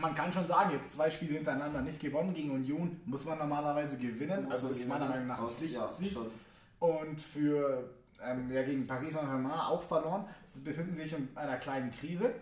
man 0.00 0.14
kann 0.14 0.32
schon 0.32 0.46
sagen, 0.46 0.72
jetzt 0.72 0.92
zwei 0.92 1.08
Spiele 1.10 1.34
hintereinander 1.34 1.80
nicht 1.82 2.00
gewonnen 2.00 2.34
gegen 2.34 2.50
Union, 2.50 3.00
muss 3.06 3.24
man 3.24 3.38
normalerweise 3.38 3.96
gewinnen. 3.96 4.44
Muss 4.44 4.54
also 4.54 4.66
man 4.66 4.76
ist 4.76 4.88
meiner. 4.88 5.08
Meinung 5.08 5.26
nach 5.28 5.38
Aus- 5.38 5.60
ja, 5.70 5.86
Pflichtsieg. 5.88 6.12
schon. 6.12 6.30
Und 6.80 7.20
für 7.20 7.88
ähm, 8.22 8.50
ja, 8.52 8.62
gegen 8.62 8.86
Paris 8.86 9.14
Saint-Germain 9.14 9.52
auch 9.60 9.82
verloren. 9.82 10.24
Sie 10.46 10.60
befinden 10.60 10.94
sich 10.94 11.12
in 11.12 11.28
einer 11.34 11.56
kleinen 11.56 11.90
Krise. 11.90 12.34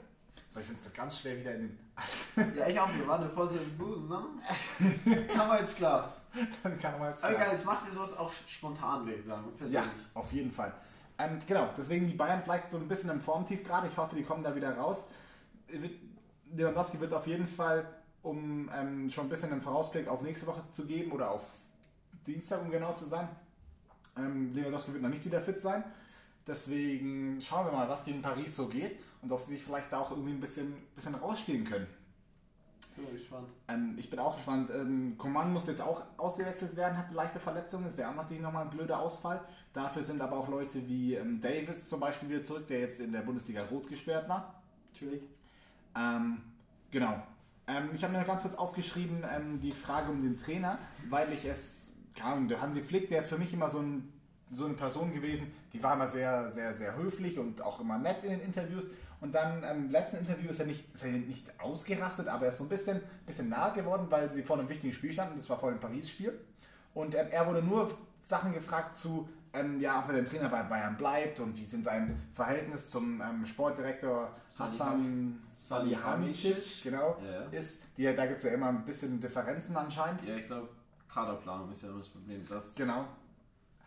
So, 0.51 0.61
ich 0.61 0.67
finde 0.67 0.81
es 0.87 0.93
ganz 0.95 1.19
schwer 1.19 1.39
wieder 1.39 1.55
in 1.55 1.61
den. 1.69 1.79
Ja, 2.57 2.67
ich 2.69 2.79
auch. 2.81 2.89
Wir 2.97 3.07
waren 3.07 3.21
davor 3.23 3.47
so 3.49 3.57
im 3.57 3.77
Boden, 3.77 4.09
ne? 4.09 4.25
Kann 5.35 5.49
man 5.49 5.59
ins 5.61 5.75
Glas. 5.77 6.21
Dann 6.63 6.79
kann 6.79 6.99
man 6.99 7.11
jetzt 7.11 7.25
Aber 7.25 7.35
egal, 7.35 7.53
jetzt 7.53 7.65
macht 7.65 7.87
ihr 7.89 7.93
sowas 7.93 8.17
auch 8.17 8.33
spontan, 8.47 9.05
würde 9.05 9.19
ich 9.19 9.27
sagen. 9.27 9.45
Ja, 9.47 9.57
Persönlich. 9.59 9.91
auf 10.15 10.33
jeden 10.33 10.53
Fall. 10.53 10.73
Ähm, 11.19 11.39
genau, 11.47 11.69
deswegen 11.77 12.07
die 12.07 12.15
Bayern 12.15 12.41
vielleicht 12.45 12.71
so 12.71 12.77
ein 12.79 12.87
bisschen 12.89 13.11
im 13.11 13.21
Formtief 13.21 13.65
gerade. 13.65 13.89
Ich 13.89 13.97
hoffe, 13.97 14.15
die 14.15 14.23
kommen 14.23 14.43
da 14.45 14.55
wieder 14.55 14.77
raus. 14.77 15.03
Wird- 15.67 15.99
Lewandowski 16.55 16.99
wird 17.01 17.13
auf 17.13 17.27
jeden 17.27 17.47
Fall, 17.49 17.85
um 18.23 18.71
ähm, 18.75 19.11
schon 19.11 19.27
ein 19.27 19.29
bisschen 19.29 19.53
einen 19.53 19.61
Vorausblick 19.61 20.09
auf 20.09 20.23
nächste 20.23 20.47
Woche 20.47 20.63
zu 20.73 20.87
geben 20.87 21.13
oder 21.13 21.31
auf 21.33 21.43
Dienstag, 22.27 22.63
um 22.63 22.71
genau 22.71 22.95
zu 22.95 23.05
sein. 23.07 23.29
Ähm, 24.17 24.53
Lewandowski 24.55 24.93
wird 24.95 25.03
noch 25.03 25.11
nicht 25.11 25.25
wieder 25.27 25.43
fit 25.43 25.61
sein. 25.61 25.85
Deswegen 26.47 27.39
schauen 27.43 27.67
wir 27.67 27.73
mal, 27.73 27.89
was 27.89 28.05
gegen 28.05 28.23
Paris 28.23 28.57
so 28.57 28.69
geht 28.69 28.99
und 29.23 29.33
ob 29.33 29.41
sie 29.41 29.55
sich 29.55 29.63
vielleicht 29.63 29.93
da 29.93 29.99
auch 29.99 30.11
irgendwie 30.11 30.33
ein 30.33 30.41
bisschen, 30.41 30.75
bisschen 30.95 31.15
rausspielen 31.15 31.65
können. 31.65 31.87
Bin 32.99 33.05
mal 33.05 33.13
gespannt. 33.13 33.49
Ähm, 33.69 33.95
ich 33.97 34.11
bin 34.11 34.19
auch 34.19 34.35
gespannt. 34.35 34.71
Ähm, 34.75 35.15
Coman 35.19 35.53
muss 35.53 35.69
jetzt 35.69 35.81
auch 35.81 36.05
ausgewechselt 36.17 36.75
werden, 36.77 36.99
hat 36.99 37.13
leichte 37.13 37.39
Verletzungen. 37.39 37.85
Das 37.85 37.97
wäre 37.97 38.11
auch 38.11 38.15
natürlich 38.15 38.43
nochmal 38.43 38.65
ein 38.65 38.71
blöder 38.71 38.99
Ausfall. 38.99 39.41
Dafür 39.73 40.03
sind 40.03 40.21
aber 40.21 40.37
auch 40.37 40.49
Leute 40.49 40.87
wie 40.89 41.15
ähm, 41.15 41.41
Davis 41.41 41.89
zum 41.89 42.01
Beispiel 42.01 42.29
wieder 42.29 42.43
zurück, 42.43 42.67
der 42.67 42.81
jetzt 42.81 43.01
in 43.01 43.13
der 43.13 43.21
Bundesliga 43.21 43.65
rot 43.67 43.89
gesperrt 43.89 44.29
war. 44.29 44.61
Natürlich. 44.93 45.23
Ähm, 45.97 46.39
genau. 46.91 47.23
Ähm, 47.69 47.91
ich 47.95 48.03
habe 48.03 48.13
mir 48.13 48.21
noch 48.21 48.27
ganz 48.27 48.43
kurz 48.43 48.55
aufgeschrieben 48.55 49.25
ähm, 49.31 49.61
die 49.61 49.73
Frage 49.73 50.11
um 50.11 50.23
den 50.23 50.37
Trainer, 50.37 50.79
weil 51.09 51.33
ich 51.33 51.45
es, 51.45 51.91
keine 52.15 52.35
Ahnung, 52.35 52.49
der 52.49 52.61
Hansi 52.61 52.83
Flick, 52.83 53.09
der 53.11 53.21
ist 53.21 53.29
für 53.29 53.39
mich 53.39 53.53
immer 53.53 53.69
so, 53.69 53.81
ein, 53.81 54.13
so 54.51 54.65
eine 54.65 54.75
Person 54.75 55.13
gewesen, 55.13 55.53
die 55.73 55.83
war 55.83 55.95
immer 55.95 56.07
sehr, 56.07 56.51
sehr, 56.51 56.75
sehr 56.75 56.97
höflich 56.97 57.39
und 57.39 57.63
auch 57.63 57.81
immer 57.81 57.99
nett 57.99 58.25
in 58.25 58.31
den 58.31 58.41
Interviews. 58.41 58.87
Und 59.21 59.35
dann 59.35 59.63
im 59.65 59.91
letzten 59.91 60.19
Interview 60.19 60.51
ist 60.51 60.61
er 60.61 60.67
nicht, 60.67 60.95
ist 60.95 61.05
er 61.05 61.11
nicht 61.11 61.61
ausgerastet, 61.61 62.29
aber 62.29 62.45
er 62.45 62.51
ist 62.51 62.59
so 62.59 62.65
ein 62.65 62.69
bisschen, 62.69 63.01
bisschen 63.27 63.49
nahe 63.49 63.73
geworden, 63.73 64.07
weil 64.11 64.33
sie 64.33 64.43
vor 64.43 64.59
einem 64.59 64.69
wichtigen 64.69 64.93
Spiel 64.93 65.13
standen. 65.13 65.37
Das 65.37 65.51
war 65.51 65.59
vor 65.59 65.71
dem 65.71 65.81
Paris-Spiel. 65.81 66.39
Und 66.95 67.15
ähm, 67.15 67.27
er 67.31 67.47
wurde 67.47 67.63
nur 67.63 67.91
Sachen 68.21 68.53
gefragt 68.53 68.97
zu, 68.97 69.29
ähm, 69.53 69.81
ja, 69.81 70.01
ob 70.01 70.09
er 70.09 70.15
der 70.17 70.29
Trainer 70.29 70.49
bei 70.49 70.63
Bayern 70.63 70.97
bleibt 70.97 71.41
und 71.41 71.57
wie 71.57 71.65
sind 71.65 71.85
sein 71.85 72.21
Verhältnis 72.35 72.91
zum 72.91 73.21
ähm, 73.21 73.45
Sportdirektor 73.47 74.31
Hassan 74.59 75.41
Salihamidzic, 75.47 76.83
genau, 76.83 77.17
ja. 77.25 77.43
ist. 77.51 77.83
Die, 77.97 78.05
da 78.15 78.27
gibt 78.27 78.39
es 78.39 78.45
ja 78.45 78.51
immer 78.51 78.69
ein 78.69 78.85
bisschen 78.85 79.21
Differenzen 79.21 79.77
anscheinend. 79.77 80.23
Ja, 80.25 80.37
ich 80.37 80.47
glaube, 80.47 80.69
Kaderplanung 81.09 81.73
ist 81.73 81.83
ja 81.83 81.89
immer 81.89 81.99
das 81.99 82.09
Problem, 82.09 82.45
dass 82.47 82.75
Genau. 82.75 83.07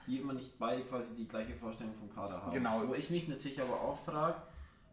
die 0.08 0.18
immer 0.20 0.34
nicht 0.34 0.58
beide 0.58 0.84
quasi 0.84 1.16
die 1.16 1.28
gleiche 1.28 1.56
Vorstellung 1.56 1.94
vom 1.94 2.14
Kader 2.14 2.42
haben. 2.42 2.52
Genau. 2.52 2.88
Wo 2.88 2.94
ich 2.94 3.10
mich 3.10 3.28
natürlich 3.28 3.62
aber 3.62 3.80
auch 3.80 3.98
frage, 4.04 4.36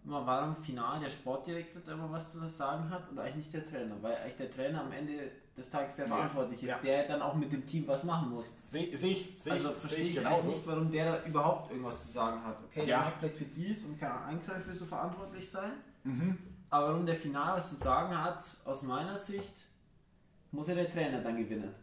immer 0.04 0.26
warum 0.26 0.56
final 0.56 1.00
der 1.00 1.10
Sportdirektor 1.10 1.82
da 1.84 1.92
immer 1.92 2.10
was 2.10 2.28
zu 2.28 2.38
sagen 2.48 2.88
hat 2.90 3.08
und 3.10 3.18
eigentlich 3.18 3.36
nicht 3.36 3.54
der 3.54 3.66
Trainer, 3.68 3.94
weil 4.00 4.16
eigentlich 4.16 4.36
der 4.36 4.50
Trainer 4.50 4.80
am 4.82 4.92
Ende 4.92 5.30
des 5.56 5.68
Tages 5.70 5.96
der 5.96 6.06
Ja. 6.06 6.14
verantwortlich 6.16 6.62
ist, 6.62 6.68
Ja. 6.70 6.78
der 6.78 7.06
dann 7.08 7.20
auch 7.22 7.34
mit 7.34 7.52
dem 7.52 7.66
Team 7.66 7.86
was 7.86 8.04
machen 8.04 8.30
muss. 8.30 8.50
Sehe 8.70 8.96
seh 8.96 9.10
ich, 9.12 9.34
seh 9.38 9.50
Also 9.50 9.70
verstehe 9.72 10.04
ich 10.04 10.16
ich 10.18 10.44
nicht, 10.44 10.66
warum 10.66 10.90
der 10.90 11.12
da 11.12 11.24
überhaupt 11.26 11.70
irgendwas 11.70 12.06
zu 12.06 12.12
sagen 12.12 12.42
hat. 12.44 12.56
Okay, 12.70 12.84
der 12.86 12.98
mag 12.98 13.14
vielleicht 13.18 13.36
für 13.36 13.44
Deals 13.44 13.84
und 13.84 13.98
keine 13.98 14.20
Einkäufe 14.24 14.74
so 14.74 14.84
verantwortlich 14.86 15.50
sein, 15.50 15.72
Mhm. 16.04 16.38
aber 16.70 16.88
warum 16.88 17.04
der 17.06 17.16
Final 17.16 17.56
was 17.56 17.70
zu 17.70 17.76
sagen 17.76 18.16
hat, 18.16 18.44
aus 18.64 18.82
meiner 18.82 19.16
Sicht, 19.18 19.52
muss 20.52 20.68
ja 20.68 20.74
der 20.74 20.90
Trainer 20.90 21.20
dann 21.20 21.36
gewinnen 21.36 21.74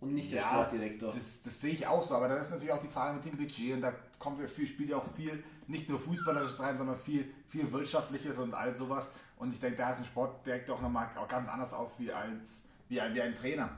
und 0.00 0.14
nicht 0.14 0.32
der 0.32 0.40
Ja, 0.40 0.48
Sportdirektor. 0.48 1.10
Das, 1.12 1.40
das 1.42 1.60
sehe 1.60 1.72
ich 1.72 1.86
auch 1.86 2.02
so, 2.02 2.14
aber 2.14 2.28
da 2.28 2.36
ist 2.36 2.50
natürlich 2.50 2.72
auch 2.72 2.80
die 2.80 2.88
Frage 2.88 3.16
mit 3.16 3.24
dem 3.24 3.36
Budget 3.38 3.74
und 3.74 3.80
da 3.80 3.92
kommt 4.18 4.40
ja 4.40 4.46
viel, 4.46 4.66
spielt 4.66 4.90
ja 4.90 4.96
auch 4.98 5.06
viel, 5.14 5.42
nicht 5.66 5.88
nur 5.88 5.98
Fußballerisches 5.98 6.60
rein, 6.60 6.76
sondern 6.76 6.96
viel, 6.96 7.32
viel 7.48 7.70
Wirtschaftliches 7.72 8.38
und 8.38 8.54
all 8.54 8.74
sowas. 8.74 9.10
Und 9.36 9.52
ich 9.52 9.60
denke, 9.60 9.78
da 9.78 9.90
ist 9.90 9.98
ein 9.98 10.04
Sportdirektor 10.04 10.76
auch 10.76 10.82
nochmal 10.82 11.08
auch 11.16 11.28
ganz 11.28 11.48
anders 11.48 11.72
auf 11.74 11.98
wie, 11.98 12.12
als, 12.12 12.62
wie, 12.88 13.00
ein, 13.00 13.14
wie 13.14 13.22
ein 13.22 13.34
Trainer. 13.34 13.70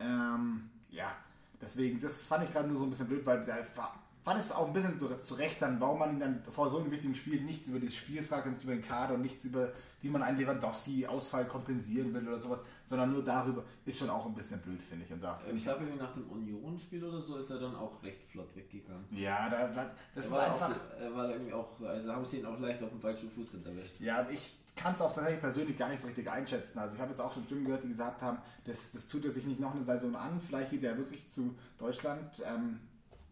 Ähm, 0.00 0.70
ja, 0.90 1.14
deswegen, 1.60 2.00
das 2.00 2.20
fand 2.20 2.44
ich 2.44 2.52
gerade 2.52 2.68
nur 2.68 2.78
so 2.78 2.84
ein 2.84 2.90
bisschen 2.90 3.08
blöd, 3.08 3.24
weil 3.24 3.44
da 3.44 3.56
fa- 3.64 3.94
fand 4.24 4.40
es 4.40 4.52
auch 4.52 4.66
ein 4.66 4.72
bisschen 4.72 4.98
zu, 4.98 5.08
zu 5.18 5.34
Recht 5.34 5.60
dann, 5.62 5.80
warum 5.80 5.98
man 5.98 6.10
ihn 6.14 6.20
dann 6.20 6.42
vor 6.50 6.70
so 6.70 6.78
einem 6.78 6.90
wichtigen 6.90 7.14
Spiel 7.14 7.40
nichts 7.42 7.68
über 7.68 7.80
das 7.80 7.94
Spiel 7.94 8.22
fragt, 8.22 8.46
nichts 8.46 8.64
über 8.64 8.74
den 8.74 8.82
Kader 8.84 9.14
und 9.14 9.22
nichts 9.22 9.44
über, 9.44 9.72
wie 10.04 10.10
man 10.10 10.22
einen 10.22 10.38
Lewandowski-Ausfall 10.38 11.46
kompensieren 11.46 12.12
will 12.12 12.28
oder 12.28 12.38
sowas, 12.38 12.60
sondern 12.84 13.10
nur 13.12 13.24
darüber, 13.24 13.64
ist 13.86 13.98
schon 13.98 14.10
auch 14.10 14.26
ein 14.26 14.34
bisschen 14.34 14.60
blöd, 14.60 14.80
finde 14.82 15.06
ich. 15.06 15.12
Und 15.12 15.22
da, 15.22 15.40
Ähm, 15.48 15.56
Ich 15.56 15.62
glaube, 15.64 15.84
irgendwie 15.84 15.98
nach 16.02 16.12
dem 16.12 16.28
Union-Spiel 16.30 17.02
oder 17.02 17.20
so 17.22 17.38
ist 17.38 17.50
er 17.50 17.58
dann 17.58 17.74
auch 17.74 18.02
recht 18.02 18.22
flott 18.30 18.54
weggegangen. 18.54 19.04
Ja, 19.10 19.48
da, 19.48 19.68
da, 19.68 19.90
das 20.14 20.26
Er 20.26 20.28
ist 20.30 20.32
war, 20.36 20.52
einfach. 20.52 20.70
auch, 20.70 21.00
er 21.00 21.14
war 21.16 21.30
irgendwie 21.30 21.52
auch, 21.54 21.80
also 21.80 22.12
haben 22.12 22.24
sie 22.26 22.38
ihn 22.40 22.46
auch 22.46 22.60
leicht 22.60 22.82
auf 22.82 22.90
dem 22.90 23.00
falschen 23.00 23.30
Fuß 23.30 23.48
erwischt. 23.64 23.94
Ja, 23.98 24.28
ich 24.30 24.54
kann 24.76 24.92
es 24.94 25.00
auch 25.00 25.12
tatsächlich 25.12 25.40
persönlich 25.40 25.78
gar 25.78 25.88
nicht 25.88 26.00
so 26.02 26.06
richtig 26.08 26.30
einschätzen. 26.30 26.78
Also 26.78 26.96
ich 26.96 27.00
habe 27.00 27.10
jetzt 27.12 27.20
auch 27.20 27.32
schon 27.32 27.44
Stimmen 27.44 27.64
gehört, 27.64 27.84
die 27.84 27.88
gesagt 27.88 28.20
haben, 28.20 28.38
das, 28.64 28.92
das 28.92 29.08
tut 29.08 29.24
er 29.24 29.30
sich 29.30 29.46
nicht 29.46 29.60
noch 29.60 29.74
eine 29.74 29.84
Saison 29.84 30.14
an. 30.16 30.40
Vielleicht 30.40 30.70
geht 30.70 30.84
er 30.84 30.98
wirklich 30.98 31.30
zu 31.30 31.54
Deutschland 31.78 32.42
ähm, 32.46 32.80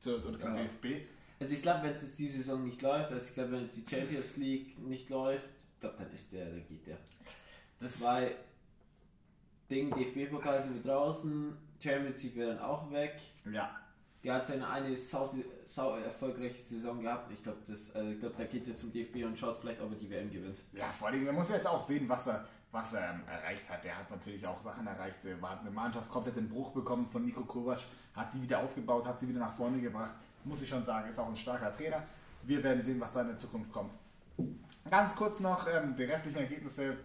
zu, 0.01 0.17
oder 0.27 0.39
zum 0.39 0.55
Ja. 0.57 0.63
DFB. 0.63 1.07
Also 1.41 1.55
ich 1.55 1.63
glaube, 1.63 1.83
wenn 1.83 1.91
jetzt 1.91 2.19
die 2.19 2.29
Saison 2.29 2.65
nicht 2.65 2.81
läuft, 2.83 3.11
also 3.13 3.27
ich 3.27 3.35
glaube, 3.35 3.53
wenn 3.53 3.63
jetzt 3.65 3.77
die 3.77 3.85
Champions 3.89 4.37
League 4.37 4.79
nicht 4.79 5.11
läuft, 5.11 5.45
glaube, 5.83 5.97
dann 5.99 6.13
ist 6.13 6.33
der, 6.33 6.47
dann 6.47 6.67
geht 6.67 6.87
der. 6.87 6.97
Das 7.81 8.01
Weil 8.01 8.35
Ding, 9.71 9.91
DFB-Pokal 9.91 10.63
sind 10.63 10.83
wir 10.85 10.93
draußen, 10.93 11.57
Champions 11.83 12.23
League 12.23 12.37
wäre 12.37 12.55
dann 12.55 12.61
auch 12.65 12.91
weg. 12.91 13.15
ja, 13.51 13.71
Der 14.23 14.35
hat 14.35 14.47
seine 14.47 14.69
eine 14.69 14.97
sau, 14.97 15.29
sau 15.67 15.97
erfolgreiche 15.97 16.61
Saison 16.61 17.01
gehabt. 17.03 17.31
Ich 17.33 17.43
glaube, 17.43 17.59
äh, 17.69 18.13
ich 18.13 18.21
glaub, 18.21 18.37
da 18.37 18.45
geht 18.45 18.69
er 18.69 18.77
zum 18.77 18.93
DFB 18.93 19.25
und 19.25 19.39
schaut 19.39 19.59
vielleicht, 19.61 19.81
ob 19.81 19.91
er 19.91 19.97
die 19.99 20.11
WM 20.11 20.31
gewinnt. 20.31 20.59
ja, 20.73 20.87
vor 20.87 21.09
allem, 21.09 21.25
man 21.25 21.35
muss 21.35 21.49
ja 21.49 21.57
jetzt 21.57 21.67
auch 21.67 21.81
sehen, 21.81 22.09
was 22.09 22.27
er, 22.29 22.47
was 22.71 22.93
er 22.93 23.15
ähm, 23.15 23.23
erreicht 23.27 23.69
hat. 23.69 23.85
Er 23.85 23.99
hat 23.99 24.11
natürlich 24.11 24.47
auch 24.47 24.61
Sachen 24.63 24.87
erreicht. 24.87 25.19
Er 25.25 25.41
hat 25.51 25.61
eine 25.61 25.71
Mannschaft 25.71 26.09
komplett 26.11 26.37
in 26.37 26.49
Bruch 26.49 26.71
bekommen 26.73 27.09
von 27.09 27.25
Nico 27.25 27.43
Kovac, 27.45 27.81
hat 28.15 28.33
die 28.35 28.43
wieder 28.43 28.61
aufgebaut, 28.61 29.07
hat 29.07 29.19
sie 29.19 29.29
wieder 29.29 29.41
nach 29.41 29.55
vorne 29.57 29.81
gebracht. 29.81 30.15
Muss 30.45 30.61
ich 30.63 30.69
schon 30.69 30.85
sagen, 30.85 31.09
ist 31.09 31.19
auch 31.19 31.29
ein 31.29 31.37
starker 31.37 31.75
Trainer. 31.75 32.03
Wir 32.45 32.63
werden 32.63 32.83
sehen, 32.83 33.01
was 33.01 33.13
da 33.13 33.23
in 33.23 33.29
der 33.29 33.37
Zukunft 33.37 33.73
kommt. 33.73 33.93
Ganz 34.91 35.15
kurz 35.17 35.41
noch 35.41 35.67
ähm, 35.69 35.95
die 35.97 36.05
restlichen 36.05 36.39
Ergebnisse 36.39 36.97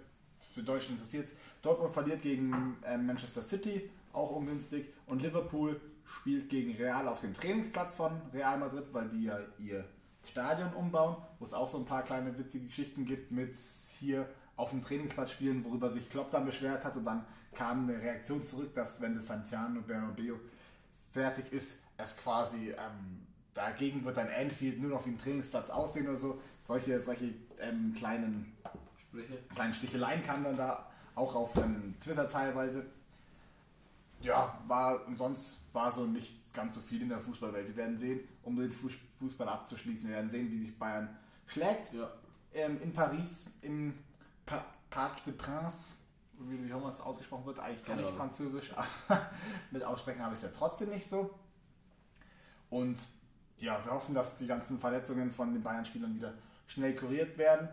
für 0.53 0.63
Deutschland 0.63 0.99
interessiert. 0.99 1.29
Dortmund 1.61 1.93
verliert 1.93 2.21
gegen 2.21 2.77
ähm, 2.85 3.05
Manchester 3.05 3.41
City, 3.41 3.89
auch 4.13 4.31
ungünstig. 4.31 4.87
Und 5.05 5.21
Liverpool 5.21 5.79
spielt 6.05 6.49
gegen 6.49 6.75
Real 6.75 7.07
auf 7.07 7.21
dem 7.21 7.33
Trainingsplatz 7.33 7.95
von 7.95 8.21
Real 8.33 8.57
Madrid, 8.57 8.85
weil 8.91 9.09
die 9.09 9.23
ja 9.23 9.39
ihr 9.59 9.85
Stadion 10.25 10.73
umbauen, 10.73 11.17
wo 11.39 11.45
es 11.45 11.53
auch 11.53 11.69
so 11.69 11.77
ein 11.77 11.85
paar 11.85 12.03
kleine 12.03 12.37
witzige 12.37 12.65
Geschichten 12.65 13.05
gibt 13.05 13.31
mit 13.31 13.55
hier 13.99 14.27
auf 14.55 14.71
dem 14.71 14.81
Trainingsplatz 14.81 15.31
spielen, 15.31 15.63
worüber 15.63 15.89
sich 15.89 16.09
Klopp 16.09 16.31
dann 16.31 16.45
beschwert 16.45 16.83
hat. 16.83 16.97
Und 16.97 17.05
dann 17.05 17.25
kam 17.53 17.87
eine 17.87 18.01
Reaktion 18.01 18.43
zurück, 18.43 18.73
dass 18.73 19.01
wenn 19.01 19.15
das 19.15 19.27
Santiano 19.27 19.81
Bernabeu 19.81 20.35
fertig 21.11 21.51
ist, 21.53 21.79
es 21.97 22.17
quasi 22.17 22.71
ähm, 22.71 23.25
dagegen 23.57 24.05
wird 24.05 24.17
ein 24.19 24.29
Anfield 24.31 24.79
nur 24.79 24.91
noch 24.91 25.05
wie 25.05 25.09
ein 25.09 25.17
Trainingsplatz 25.17 25.69
aussehen 25.69 26.07
oder 26.07 26.17
so. 26.17 26.39
Solche, 26.63 27.01
solche 27.01 27.33
ähm, 27.59 27.93
kleinen, 27.95 28.53
Sprüche. 28.99 29.37
kleinen 29.53 29.73
Sticheleien 29.73 30.23
kamen 30.23 30.43
dann 30.43 30.57
da 30.57 30.85
auch 31.15 31.33
auf 31.35 31.55
ähm, 31.57 31.95
Twitter 31.99 32.29
teilweise. 32.29 32.85
Ja, 34.21 34.59
war 34.67 35.05
und 35.07 35.17
sonst 35.17 35.57
war 35.73 35.91
so 35.91 36.05
nicht 36.05 36.53
ganz 36.53 36.75
so 36.75 36.81
viel 36.81 37.01
in 37.01 37.09
der 37.09 37.19
Fußballwelt. 37.19 37.67
Wir 37.67 37.75
werden 37.75 37.97
sehen, 37.97 38.19
um 38.43 38.55
den 38.55 38.71
Fuß- 38.71 38.97
Fußball 39.19 39.49
abzuschließen, 39.49 40.07
wir 40.07 40.15
werden 40.15 40.29
sehen, 40.29 40.51
wie 40.51 40.59
sich 40.59 40.77
Bayern 40.77 41.09
schlägt. 41.47 41.93
Ja. 41.93 42.11
Ähm, 42.53 42.79
in 42.81 42.93
Paris 42.93 43.51
im 43.61 43.93
pa 44.45 44.63
Parc 44.89 45.23
des 45.25 45.35
Princes, 45.35 45.95
wie, 46.39 46.63
wie 46.63 46.73
auch 46.73 46.79
immer 46.79 46.89
es 46.89 47.01
ausgesprochen 47.01 47.45
wird, 47.45 47.59
eigentlich 47.59 47.83
kann 47.83 47.99
ich 47.99 48.05
Ahnung. 48.05 48.17
Französisch, 48.17 48.71
aber 49.07 49.29
mit 49.71 49.83
Aussprechen 49.83 50.21
habe 50.21 50.33
ich 50.33 50.39
es 50.39 50.43
ja 50.43 50.51
trotzdem 50.55 50.89
nicht 50.89 51.07
so. 51.07 51.31
Und 52.69 52.97
ja, 53.59 53.83
wir 53.83 53.91
hoffen, 53.91 54.13
dass 54.13 54.37
die 54.37 54.47
ganzen 54.47 54.79
Verletzungen 54.79 55.31
von 55.31 55.53
den 55.53 55.63
Bayern-Spielern 55.63 56.15
wieder 56.15 56.33
schnell 56.67 56.95
kuriert 56.95 57.37
werden 57.37 57.69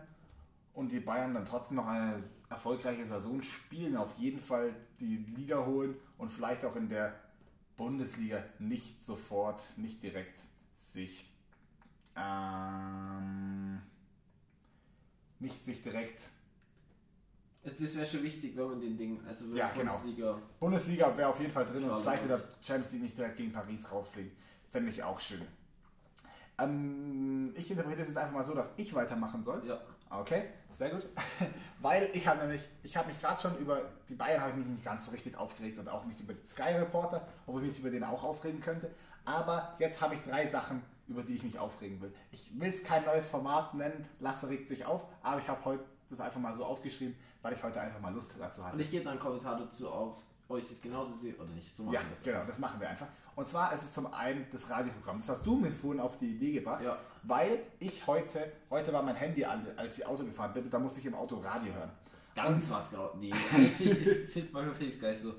und 0.73 0.91
die 0.91 0.99
Bayern 0.99 1.33
dann 1.33 1.45
trotzdem 1.45 1.77
noch 1.77 1.87
eine 1.87 2.21
erfolgreiche 2.49 3.05
Saison 3.05 3.41
spielen, 3.41 3.95
auf 3.97 4.17
jeden 4.17 4.39
Fall 4.39 4.73
die 4.99 5.17
Liga 5.17 5.65
holen 5.65 5.95
und 6.17 6.31
vielleicht 6.31 6.65
auch 6.65 6.75
in 6.75 6.89
der 6.89 7.13
Bundesliga 7.77 8.43
nicht 8.59 9.03
sofort, 9.03 9.61
nicht 9.77 10.01
direkt 10.01 10.43
sich 10.77 11.29
ähm, 12.15 13.81
nicht 15.39 15.65
sich 15.65 15.83
direkt 15.83 16.21
das 17.65 17.95
wäre 17.95 18.05
schon 18.05 18.21
wichtig, 18.21 18.55
wenn 18.55 18.67
man 18.67 18.79
den 18.79 18.95
Ding, 18.95 19.19
also 19.27 19.45
Ja, 19.55 19.71
genau. 19.71 19.97
Bundesliga, 19.97 20.39
Bundesliga 20.59 21.17
wäre 21.17 21.29
auf 21.29 21.39
jeden 21.39 21.51
Fall 21.51 21.65
drin 21.65 21.83
und 21.83 21.89
Schade, 21.89 22.01
vielleicht 22.01 22.21
ja. 22.21 22.27
wieder 22.27 22.43
Champions 22.61 22.91
League 22.91 23.01
nicht 23.01 23.17
direkt 23.17 23.37
gegen 23.37 23.51
Paris 23.51 23.91
rausfliegen. 23.91 24.31
Fände 24.71 24.91
ich 24.91 25.01
auch 25.01 25.19
schön. 25.19 25.41
Ähm, 26.57 27.53
ich 27.55 27.69
interpretiere 27.69 28.03
es 28.03 28.07
jetzt 28.09 28.17
einfach 28.17 28.33
mal 28.33 28.43
so, 28.43 28.53
dass 28.53 28.73
ich 28.77 28.93
weitermachen 28.93 29.43
soll. 29.43 29.61
ja. 29.67 29.79
Okay, 30.09 30.45
sehr 30.71 30.91
gut. 30.91 31.05
Weil 31.81 32.09
ich 32.13 32.27
habe 32.27 32.39
nämlich, 32.39 32.61
ich 32.83 32.95
habe 32.95 33.07
mich 33.07 33.19
gerade 33.19 33.41
schon 33.41 33.57
über 33.57 33.81
die 34.07 34.13
Bayern 34.13 34.39
habe 34.39 34.51
ich 34.51 34.57
mich 34.57 34.67
nicht 34.67 34.85
ganz 34.85 35.05
so 35.05 35.11
richtig 35.11 35.35
aufgeregt 35.35 35.79
und 35.79 35.89
auch 35.89 36.05
nicht 36.05 36.19
über 36.19 36.33
Sky 36.45 36.73
Reporter, 36.77 37.27
obwohl 37.47 37.63
ich 37.63 37.69
mich 37.69 37.79
über 37.79 37.89
den 37.89 38.03
auch 38.03 38.23
aufregen 38.23 38.61
könnte. 38.61 38.91
Aber 39.25 39.75
jetzt 39.79 39.99
habe 40.01 40.13
ich 40.13 40.21
drei 40.21 40.45
Sachen, 40.47 40.83
über 41.07 41.23
die 41.23 41.35
ich 41.35 41.43
mich 41.43 41.57
aufregen 41.57 41.99
will. 42.01 42.13
Ich 42.31 42.57
will 42.57 42.69
es 42.69 42.83
kein 42.83 43.03
neues 43.03 43.25
Format 43.25 43.73
nennen, 43.73 44.07
Lasse 44.19 44.47
regt 44.47 44.69
sich 44.69 44.85
auf, 44.85 45.03
aber 45.23 45.39
ich 45.39 45.49
habe 45.49 45.65
heute 45.65 45.83
das 46.11 46.19
einfach 46.19 46.39
mal 46.39 46.53
so 46.53 46.63
aufgeschrieben, 46.63 47.15
weil 47.41 47.53
ich 47.53 47.63
heute 47.63 47.81
einfach 47.81 47.99
mal 47.99 48.13
Lust 48.13 48.33
dazu 48.39 48.63
hatte. 48.63 48.75
Und 48.75 48.79
ich 48.81 48.91
gebe 48.91 49.03
dann 49.03 49.13
einen 49.13 49.19
Kommentar 49.19 49.57
dazu 49.57 49.89
auf, 49.89 50.17
ob 50.47 50.59
ich 50.59 50.69
das 50.69 50.79
genauso 50.79 51.13
sehe 51.15 51.33
oder 51.35 51.49
nicht. 51.49 51.75
So 51.75 51.83
machen 51.83 51.95
Ja, 51.95 52.01
das. 52.11 52.21
genau, 52.21 52.43
das 52.45 52.59
machen 52.59 52.79
wir 52.79 52.87
einfach. 52.87 53.07
Und 53.35 53.47
zwar 53.47 53.73
ist 53.73 53.83
es 53.83 53.93
zum 53.93 54.11
einen 54.13 54.45
das 54.51 54.69
Radioprogramm. 54.69 55.17
Das 55.17 55.27
hast 55.29 55.45
du 55.45 55.55
mir 55.55 55.71
vorhin 55.71 55.99
auf 55.99 56.17
die 56.19 56.35
Idee 56.35 56.53
gebracht, 56.53 56.83
Ja. 56.83 56.97
weil 57.23 57.63
ich 57.79 58.05
heute, 58.07 58.51
heute 58.69 58.93
war 58.93 59.03
mein 59.03 59.15
Handy 59.15 59.43
an, 59.43 59.65
als 59.75 59.97
ich 59.97 60.05
Auto 60.05 60.23
gefahren 60.23 60.53
bin, 60.53 60.63
und 60.63 60.73
da 60.73 60.79
musste 60.79 60.99
ich 61.01 61.05
im 61.05 61.15
Auto 61.15 61.35
Radio 61.37 61.73
hören. 61.73 61.91
Ganz 62.33 62.69
was 62.69 62.89
genau. 62.91 63.11
Nee, 63.19 63.31
also 63.31 63.69
find, 64.31 64.51
manchmal 64.53 64.75
finde 64.75 64.89
ich 64.89 64.95
es 64.95 65.01
geil 65.01 65.15
so. 65.15 65.33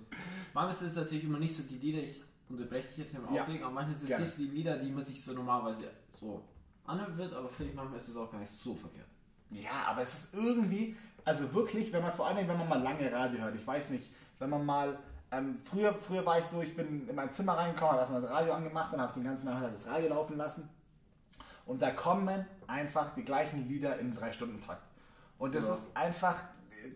Manchmal 0.55 0.75
ist 0.75 0.83
es 0.83 0.97
natürlich 0.97 1.25
immer 1.25 1.39
nicht 1.39 1.55
so 1.57 1.63
die 1.65 1.77
Lieder, 1.77 1.99
ich 2.03 2.23
unterbreche 2.49 2.89
dich 2.89 2.99
jetzt 2.99 3.13
nicht 3.15 3.23
mehr 3.27 3.35
Ja, 3.37 3.43
aufregen, 3.43 3.63
aber 3.65 3.73
manchmal 3.75 3.97
ist 3.97 4.03
es 4.05 4.19
nicht 4.19 4.31
so 4.31 4.39
die 4.43 4.49
Lieder, 4.49 4.77
die 4.79 4.91
man 4.91 5.03
sich 5.05 5.23
so 5.23 5.33
normalerweise 5.33 5.85
so 6.13 6.43
anhören 6.87 7.17
wird, 7.19 7.33
aber 7.35 7.49
finde 7.49 7.71
ich 7.71 7.77
manchmal 7.77 7.99
ist 7.99 8.09
es 8.09 8.17
auch 8.17 8.31
gar 8.31 8.39
nicht 8.39 8.51
so 8.51 8.75
verkehrt. 8.75 9.07
Ja, 9.51 9.85
aber 9.89 10.03
es 10.03 10.15
ist 10.15 10.35
irgendwie, 10.35 10.97
also 11.25 11.53
wirklich, 11.53 11.93
wenn 11.93 12.03
man 12.03 12.13
vor 12.13 12.27
allem, 12.29 12.47
wenn 12.49 12.59
man 12.59 12.69
mal 12.69 12.83
lange 12.83 13.11
Radio 13.13 13.41
hört, 13.41 13.55
ich 13.57 13.67
weiß 13.67 13.91
nicht, 13.91 14.11
wenn 14.39 14.51
man 14.51 14.65
mal, 14.65 14.99
ähm, 15.33 15.59
früher, 15.63 15.95
früher 15.95 16.25
war 16.25 16.39
ich 16.39 16.45
so, 16.47 16.63
ich 16.63 16.75
bin 16.77 17.09
in 17.09 17.15
mein 17.15 17.33
Zimmer 17.33 17.55
reingekommen, 17.55 17.93
habe 17.93 18.01
erstmal 18.01 18.21
das 18.23 18.31
Radio 18.31 18.53
angemacht 18.55 18.93
und 18.93 19.01
habe 19.01 19.13
den 19.15 19.25
ganzen 19.25 19.47
Nachmittag 19.47 19.73
das 19.73 19.87
Radio 19.87 20.09
laufen 20.11 20.37
lassen. 20.37 20.69
Und 21.67 21.83
da 21.83 21.91
kommen 21.91 22.47
einfach 22.69 23.15
die 23.15 23.25
gleichen 23.25 23.69
Lieder 23.69 23.99
im 23.99 24.13
3-Stunden-Takt. 24.13 24.83
Und 25.39 25.55
das 25.55 25.67
Ja. 25.67 25.73
ist 25.75 25.97
einfach 25.97 26.37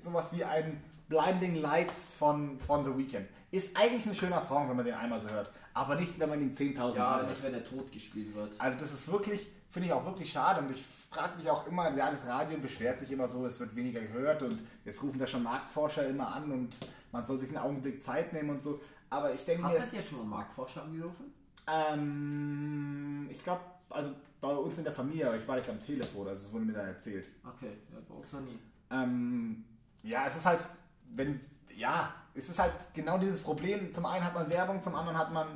sowas 0.01 0.33
wie 0.35 0.45
ein 0.45 0.83
Blinding 1.09 1.57
Lights 1.57 2.11
von, 2.11 2.59
von 2.61 2.85
The 2.85 2.97
Weeknd. 2.97 3.27
Ist 3.51 3.77
eigentlich 3.77 4.07
ein 4.07 4.15
schöner 4.15 4.41
Song, 4.41 4.69
wenn 4.69 4.77
man 4.77 4.85
den 4.85 4.95
einmal 4.95 5.19
so 5.21 5.29
hört. 5.29 5.51
Aber 5.75 5.97
nicht, 5.97 6.19
wenn 6.21 6.29
man 6.29 6.41
ihn 6.41 6.55
10.000 6.55 6.95
Ja, 6.97 7.03
Mal 7.05 7.17
hört. 7.19 7.31
nicht 7.31 7.43
wenn 7.43 7.55
er 7.55 7.65
tot 7.65 7.91
gespielt 7.91 8.33
wird. 8.35 8.55
Also 8.61 8.79
das 8.79 8.93
ist 8.93 9.11
wirklich, 9.11 9.51
finde 9.71 9.89
ich 9.89 9.93
auch 9.93 10.05
wirklich 10.05 10.31
schade 10.33 10.61
und 10.61 10.71
ich 10.71 10.85
frage 11.11 11.37
mich 11.37 11.49
auch 11.51 11.67
immer, 11.67 11.95
ja, 11.97 12.11
das 12.11 12.27
Radio 12.27 12.59
beschwert 12.59 12.99
sich 12.99 13.11
immer 13.13 13.29
so, 13.29 13.47
es 13.47 13.59
wird 13.61 13.75
weniger 13.77 14.01
gehört 14.01 14.43
und 14.43 14.61
jetzt 14.85 15.03
rufen 15.03 15.19
da 15.19 15.27
schon 15.27 15.43
Marktforscher 15.43 16.07
immer 16.09 16.35
an 16.35 16.51
und 16.51 16.81
man 17.13 17.25
soll 17.25 17.37
sich 17.37 17.49
einen 17.51 17.59
Augenblick 17.59 18.03
Zeit 18.03 18.33
nehmen 18.33 18.51
und 18.51 18.63
so. 18.63 18.81
Aber 19.09 19.33
ich 19.33 19.45
denke 19.45 19.63
mir, 19.67 19.79
Hast 19.79 19.93
du 19.93 19.97
ja 19.97 20.03
schon 20.03 20.19
mal 20.19 20.39
Marktforscher 20.39 20.83
angerufen? 20.85 21.33
ähm, 21.67 23.29
ich 23.31 23.43
glaube, 23.43 23.63
also 23.91 24.11
bei 24.41 24.49
uns 24.49 24.79
in 24.79 24.85
der 24.85 24.93
Familie, 24.93 25.27
aber 25.27 25.37
ich 25.37 25.47
war 25.47 25.57
nicht 25.57 25.69
am 25.69 25.81
Telefon, 25.81 26.27
also 26.29 26.47
es 26.47 26.53
wurde 26.53 26.65
mir 26.65 26.73
dann 26.73 26.87
erzählt. 26.87 27.27
Okay, 27.47 27.73
ja, 27.93 27.99
bei 28.09 28.15
uns 28.15 28.33
noch 28.33 28.41
nie. 28.41 28.59
Ähm, 28.91 29.65
ja, 30.03 30.27
es 30.27 30.37
ist 30.37 30.47
halt, 30.47 30.67
wenn, 31.15 31.41
ja, 31.77 32.13
es 32.35 32.49
ist 32.49 32.59
halt 32.59 32.73
genau 32.95 33.19
dieses 33.19 33.41
Problem. 33.41 33.93
Zum 33.93 34.07
einen 34.07 34.25
hat 34.25 34.35
man 34.35 34.49
Werbung, 34.49 34.81
zum 34.81 34.95
anderen 34.95 35.19
hat 35.19 35.33
man 35.33 35.47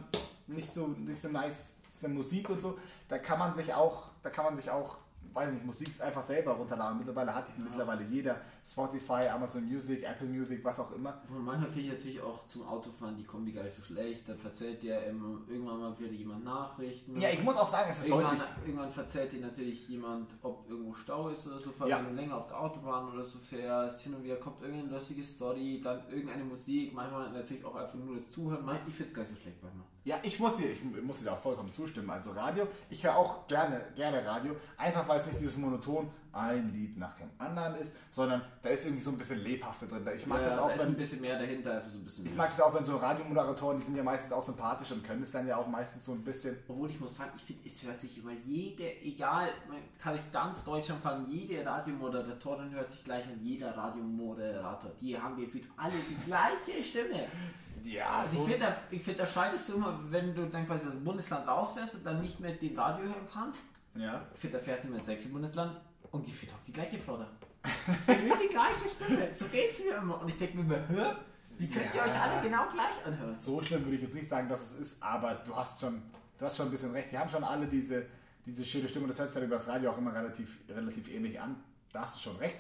nicht 0.47 0.73
so, 0.73 0.89
nicht 0.89 1.21
so 1.21 1.29
nice 1.29 1.74
Musik 2.03 2.51
und 2.51 2.61
so. 2.61 2.79
Da 3.09 3.19
kann 3.19 3.39
man 3.39 3.55
sich 3.55 3.73
auch, 3.73 4.09
da 4.23 4.31
kann 4.31 4.45
man 4.47 4.57
sich 4.57 4.71
auch, 4.71 4.97
weiß 5.33 5.51
nicht, 5.53 5.67
Musik 5.67 5.89
einfach 6.01 6.23
selber 6.23 6.53
runterladen. 6.53 6.97
Mittlerweile 6.99 7.35
hat 7.35 7.47
mittlerweile 7.59 8.05
jeder 8.05 8.41
Spotify, 8.65 9.27
Amazon 9.29 9.65
Music, 9.65 10.05
Apple 10.05 10.29
Music, 10.29 10.65
was 10.65 10.79
auch 10.79 10.93
immer. 10.93 11.21
Von 11.27 11.45
manchmal 11.45 11.71
finde 11.73 11.89
ich 11.89 11.93
natürlich 11.95 12.23
auch 12.23 12.47
zum 12.47 12.65
Autofahren 12.67 13.17
die 13.17 13.25
Kombi 13.25 13.51
gar 13.53 13.65
nicht 13.65 13.75
so 13.75 13.83
schlecht. 13.83 14.29
Dann 14.29 14.39
verzählt 14.39 14.81
dir 14.83 15.03
immer, 15.07 15.39
irgendwann 15.49 15.81
mal 15.81 15.99
wieder 15.99 16.13
jemand 16.13 16.45
Nachrichten. 16.45 17.21
Ja, 17.21 17.31
ich 17.31 17.43
muss 17.43 17.57
auch 17.57 17.67
sagen, 17.67 17.89
es 17.91 17.99
ist 17.99 18.09
Irgendwann, 18.09 18.39
deutlich. 18.39 18.49
irgendwann 18.67 18.91
verzählt 18.93 19.33
dir 19.33 19.41
natürlich 19.41 19.89
jemand, 19.89 20.31
ob 20.43 20.71
irgendwo 20.71 20.95
Stau 20.95 21.29
ist 21.29 21.47
oder 21.49 21.59
so, 21.59 21.73
vor 21.73 21.89
Ja. 21.89 21.97
allem 21.97 22.07
wenn 22.07 22.17
du 22.17 22.23
länger 22.23 22.37
auf 22.37 22.47
der 22.47 22.61
Autobahn 22.61 23.13
oder 23.13 23.25
so 23.25 23.39
fährst. 23.41 24.03
Hin 24.03 24.15
und 24.15 24.23
wieder 24.23 24.37
kommt 24.37 24.63
irgendeine 24.63 24.93
lustige 24.93 25.25
Story, 25.25 25.81
dann 25.83 26.09
irgendeine 26.11 26.45
Musik, 26.45 26.95
manchmal 26.95 27.33
natürlich 27.33 27.65
auch 27.65 27.75
einfach 27.75 27.95
nur 27.95 28.15
das 28.17 28.31
Zuhören. 28.31 28.65
Ich 28.87 28.95
finde 28.95 29.09
es 29.11 29.15
gar 29.17 29.23
nicht 29.23 29.33
so 29.33 29.41
schlecht 29.41 29.61
manchmal. 29.63 29.87
Ja, 30.05 30.19
ich 30.23 30.39
muss 30.39 30.59
dir, 30.59 30.71
ich 30.71 30.83
muss 31.03 31.21
dir 31.21 31.27
da 31.27 31.33
auch 31.33 31.39
vollkommen 31.39 31.73
zustimmen. 31.73 32.11
Also 32.11 32.33
Radio, 32.33 32.69
ich 32.91 33.03
höre 33.03 33.17
auch 33.17 33.47
gerne, 33.47 33.81
gerne 33.97 34.23
Radio, 34.27 34.55
einfach 34.77 35.09
weil 35.09 35.19
es 35.19 35.27
nicht 35.27 35.41
dieses 35.41 35.57
Monoton 35.57 36.11
ein 36.31 36.71
Lied 36.75 36.99
nach 36.99 37.15
dem 37.17 37.31
anderen 37.39 37.77
ist, 37.77 37.95
sondern 38.11 38.43
da 38.61 38.69
ist 38.69 38.85
irgendwie 38.85 39.03
so 39.03 39.13
ein 39.13 39.17
bisschen 39.17 39.43
lebhafter 39.43 39.87
drin. 39.87 40.07
Ich 40.15 40.27
mag 40.27 40.43
ja, 40.43 40.49
das 40.49 40.59
auch, 40.59 40.69
da 40.69 40.75
ist 40.75 40.83
ein 40.83 40.89
wenn, 40.89 40.97
bisschen 40.97 41.21
mehr 41.23 41.39
dahinter, 41.39 41.83
so 41.89 41.99
ein 41.99 42.05
bisschen 42.05 42.27
ich 42.27 42.33
mehr. 42.33 42.39
mag 42.39 42.51
das 42.51 42.61
auch, 42.61 42.75
wenn 42.75 42.85
so 42.85 42.99
Radiomoderatoren, 42.99 43.79
die 43.79 43.87
sind 43.87 43.97
ja 43.97 44.03
meistens 44.03 44.33
auch 44.33 44.43
sympathisch 44.43 44.93
und 44.93 45.03
können 45.05 45.23
es 45.23 45.31
dann 45.31 45.47
ja 45.47 45.57
auch 45.57 45.69
meistens 45.69 46.05
so 46.05 46.13
ein 46.13 46.23
bisschen. 46.23 46.59
Obwohl 46.69 46.91
ich 46.91 47.01
muss 47.01 47.17
sagen, 47.17 47.31
ich 47.37 47.43
finde, 47.43 47.63
es 47.67 47.83
hört 47.83 47.99
sich 47.99 48.19
immer 48.19 48.33
jede, 48.45 49.01
egal, 49.01 49.49
man 49.69 49.79
kann 49.99 50.17
ich 50.17 50.33
ganz 50.33 50.65
Deutschland 50.65 51.03
fahren, 51.03 51.27
jede 51.31 51.65
Radiomoderatorin 51.65 52.73
hört 52.75 52.91
sich 52.91 53.05
gleich 53.05 53.25
an, 53.25 53.41
jeder 53.43 53.75
Radiomoderator. 53.75 54.91
Die 55.01 55.19
haben 55.19 55.37
gefühlt 55.37 55.65
alle 55.79 55.95
die 56.11 56.27
gleiche 56.27 56.85
Stimme. 56.85 57.27
Ja, 57.85 58.21
Also 58.21 58.39
ich 58.45 58.51
finde, 58.53 58.67
da, 58.91 58.97
find, 58.99 59.21
da 59.21 59.27
scheidest 59.27 59.69
du 59.69 59.75
immer, 59.75 60.01
wenn 60.11 60.35
du 60.35 60.47
dann 60.47 60.67
quasi 60.67 60.87
das 60.87 60.97
Bundesland 60.97 61.47
rausfährst 61.47 61.97
und 61.97 62.07
dann 62.07 62.21
nicht 62.23 62.41
mehr 62.41 62.53
den 62.53 62.79
Radio 62.79 63.05
hören 63.05 63.29
kannst. 63.33 63.61
ja. 63.95 64.23
Ich 64.35 64.41
finde, 64.41 64.59
da 64.59 64.65
fährst 64.65 64.85
du 64.85 64.89
immer 64.89 64.97
ins 64.99 65.07
nächste 65.07 65.29
Bundesland 65.31 65.77
und 66.11 66.25
gefühlt 66.25 66.53
auch 66.53 66.65
die 66.67 66.73
gleiche 66.73 66.97
da. 66.99 67.27
Die 68.07 68.49
gleiche 68.49 68.89
Stimme. 68.95 69.33
So 69.33 69.47
geht's 69.47 69.81
mir 69.85 69.97
immer. 69.97 70.21
Und 70.21 70.29
ich 70.29 70.37
denke 70.37 70.59
mir 70.59 70.63
immer, 70.77 70.89
hör, 70.89 71.19
wie 71.59 71.69
könnt 71.69 71.87
ihr 71.95 72.01
Ja. 72.01 72.05
euch 72.05 72.21
alle 72.21 72.43
genau 72.43 72.67
gleich 72.73 73.07
anhören? 73.07 73.35
So 73.35 73.63
schlimm 73.63 73.85
würde 73.85 73.97
ich 73.97 74.03
jetzt 74.03 74.15
nicht 74.15 74.29
sagen, 74.29 74.49
dass 74.49 74.63
es 74.73 74.79
ist, 74.79 75.03
aber 75.03 75.35
du 75.37 75.55
hast 75.57 75.81
schon, 75.81 76.03
du 76.39 76.45
hast 76.45 76.57
schon 76.57 76.67
ein 76.67 76.71
bisschen 76.71 76.91
recht. 76.93 77.11
Die 77.13 77.19
haben 77.19 77.31
schon 77.31 77.43
alle 77.45 77.67
diese, 77.67 78.07
diese 78.45 78.65
schöne 78.65 78.89
Stimme. 78.89 79.07
Das 79.07 79.19
hört 79.19 79.29
sich 79.29 79.35
dann 79.37 79.45
über 79.45 79.57
das 79.57 79.67
Radio 79.69 79.91
auch 79.93 79.99
immer 79.99 80.15
relativ, 80.15 80.59
relativ 80.69 81.09
ähnlich 81.11 81.41
an. 81.41 81.57
Da 81.93 82.01
hast 82.03 82.17
du 82.17 82.21
schon 82.21 82.37
recht. 82.37 82.57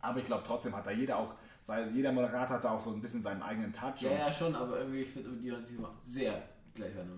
Aber 0.00 0.18
ich 0.18 0.24
glaube 0.24 0.42
trotzdem 0.44 0.74
hat 0.74 0.84
da 0.86 0.90
jeder 0.90 1.18
auch, 1.18 1.34
sein, 1.62 1.94
jeder 1.94 2.12
Moderator 2.12 2.56
hat 2.56 2.64
da 2.64 2.70
auch 2.72 2.80
so 2.80 2.92
ein 2.92 3.00
bisschen 3.00 3.22
seinen 3.22 3.40
eigenen 3.40 3.72
Touch. 3.72 4.00
Ja, 4.02 4.10
ja, 4.10 4.32
schon, 4.32 4.54
aber 4.54 4.78
irgendwie, 4.78 5.02
ich 5.02 5.10
finde, 5.10 5.30
die 5.30 5.50
hören 5.50 5.64
sich 5.64 5.78
immer 5.78 5.94
sehr 6.02 6.42
gleich 6.74 6.96
an. 6.98 7.08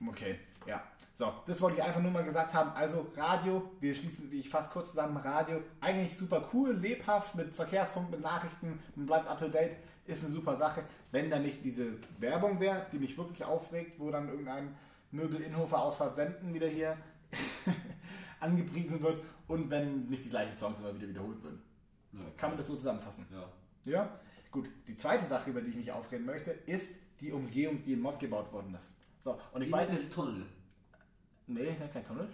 Immer. 0.00 0.10
Okay, 0.10 0.38
ja. 0.66 0.82
So, 1.14 1.32
das 1.46 1.60
wollte 1.60 1.78
ich 1.78 1.82
einfach 1.82 2.00
nur 2.00 2.12
mal 2.12 2.22
gesagt 2.22 2.54
haben. 2.54 2.70
Also 2.76 3.08
Radio, 3.16 3.72
wir 3.80 3.92
schließen, 3.92 4.30
wie 4.30 4.38
ich 4.38 4.48
fast 4.48 4.72
kurz 4.72 4.90
zusammen, 4.90 5.16
Radio, 5.16 5.60
eigentlich 5.80 6.16
super 6.16 6.48
cool, 6.52 6.74
lebhaft, 6.74 7.34
mit 7.34 7.56
Verkehrsfunk, 7.56 8.08
mit 8.12 8.20
Nachrichten, 8.20 8.78
man 8.94 9.06
bleibt 9.06 9.26
up 9.26 9.36
to 9.40 9.48
date, 9.48 9.76
ist 10.06 10.22
eine 10.22 10.32
super 10.32 10.54
Sache. 10.54 10.84
Wenn 11.10 11.28
da 11.28 11.40
nicht 11.40 11.64
diese 11.64 11.94
Werbung 12.20 12.60
wäre, 12.60 12.86
die 12.92 13.00
mich 13.00 13.18
wirklich 13.18 13.44
aufregt, 13.44 13.98
wo 13.98 14.12
dann 14.12 14.28
irgendein 14.28 14.76
Möbel-Inhofer 15.10 15.82
aus 15.82 15.98
Senden 16.14 16.54
wieder 16.54 16.68
hier 16.68 16.96
angepriesen 18.40 19.02
wird 19.02 19.20
und 19.48 19.70
wenn 19.70 20.06
nicht 20.06 20.24
die 20.24 20.30
gleichen 20.30 20.54
Songs 20.54 20.78
immer 20.78 20.94
wieder 20.94 21.08
wiederholt 21.08 21.42
würden. 21.42 21.60
Ja, 22.12 22.20
Kann 22.36 22.50
man 22.50 22.58
das 22.58 22.68
so 22.68 22.76
zusammenfassen? 22.76 23.26
Ja. 23.32 23.44
Ja, 23.84 24.20
gut. 24.50 24.68
Die 24.86 24.96
zweite 24.96 25.26
Sache, 25.26 25.50
über 25.50 25.60
die 25.60 25.70
ich 25.70 25.76
mich 25.76 25.92
aufreden 25.92 26.26
möchte, 26.26 26.50
ist 26.50 26.90
die 27.20 27.32
Umgehung, 27.32 27.82
die 27.82 27.94
in 27.94 28.00
Mod 28.00 28.18
gebaut 28.18 28.52
worden 28.52 28.74
ist. 28.74 28.90
So, 29.20 29.38
und 29.52 29.62
ich 29.62 29.68
Ich 29.68 29.72
weiß 29.72 29.90
nicht. 29.90 30.12
Tunnel. 30.12 30.44
Nee, 31.46 31.74
da 31.78 31.86
kein 31.88 32.04
Tunnel. 32.04 32.28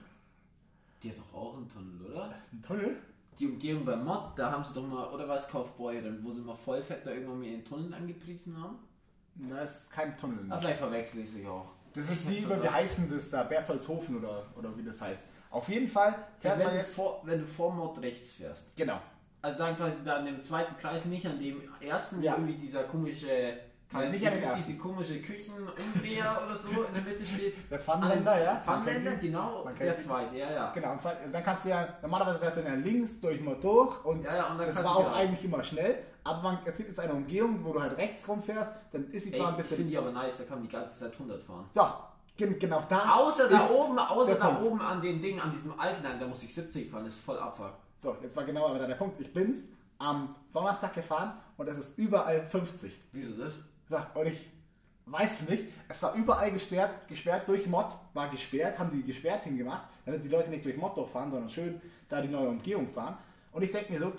Die 1.03 1.11
hat 1.11 1.19
doch 1.19 1.35
auch 1.35 1.57
einen 1.57 1.69
Tunnel, 1.69 2.11
oder? 2.11 2.35
Ein 2.53 2.63
Tunnel? 2.63 2.97
Die 3.39 3.47
Umgehung 3.47 3.85
bei 3.85 3.97
Mod, 3.97 4.33
da 4.37 4.53
haben 4.53 4.65
sie 4.65 4.73
doch 4.73 4.87
mal, 4.87 5.09
oder 5.13 5.29
was 5.29 5.49
Kaufbeuren, 5.49 6.21
wo 6.23 6.31
sie 6.33 6.41
mal 6.41 6.55
Vollfett 6.55 7.05
da 7.05 7.11
irgendwann 7.11 7.41
mal 7.41 7.47
ihren 7.47 7.65
Tunnel 7.65 7.93
angepriesen 7.93 8.57
haben? 8.61 8.79
Da 9.35 9.63
ist 9.63 9.93
kein 9.93 10.17
Tunnel. 10.17 10.47
Ah, 10.49 10.59
vielleicht 10.59 10.79
verwechsel 10.79 11.21
ich 11.21 11.31
sie 11.31 11.47
auch. 11.47 11.67
Das 11.93 12.09
ist 12.11 12.29
die 12.29 12.39
über, 12.39 12.63
wie 12.63 12.69
heißen 12.69 13.09
das 13.09 13.31
da? 13.31 13.43
Bertholdshofen 13.45 14.17
oder, 14.19 14.47
oder 14.57 14.77
wie 14.77 14.83
das 14.83 15.01
heißt. 15.01 15.29
Auf 15.51 15.69
jeden 15.69 15.87
Fall 15.89 16.15
fährt 16.39 16.59
wenn, 16.59 16.67
man 16.67 16.75
du 16.75 16.81
jetzt. 16.81 16.95
vor, 16.95 17.21
wenn 17.25 17.41
du 17.41 17.47
vor 17.47 17.73
Mod 17.73 18.01
rechts 18.01 18.33
fährst. 18.33 18.77
Genau. 18.77 19.01
Also 19.45 19.59
dann 19.59 19.77
quasi 19.77 19.97
da 20.03 20.17
an 20.17 20.25
dem 20.25 20.43
zweiten 20.43 20.75
Kreis, 20.79 21.05
nicht 21.05 21.27
an 21.27 21.39
dem 21.39 21.61
ersten, 21.81 22.23
Ja. 22.23 22.33
wo 22.33 22.37
irgendwie 22.39 22.55
dieser 22.55 22.85
komische, 22.85 23.59
Nein, 23.93 24.11
nicht 24.11 24.25
ersten. 24.25 24.43
diese 24.57 24.79
komische 24.79 25.21
Küchenumdreher 25.21 26.41
oder 26.47 26.57
so 26.57 26.69
in 26.71 26.95
der 26.95 27.03
Mitte 27.03 27.27
steht. 27.27 27.71
Der 27.71 27.79
Pfannenwender, 27.79 28.43
ja. 28.43 28.63
Ihn. 28.67 29.21
genau, 29.21 29.69
der 29.79 29.99
zweite, 29.99 30.37
ja, 30.37 30.51
ja. 30.51 30.73
Genau, 30.73 30.93
und, 30.93 31.03
zwar, 31.03 31.13
und 31.25 31.31
dann 31.35 31.43
kannst 31.43 31.67
du 31.67 31.69
ja, 31.69 31.87
normalerweise 32.01 32.41
wärst 32.41 32.57
du 32.57 32.63
dann 32.63 32.73
ja 32.81 32.87
links 32.91 33.21
durch 33.21 33.39
mal 33.43 33.57
durch 33.61 34.03
und, 34.07 34.25
Ja, 34.25 34.35
ja, 34.35 34.47
und 34.51 34.59
dann 34.59 34.67
das 34.67 34.83
war 34.83 34.97
auch 34.97 35.01
wieder- 35.01 35.15
eigentlich 35.15 35.45
immer 35.45 35.63
schnell, 35.63 35.99
aber 36.25 36.43
man, 36.43 36.59
es 36.65 36.77
gibt 36.79 36.89
jetzt 36.89 36.99
eine 37.01 37.13
Umgehung, 37.13 37.63
wo 37.63 37.75
du 37.75 37.83
halt 37.83 37.99
rechts 37.99 38.27
rumfährst, 38.27 38.73
dann 38.93 39.11
ist 39.11 39.25
sie 39.25 39.33
zwar 39.33 39.49
ein 39.49 39.61
Ich 39.61 39.67
finde 39.67 39.83
bisschen. 39.85 39.89
die 39.91 39.99
aber 39.99 40.11
nice, 40.11 40.39
da 40.39 40.45
kann 40.45 40.59
man 40.61 40.63
die 40.67 40.73
ganze 40.75 40.99
Zeit 41.01 41.13
100 41.13 41.43
fahren. 41.43 41.67
So, 41.75 41.87
gen- 42.37 42.59
genau 42.59 42.83
da. 42.89 43.17
Außer 43.17 43.49
da 43.51 43.69
oben, 43.69 43.99
außer 43.99 44.37
da 44.37 44.47
Punkt. 44.49 44.63
oben 44.63 44.81
an 44.81 45.03
dem 45.03 45.21
Ding, 45.21 45.39
an 45.39 45.51
diesem 45.51 45.79
alten, 45.79 46.03
da 46.03 46.27
muss 46.27 46.43
ich 46.43 46.55
70 46.55 46.91
fahren, 46.91 47.05
das 47.05 47.17
ist 47.17 47.25
voll 47.27 47.39
Abfuck. 47.39 47.75
So, 48.01 48.17
jetzt 48.23 48.37
war 48.37 48.45
genau 48.45 48.67
aber 48.67 48.79
da 48.79 48.87
der 48.87 48.95
Punkt. 48.95 49.21
Ich 49.21 49.33
bin's 49.33 49.69
am 49.99 50.35
Donnerstag 50.53 50.95
gefahren 50.95 51.35
und 51.57 51.69
es 51.69 51.79
ist 51.79 51.99
überall 51.99 52.47
50. 52.47 52.93
Wieso 53.13 53.43
das? 53.43 53.59
So, 53.89 53.97
und 54.21 54.27
ich 54.27 54.47
weiß 55.07 55.49
nicht, 55.49 55.67
es 55.89 56.03
war 56.03 56.15
überall 56.15 56.51
gesperrt, 56.51 57.09
gesperrt 57.09 57.49
durch 57.49 57.67
Mod, 57.67 57.87
war 58.15 58.29
gesperrt, 58.29 58.79
haben 58.79 58.91
die 58.91 59.03
gesperrt 59.03 59.45
hingemacht, 59.45 59.83
damit 60.05 60.25
die 60.25 60.29
Leute 60.29 60.51
nicht 60.51 60.65
durch 60.65 60.77
Mod 60.77 60.97
durchfahren, 60.97 61.31
sondern 61.31 61.51
schön 61.51 61.81
da 62.09 62.21
die 62.21 62.29
neue 62.29 62.49
Umgehung 62.49 62.89
fahren. 62.89 63.17
Und 63.55 63.63
ich 63.63 63.71
denke 63.71 63.93
mir 63.93 64.01
so, 64.01 64.07
äh, 64.07 64.11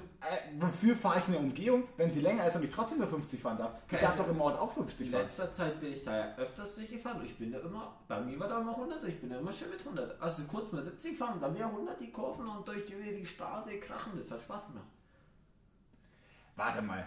wofür 0.60 0.96
fahre 0.96 1.20
ich 1.20 1.28
eine 1.28 1.38
Umgehung, 1.38 1.84
wenn 1.98 2.10
sie 2.10 2.22
länger 2.22 2.48
ist 2.48 2.56
und 2.56 2.64
ich 2.64 2.70
trotzdem 2.70 3.00
nur 3.00 3.08
50 3.10 3.42
fahren 3.42 3.58
darf? 3.58 3.74
Ich 3.92 4.00
darf 4.00 4.12
also- 4.12 4.24
doch 4.24 4.30
im 4.30 4.38
Mod 4.38 4.54
auch 4.56 4.72
50 4.72 5.08
In 5.08 5.12
fahren. 5.12 5.24
letzter 5.24 5.52
Zeit 5.52 5.78
bin 5.82 5.92
ich 5.92 6.06
da 6.06 6.18
ja 6.18 6.36
öfters 6.38 6.76
durchgefahren 6.76 7.20
und 7.20 7.26
ich 7.26 7.38
bin 7.38 7.52
da 7.52 7.60
immer, 7.60 7.98
bei 8.08 8.22
mir 8.22 8.40
war 8.40 8.48
da 8.48 8.62
immer 8.62 8.78
100, 8.78 9.04
ich 9.04 9.20
bin 9.20 9.30
da 9.30 9.38
immer 9.40 9.52
schön 9.52 9.72
mit 9.72 9.84
100. 9.84 10.22
Also 10.22 10.44
kurz 10.44 10.72
mal 10.72 10.82
70 10.82 11.18
fahren, 11.18 11.38
dann 11.42 11.54
wieder 11.54 11.66
100 11.66 12.00
die 12.00 12.12
Kurven 12.14 12.48
und 12.48 12.66
durch 12.66 12.86
die, 12.86 12.94
die 12.96 13.26
Straße 13.26 13.78
krachen, 13.82 14.14
das 14.18 14.32
hat 14.32 14.42
Spaß 14.42 14.68
gemacht. 14.68 14.88
Warte 16.56 16.82
mal. 16.82 17.06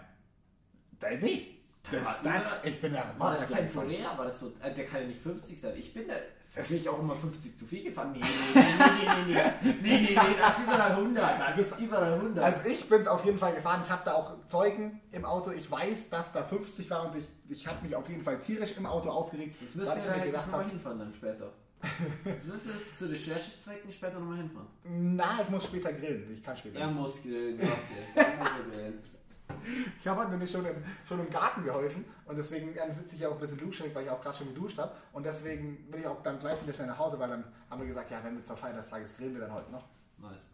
Da, 0.99 1.09
nee. 1.09 1.55
Das, 1.91 2.21
das, 2.21 2.45
über- 2.45 2.65
ich 2.65 2.79
bin 2.79 2.93
ja 2.93 3.11
War 3.17 3.31
das 3.33 3.47
gleich 3.47 3.61
temporär? 3.61 4.15
War 4.15 4.25
das 4.25 4.39
so, 4.39 4.53
äh, 4.61 4.71
der 4.71 4.85
kann 4.85 5.01
ja 5.01 5.07
nicht 5.07 5.21
50 5.21 5.59
sein. 5.59 5.75
Ich 5.75 5.91
bin 5.95 6.07
da, 6.07 6.13
das 6.59 6.69
bin 6.69 6.77
ich 6.77 6.89
auch 6.89 6.99
immer 6.99 7.15
50 7.15 7.57
zu 7.57 7.65
viel 7.65 7.83
gefahren. 7.83 8.11
Nee, 8.11 8.19
nee, 8.19 8.61
nee, 8.61 9.33
nee, 9.33 9.33
nee, 9.33 9.43
nee, 9.61 9.73
nee, 9.81 9.99
nee, 10.09 10.15
das 10.39 10.57
ist 10.57 10.63
über 10.63 10.83
100, 10.83 11.57
das 11.57 11.71
ist 11.71 11.79
über 11.79 12.01
100. 12.01 12.43
Also 12.43 12.69
ich 12.69 12.89
bin 12.89 13.01
es 13.01 13.07
auf 13.07 13.25
jeden 13.25 13.37
Fall 13.37 13.53
gefahren. 13.55 13.81
Ich 13.85 13.89
habe 13.89 14.01
da 14.05 14.13
auch 14.13 14.45
Zeugen 14.47 15.01
im 15.11 15.25
Auto. 15.25 15.51
Ich 15.51 15.69
weiß, 15.69 16.09
dass 16.09 16.33
da 16.33 16.43
50 16.43 16.89
war 16.89 17.05
und 17.05 17.15
ich, 17.17 17.25
ich 17.49 17.67
habe 17.67 17.81
mich 17.81 17.95
auf 17.95 18.09
jeden 18.09 18.23
Fall 18.23 18.39
tierisch 18.39 18.75
im 18.77 18.85
Auto 18.85 19.09
aufgeregt. 19.09 19.55
Das 19.61 19.75
müssen 19.75 19.95
wir 19.95 20.03
da 20.03 20.19
halt 20.19 20.33
nochmal 20.33 20.65
hinfahren 20.69 20.99
dann 20.99 21.13
später. 21.13 21.51
Jetzt 22.25 22.45
müssen 22.45 22.73
wir 22.73 22.97
zu 22.97 23.05
Recherchezwecken 23.09 23.91
später 23.91 24.19
nochmal 24.19 24.37
hinfahren. 24.37 24.67
Na, 24.83 25.39
ich 25.41 25.49
muss 25.49 25.63
später 25.63 25.93
grillen. 25.93 26.29
Ich 26.33 26.43
kann 26.43 26.57
später 26.57 26.79
Er 26.79 26.87
nicht. 26.87 26.99
muss 26.99 27.21
grillen, 27.21 27.57
sagt 27.57 27.71
er. 28.15 28.27
Er 28.27 28.37
muss 28.37 28.49
grillen. 28.69 28.99
Ich 29.99 30.07
habe 30.07 30.21
heute 30.21 30.31
nämlich 30.31 30.51
schon 30.51 30.65
im, 30.65 30.75
schon 31.07 31.19
im 31.19 31.29
Garten 31.29 31.63
geholfen 31.63 32.05
und 32.25 32.37
deswegen 32.37 32.69
ähm, 32.69 32.91
sitze 32.91 33.15
ich 33.15 33.21
ja 33.21 33.29
auch 33.29 33.33
ein 33.33 33.39
bisschen 33.39 33.59
luschig, 33.59 33.93
weil 33.93 34.05
ich 34.05 34.09
auch 34.09 34.21
gerade 34.21 34.37
schon 34.37 34.47
geduscht 34.53 34.77
habe. 34.77 34.91
Und 35.13 35.25
deswegen 35.25 35.91
will 35.91 35.99
ich 36.01 36.07
auch 36.07 36.21
dann 36.23 36.39
gleich 36.39 36.61
wieder 36.63 36.73
schnell 36.73 36.87
nach 36.87 36.97
Hause, 36.97 37.19
weil 37.19 37.29
dann 37.29 37.43
haben 37.69 37.79
wir 37.79 37.87
gesagt, 37.87 38.09
ja, 38.11 38.23
wenn 38.23 38.35
wir 38.35 38.45
zur 38.45 38.57
Feier 38.57 38.73
des 38.73 38.89
Tages 38.89 39.15
grillen 39.15 39.33
wir 39.33 39.41
dann 39.41 39.53
heute 39.53 39.71
noch. 39.71 39.83
Nice. 40.17 40.47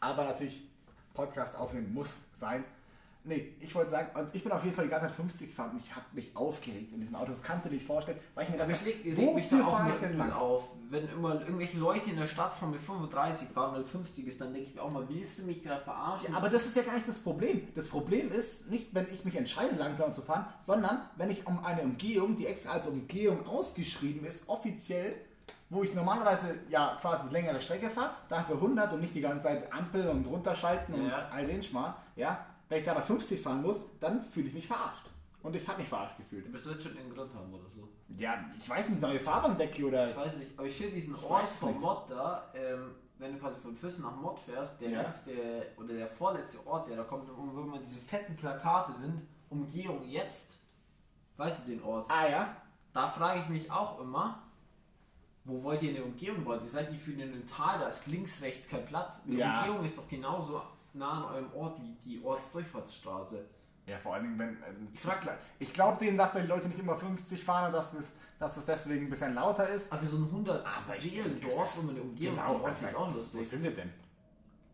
Aber 0.00 0.24
natürlich, 0.24 0.68
Podcast 1.14 1.56
aufnehmen 1.56 1.92
muss 1.92 2.20
sein. 2.32 2.64
Nee, 3.22 3.54
ich 3.60 3.74
wollte 3.74 3.90
sagen, 3.90 4.18
und 4.18 4.34
ich 4.34 4.42
bin 4.42 4.50
auf 4.50 4.64
jeden 4.64 4.74
Fall 4.74 4.86
die 4.86 4.90
ganze 4.90 5.06
Zeit 5.08 5.14
50 5.16 5.48
gefahren 5.50 5.72
und 5.72 5.76
ich 5.84 5.94
habe 5.94 6.06
mich 6.12 6.34
aufgeregt 6.34 6.90
in 6.94 7.00
diesem 7.00 7.14
Auto. 7.16 7.32
Das 7.32 7.42
kannst 7.42 7.66
du 7.66 7.68
dir 7.68 7.74
nicht 7.74 7.86
vorstellen, 7.86 8.18
weil 8.34 8.44
ich 8.44 8.50
mir 8.50 8.56
dachte, 8.56 8.72
Ich 8.72 8.86
reg 8.86 9.34
mich 9.34 9.48
da 9.50 9.62
auch 9.62 9.86
ich 9.88 10.00
denn 10.00 10.16
lang? 10.16 10.32
auf. 10.32 10.64
Wenn 10.88 11.06
immer 11.06 11.34
irgendwelche 11.38 11.76
Leute 11.78 12.08
in 12.10 12.16
der 12.16 12.26
Stadt 12.26 12.54
fahren 12.56 12.70
mit 12.70 12.80
35 12.80 13.48
fahren, 13.50 13.74
weil 13.74 13.84
50 13.84 14.26
ist, 14.26 14.40
dann 14.40 14.54
denke 14.54 14.70
ich 14.70 14.74
mir 14.74 14.82
auch 14.82 14.90
mal, 14.90 15.06
willst 15.08 15.38
du 15.38 15.42
mich 15.44 15.62
gerade 15.62 15.82
verarschen? 15.84 16.30
Ja, 16.32 16.36
aber 16.38 16.48
das 16.48 16.64
ist 16.64 16.76
ja 16.76 16.82
gar 16.82 16.94
nicht 16.94 17.06
das 17.06 17.18
Problem. 17.18 17.68
Das 17.74 17.88
Problem 17.88 18.32
ist 18.32 18.70
nicht, 18.70 18.94
wenn 18.94 19.06
ich 19.12 19.22
mich 19.26 19.36
entscheide, 19.36 19.76
langsamer 19.76 20.12
zu 20.12 20.22
fahren, 20.22 20.46
sondern 20.62 21.02
wenn 21.16 21.30
ich 21.30 21.46
um 21.46 21.62
eine 21.62 21.82
Umgehung, 21.82 22.36
die 22.36 22.46
extra 22.46 22.72
als 22.72 22.86
Umgehung 22.86 23.46
ausgeschrieben 23.46 24.24
ist, 24.26 24.48
offiziell 24.48 25.14
wo 25.72 25.84
ich 25.84 25.94
normalerweise 25.94 26.58
ja 26.68 26.98
quasi 27.00 27.28
längere 27.30 27.60
Strecke 27.60 27.90
fahre, 27.90 28.10
dafür 28.28 28.56
100 28.56 28.92
und 28.92 29.00
nicht 29.02 29.14
die 29.14 29.20
ganze 29.20 29.44
Zeit 29.44 29.72
Ampel 29.72 30.08
und 30.08 30.26
runterschalten 30.26 30.92
und 30.94 31.06
Ja. 31.08 31.28
all 31.32 31.46
den 31.46 31.62
Schmarrn, 31.62 31.94
ja, 32.16 32.44
wenn 32.70 32.78
ich 32.78 32.84
da 32.84 32.94
mal 32.94 33.02
50 33.02 33.42
fahren 33.42 33.60
muss, 33.60 33.82
dann 34.00 34.22
fühle 34.22 34.48
ich 34.48 34.54
mich 34.54 34.66
verarscht. 34.66 35.04
Und 35.42 35.54
ich 35.56 35.66
habe 35.68 35.78
mich 35.80 35.88
verarscht 35.88 36.16
gefühlt. 36.18 36.46
Du 36.46 36.52
wirst 36.52 36.66
jetzt 36.66 36.82
schon 36.82 36.96
einen 36.96 37.12
Grund 37.14 37.34
haben 37.34 37.52
oder 37.52 37.68
so. 37.68 37.86
Ja, 38.16 38.44
ich 38.58 38.68
weiß 38.68 38.88
nicht, 38.90 39.00
neue 39.02 39.20
Fahrbahndecke 39.20 39.84
oder... 39.86 40.08
Ich 40.08 40.16
weiß 40.16 40.36
nicht, 40.38 40.50
aber 40.58 40.66
ich 40.66 40.76
finde 40.76 40.94
diesen 40.94 41.14
Ort 41.16 41.62
nicht. 41.62 41.80
Mod 41.80 42.10
da, 42.10 42.50
ähm, 42.54 42.94
wenn 43.18 43.32
du 43.34 43.38
quasi 43.38 43.58
von 43.60 43.74
Füssen 43.74 44.02
nach 44.02 44.14
Mod 44.16 44.38
fährst, 44.38 44.80
der 44.80 44.90
Ja. 44.90 45.02
letzte 45.02 45.32
oder 45.76 45.94
der 45.94 46.08
vorletzte 46.08 46.66
Ort, 46.66 46.88
der 46.88 46.96
da 46.96 47.04
kommt, 47.04 47.28
wo 47.36 47.60
immer 47.62 47.78
diese 47.78 47.98
fetten 47.98 48.36
Plakate 48.36 48.92
sind, 48.94 49.22
Umgehung 49.48 50.04
jetzt. 50.08 50.52
Weißt 51.36 51.66
du 51.66 51.72
den 51.72 51.82
Ort? 51.82 52.10
Ah 52.10 52.28
ja, 52.28 52.56
Da 52.92 53.08
frage 53.08 53.40
ich 53.40 53.48
mich 53.48 53.70
auch 53.70 53.98
immer, 54.00 54.42
wo 55.44 55.62
wollt 55.62 55.80
ihr 55.82 55.90
eine 55.90 56.04
Umgehung 56.04 56.44
bauen? 56.44 56.60
Ihr 56.62 56.68
seid 56.68 56.92
die 56.92 56.98
für 56.98 57.12
einen 57.12 57.46
Tal, 57.48 57.78
da 57.78 57.88
ist 57.88 58.06
links, 58.08 58.42
rechts 58.42 58.68
kein 58.68 58.84
Platz. 58.84 59.22
Eine 59.26 59.36
Ja. 59.38 59.60
Umgehung 59.62 59.84
ist 59.84 59.96
doch 59.96 60.06
genauso 60.08 60.60
nah 60.94 61.28
an 61.28 61.34
eurem 61.34 61.52
Ort 61.54 61.80
wie 61.80 61.96
die 62.04 62.22
Ortsdurchfahrtsstraße. 62.24 63.44
Ja, 63.86 63.98
vor 63.98 64.14
allen 64.14 64.24
Dingen, 64.24 64.38
wenn. 64.38 64.48
äh, 64.62 64.76
Ich 65.58 65.68
Ich 65.68 65.72
glaube 65.74 65.98
denen, 66.04 66.16
dass 66.18 66.32
die 66.32 66.40
Leute 66.40 66.68
nicht 66.68 66.78
immer 66.78 66.96
50 66.96 67.42
fahren 67.42 67.66
und 67.66 67.72
dass 67.72 67.94
es, 67.94 68.12
dass 68.38 68.56
es 68.56 68.64
deswegen 68.64 69.06
ein 69.06 69.10
bisschen 69.10 69.34
lauter 69.34 69.68
ist. 69.68 69.90
Aber 69.92 70.02
für 70.02 70.08
so 70.08 70.16
ein 70.18 70.24
100 70.30 70.64
Aber 70.64 70.94
ich 70.94 71.00
Seelen 71.02 71.30
denke, 71.32 71.48
es 71.48 71.54
Dorf, 71.54 71.74
ist- 71.76 71.82
wo 71.82 71.86
man 71.86 71.94
eine 71.96 72.04
Umgehung 72.04 72.36
genau, 72.36 72.58
zu 72.58 72.64
also, 72.64 72.86
ist 72.86 72.94
auch 72.96 73.08
Wo 73.12 73.16
lustig. 73.16 73.48
sind 73.48 73.62
wir 73.62 73.74
denn? 73.74 73.92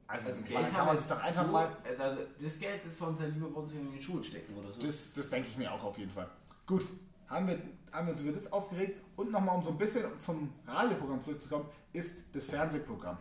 Also, 0.09 0.29
Also 0.29 0.43
Geld 0.43 0.73
kann 0.73 0.87
man 0.87 0.97
sich 0.97 1.07
doch 1.07 1.21
einfach 1.23 1.47
so, 1.47 1.51
mal. 1.53 1.65
äh, 1.85 1.97
da- 1.97 2.17
Das 2.41 2.59
Geld 2.59 2.85
ist 2.85 2.99
sollte 2.99 3.27
lieber 3.27 3.49
bei 3.49 3.61
uns 3.61 3.73
in 3.73 3.91
die 3.91 4.01
Schulen 4.03 4.23
stecken 4.23 4.55
oder 4.57 4.73
so. 4.73 4.81
Das, 4.83 5.13
das 5.13 5.31
denke 5.31 5.49
ich 5.49 5.57
mir 5.57 5.73
auch 5.73 5.83
auf 5.83 5.99
jeden 5.99 6.11
Fall. 6.13 6.29
Gut, 6.67 6.85
haben 7.29 7.47
wir, 7.49 7.59
haben 7.93 8.07
wir 8.07 8.13
uns 8.13 8.21
über 8.21 8.33
das 8.33 8.53
aufgeregt 8.53 9.01
und 9.17 9.31
nochmal, 9.33 9.57
um 9.57 9.65
so 9.65 9.71
ein 9.71 9.79
bisschen 9.79 10.05
zum 10.21 10.53
Radioprogramm 10.67 11.21
zurückzukommen, 11.23 11.67
ist 11.93 12.19
das 12.33 12.47
Fernsehprogramm. 12.47 13.17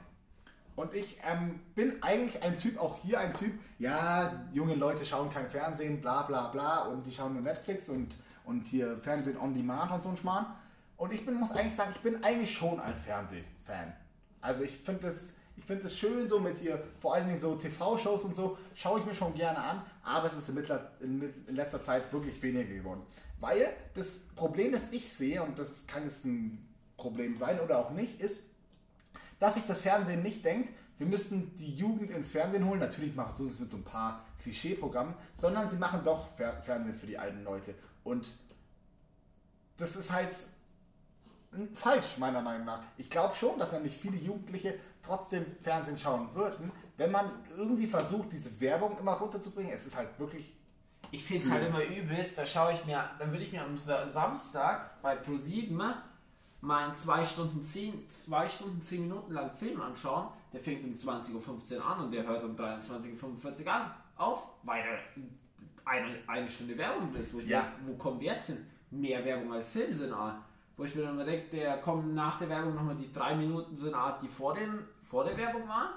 Und 0.76 0.94
ich 0.94 1.18
ähm, 1.26 1.60
bin 1.74 2.04
eigentlich 2.04 2.44
ein 2.44 2.58
Typ, 2.58 2.78
auch 2.80 2.98
hier 3.02 3.20
ein 3.20 3.34
Typ, 3.34 3.54
ja, 3.80 4.46
junge 4.52 4.76
Leute 4.76 5.06
schauen 5.06 5.30
kein 5.30 5.48
Fernsehen, 5.48 6.02
bla 6.02 6.24
bla 6.24 6.50
bla, 6.50 6.84
und 6.84 7.06
die 7.06 7.12
schauen 7.12 7.34
nur 7.34 7.42
Netflix 7.42 7.88
und, 7.88 8.18
und 8.46 8.68
hier 8.68 8.98
Fernsehen 8.98 9.38
on 9.38 9.54
Demand 9.54 9.92
und 9.92 10.04
so 10.04 10.10
ein 10.10 10.18
Schmarrn. 10.18 10.48
Und 10.98 11.14
ich 11.14 11.26
bin, 11.26 11.36
muss 11.36 11.52
eigentlich 11.52 11.76
sagen, 11.76 11.92
ich 11.94 12.02
bin 12.02 12.24
eigentlich 12.24 12.54
schon 12.54 12.80
ein 12.80 12.96
Fernsehfan. 12.98 13.94
Also 14.42 14.64
ich 14.64 14.78
finde 14.78 15.08
das, 15.08 15.34
ich 15.56 15.64
finde 15.64 15.84
das 15.84 15.98
schön 15.98 16.28
so 16.28 16.40
mit 16.40 16.58
hier, 16.58 16.84
vor 17.00 17.16
allen 17.16 17.28
Dingen 17.28 17.40
so 17.40 17.56
TV-Shows 17.56 18.24
und 18.24 18.36
so, 18.36 18.58
schaue 18.74 19.00
ich 19.00 19.06
mir 19.06 19.16
schon 19.16 19.34
gerne 19.34 19.58
an, 19.58 19.82
aber 20.04 20.28
es 20.28 20.38
ist 20.38 20.50
in, 20.50 20.56
mittler, 20.56 20.92
in, 21.00 21.34
in 21.48 21.56
letzter 21.56 21.82
Zeit 21.82 22.12
wirklich 22.12 22.42
weniger 22.44 22.74
geworden. 22.74 23.02
Weil 23.40 23.74
das 23.94 24.28
Problem, 24.36 24.74
das 24.74 24.90
ich 24.92 25.12
sehe, 25.12 25.42
und 25.42 25.58
das 25.58 25.88
kann 25.88 26.06
es 26.06 26.24
ein 26.26 26.68
Problem 26.98 27.38
sein 27.38 27.60
oder 27.60 27.80
auch 27.80 27.92
nicht, 27.92 28.20
ist, 28.22 28.44
dass 29.40 29.56
sich 29.56 29.66
das 29.66 29.82
Fernsehen 29.82 30.22
nicht 30.24 30.44
denkt, 30.46 30.70
wir 30.98 31.08
müssten 31.08 31.56
die 31.58 31.76
Jugend 31.76 32.10
ins 32.12 32.32
Fernsehen 32.32 32.66
holen. 32.66 32.80
Natürlich 32.80 33.16
machen 33.16 33.34
sie 33.36 33.46
es 33.46 33.60
mit 33.60 33.70
so 33.70 33.76
ein 33.78 33.84
paar 33.84 34.24
Klischee-Programmen, 34.42 35.14
sondern 35.34 35.70
sie 35.70 35.76
machen 35.78 36.02
doch 36.06 36.30
Fer 36.30 36.62
Fernsehen 36.62 36.96
für 36.96 37.08
die 37.08 37.18
alten 37.18 37.44
Leute. 37.44 37.76
Und 38.06 38.32
das 39.78 39.96
ist 39.98 40.12
halt 40.14 40.30
falsch, 41.74 42.18
meiner 42.18 42.42
Meinung 42.42 42.66
nach. 42.66 42.82
Ich 42.98 43.10
glaube 43.10 43.36
schon, 43.36 43.60
dass 43.60 43.72
nämlich 43.72 43.98
viele 43.98 44.18
Jugendliche 44.18 44.76
trotzdem 45.02 45.46
Fernsehen 45.62 45.98
schauen 45.98 46.34
würden, 46.34 46.72
wenn 46.98 47.12
man 47.12 47.30
irgendwie 47.58 47.88
versucht, 47.88 48.32
diese 48.32 48.60
Werbung 48.62 48.98
immer 48.98 49.14
runterzubringen. 49.14 49.74
Es 49.74 49.86
ist 49.86 49.96
halt 49.98 50.18
wirklich. 50.20 50.54
Ich 51.12 51.24
finde 51.24 51.46
es 51.46 51.52
halt 51.52 51.68
immer 51.68 51.84
übelst, 51.84 52.38
da 52.38 52.46
schaue 52.46 52.74
ich 52.74 52.84
mir, 52.86 53.10
dann 53.20 53.32
würde 53.32 53.44
ich 53.44 53.52
mir 53.52 53.62
am 53.64 53.78
Sa- 53.78 54.08
Samstag 54.10 55.02
bei 55.02 55.16
Pro7 55.18 55.70
mal 56.66 56.86
einen 56.88 56.96
2 56.96 57.24
Stunden 57.24 57.64
10, 57.64 58.10
2 58.10 58.50
Stunden 58.50 58.82
10 58.82 59.02
Minuten 59.08 59.34
lang 59.34 59.52
Film 59.58 59.82
anschauen. 59.82 60.28
Der 60.52 60.62
fängt 60.62 60.84
um 60.84 60.94
20.15 60.94 61.78
Uhr 61.78 61.86
an 61.86 62.06
und 62.06 62.12
der 62.12 62.26
hört 62.26 62.44
um 62.44 62.56
23.45 62.56 63.66
Uhr 63.66 63.74
an 63.74 63.92
auf, 64.18 64.48
weil 64.64 64.84
da 64.84 65.92
eine, 65.92 66.18
eine 66.28 66.50
Stunde 66.50 66.78
Werbung 66.78 67.14
ist, 67.16 67.34
wo 67.34 67.40
ich 67.40 67.48
Ja. 67.48 67.62
mir, 67.62 67.92
wo 67.92 67.94
kommen 67.98 68.20
wir 68.20 68.34
jetzt 68.34 68.48
hin? 68.48 68.66
Mehr 68.92 69.24
Werbung 69.26 69.54
als 69.54 69.72
Film 69.72 69.94
sind 69.94 70.14
an. 70.14 70.42
Wo 70.78 70.84
ich 70.84 70.96
mir 70.96 71.04
dann 71.04 71.14
immer 71.14 71.26
denke, 71.26 71.56
der 71.56 71.78
kommen 71.78 72.14
nach 72.16 72.38
der 72.40 72.50
Werbung 72.50 72.76
nochmal 72.76 72.96
die 72.96 73.12
drei 73.12 73.36
Minuten 73.36 73.76
so 73.78 73.88
eine 73.88 73.98
Art, 73.98 74.22
die 74.24 74.28
vor, 74.28 74.54
dem, 74.54 74.80
vor 75.04 75.24
der 75.24 75.38
Werbung 75.38 75.68
waren. 75.68 75.90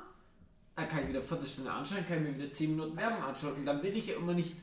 Dann 0.76 0.88
kann 0.88 1.00
ich 1.02 1.08
wieder 1.08 1.18
eine 1.18 1.26
Viertelstunde 1.28 1.70
anschauen, 1.72 2.06
kann 2.06 2.18
ich 2.18 2.22
mir 2.30 2.36
wieder 2.38 2.52
10 2.52 2.70
Minuten 2.76 2.96
Werbung 2.96 3.22
anschauen. 3.24 3.54
Und 3.54 3.66
dann 3.66 3.82
will 3.82 3.96
ich 3.96 4.06
ja 4.08 4.16
immer 4.16 4.34
nicht 4.34 4.54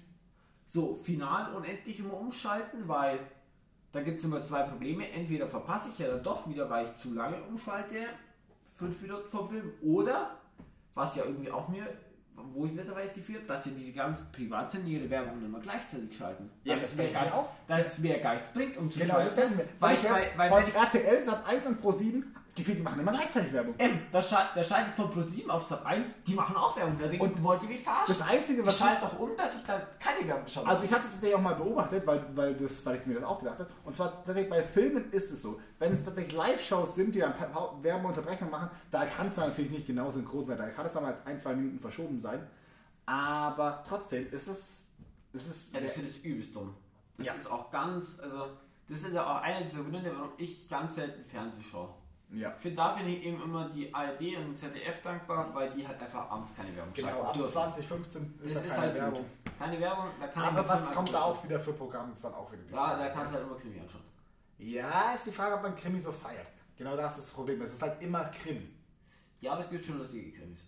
so 0.67 0.99
final 1.03 1.53
unendlich 1.53 1.99
immer 1.99 2.13
umschalten, 2.17 2.87
weil 2.87 3.19
da 3.95 4.01
gibt 4.01 4.19
es 4.19 4.25
immer 4.25 4.41
zwei 4.41 4.63
Probleme. 4.63 5.09
Entweder 5.09 5.47
verpasse 5.47 5.89
ich 5.89 5.99
ja 5.99 6.07
dann 6.09 6.21
doch 6.21 6.47
wieder, 6.49 6.69
weil 6.69 6.85
ich 6.85 6.95
zu 6.95 7.13
lange 7.13 7.41
umschalte, 7.43 7.95
fünf 8.73 9.01
Minuten 9.01 9.29
vom 9.29 9.47
Film, 9.47 9.71
oder, 9.81 10.37
was 10.93 11.15
ja 11.15 11.23
irgendwie 11.23 11.49
auch 11.49 11.69
mir, 11.69 11.87
wo 12.53 12.65
ich 12.65 12.73
mittlerweile 12.73 13.05
das 13.05 13.15
Gefühl 13.15 13.37
habe, 13.37 13.45
dass 13.47 13.63
sie 13.63 13.71
diese 13.71 13.93
ganz 13.93 14.25
Privatsender 14.25 14.89
ihre 14.89 15.09
Werbung 15.09 15.41
immer 15.41 15.61
gleichzeitig 15.61 16.15
schalten. 16.17 16.49
Ja, 16.65 16.73
Dass 16.75 16.83
das 16.83 16.95
mir 16.95 17.03
denke 17.03 17.19
ich 17.19 17.25
mir 17.25 17.33
auch. 17.33 17.49
Dass 17.67 17.87
es 17.87 17.99
mehr 17.99 18.19
Geist 18.19 18.53
bringt, 18.53 18.75
um 18.77 18.91
zu 18.91 18.99
Genau, 18.99 19.13
schalten. 19.13 19.25
das 19.27 19.35
denken 19.37 19.57
wir. 19.59 19.65
Weil 19.79 19.89
Weil 19.89 19.95
ich, 19.95 20.37
weil, 20.37 20.51
weil, 20.51 20.67
ich, 20.67 20.75
RTL, 20.75 21.21
Sat 21.23 21.45
1 21.47 21.65
und 21.67 21.81
Pro 21.81 21.91
7, 21.93 22.35
gefühlt, 22.55 22.79
die 22.79 22.83
machen 22.83 22.99
immer 23.01 23.11
gleichzeitig 23.11 23.51
Werbung. 23.51 23.75
eben, 23.77 23.99
da, 24.11 24.21
schal, 24.21 24.47
da 24.55 24.63
schalte 24.63 24.89
ich 24.89 24.95
von 24.95 25.11
Pro7 25.11 25.49
auf 25.49 25.63
Sat 25.63 25.85
1, 25.85 26.23
die 26.23 26.33
machen 26.35 26.55
auch 26.55 26.75
Werbung. 26.77 26.95
Da 26.97 27.07
denke 27.07 27.17
ich, 27.17 27.21
Und 27.21 27.43
wollt 27.43 27.61
ihr 27.63 27.69
mich 27.69 27.81
verarschen? 27.83 28.15
Das 28.17 28.21
Einzige, 28.27 28.61
ich 28.61 28.67
was 28.67 28.79
schalte 28.79 29.01
doch 29.01 29.19
um, 29.19 29.35
dass 29.35 29.55
ich 29.57 29.63
da 29.65 29.81
keine 29.99 30.27
Werbung 30.27 30.47
schaue. 30.47 30.65
Also 30.67 30.85
ich 30.85 30.91
habe 30.91 31.01
das 31.03 31.11
tatsächlich 31.11 31.35
auch 31.37 31.41
mal 31.41 31.55
beobachtet, 31.55 32.07
weil, 32.07 32.23
weil, 32.35 32.55
das, 32.55 32.85
weil 32.85 32.97
ich 32.99 33.05
mir 33.05 33.15
das 33.15 33.23
auch 33.25 33.39
gedacht 33.39 33.59
habe. 33.59 33.69
Und 33.83 33.95
zwar 33.95 34.11
tatsächlich 34.11 34.49
bei 34.49 34.63
Filmen 34.63 35.09
ist 35.11 35.31
es 35.31 35.41
so. 35.41 35.59
Wenn 35.79 35.91
es 35.93 36.05
tatsächlich 36.05 36.33
Live-Shows 36.33 36.95
sind, 36.95 37.13
die 37.13 37.19
dann 37.19 37.33
Werbeunterbrechungen 37.81 38.49
machen, 38.51 38.69
da 38.91 39.05
kann 39.05 39.27
es 39.27 39.35
dann 39.35 39.49
natürlich 39.49 39.71
nicht 39.71 39.87
genau 39.87 40.09
synchron 40.09 40.45
sein. 40.45 40.57
Da 40.57 40.69
kann 40.69 40.85
es 40.85 40.93
dann 40.93 41.03
mal 41.03 41.17
ein, 41.25 41.39
zwei 41.39 41.55
Minuten 41.55 41.79
verschoben 41.79 42.19
sein. 42.19 42.47
Aber 43.05 43.83
trotzdem 43.87 44.27
ist 44.31 44.47
es, 44.47 44.87
ist 45.33 45.47
es 45.47 45.71
sehr, 45.71 45.81
ich 45.81 45.91
finde 45.91 46.09
es 46.09 46.17
übelst 46.17 46.55
dumm. 46.55 46.73
Das 47.17 47.27
Ja. 47.27 47.33
ist 47.33 47.51
auch 47.51 47.69
ganz, 47.71 48.19
also 48.19 48.47
das 48.89 49.01
sind 49.01 49.13
ja 49.13 49.25
auch 49.25 49.41
einer 49.41 49.61
dieser 49.65 49.83
Gründe, 49.83 50.11
warum 50.15 50.31
ich 50.37 50.67
ganz 50.69 50.95
selten 50.95 51.23
Fernsehen 51.29 51.63
schaue. 51.63 51.89
Ja. 52.31 52.51
Finde, 52.51 52.75
da 52.77 52.93
finde 52.93 53.11
ich 53.11 53.23
eben 53.23 53.41
immer 53.41 53.69
die 53.69 53.93
ARD 53.93 54.21
und 54.37 54.57
ZDF 54.57 55.01
dankbar, 55.01 55.53
weil 55.53 55.71
die 55.71 55.87
halt 55.87 56.01
einfach 56.01 56.29
abends 56.29 56.55
keine 56.55 56.75
Werbung 56.75 56.93
Genau, 56.93 57.07
schalten 57.09 57.25
ab 57.27 57.33
dürfen. 57.33 57.51
2015 57.51 58.39
ist 58.43 58.55
Das 58.55 58.61
da 58.63 58.67
ist 58.67 58.75
keine 58.75 58.81
halt 58.87 58.95
Werbung. 58.95 59.19
gut. 59.19 59.57
Keine 59.59 59.79
Werbung, 59.79 60.05
da 60.19 60.27
kann 60.27 60.43
ich 60.43 60.49
Aber 60.59 60.69
was 60.69 60.91
kommt 60.91 61.13
da 61.13 61.21
auch 61.21 61.43
wieder 61.43 61.59
für 61.59 61.73
Programme, 61.73 62.11
ist 62.13 62.23
dann 62.23 62.33
auch 62.33 62.51
wieder 62.51 62.63
die 62.63 62.73
Ja, 62.73 62.85
Frage. 62.87 63.03
da 63.03 63.09
kannst 63.09 63.31
du 63.31 63.35
halt 63.37 63.47
immer 63.47 63.57
Krimi 63.57 63.79
anschauen. 63.79 64.01
Ja, 64.57 65.13
ist 65.13 65.25
die 65.27 65.31
Frage, 65.31 65.55
ob 65.55 65.61
man 65.63 65.75
Krimi 65.75 65.99
so 65.99 66.11
feiert. 66.11 66.47
Genau 66.77 66.95
das 66.97 67.17
ist 67.17 67.27
das 67.27 67.33
Problem. 67.33 67.61
Es 67.61 67.73
ist 67.73 67.81
halt 67.81 68.01
immer 68.01 68.25
Krimi. 68.25 68.69
Ja, 69.39 69.51
aber 69.53 69.61
es 69.61 69.69
gibt 69.69 69.85
schon 69.85 69.97
lustige 69.97 70.31
Krimis. 70.37 70.59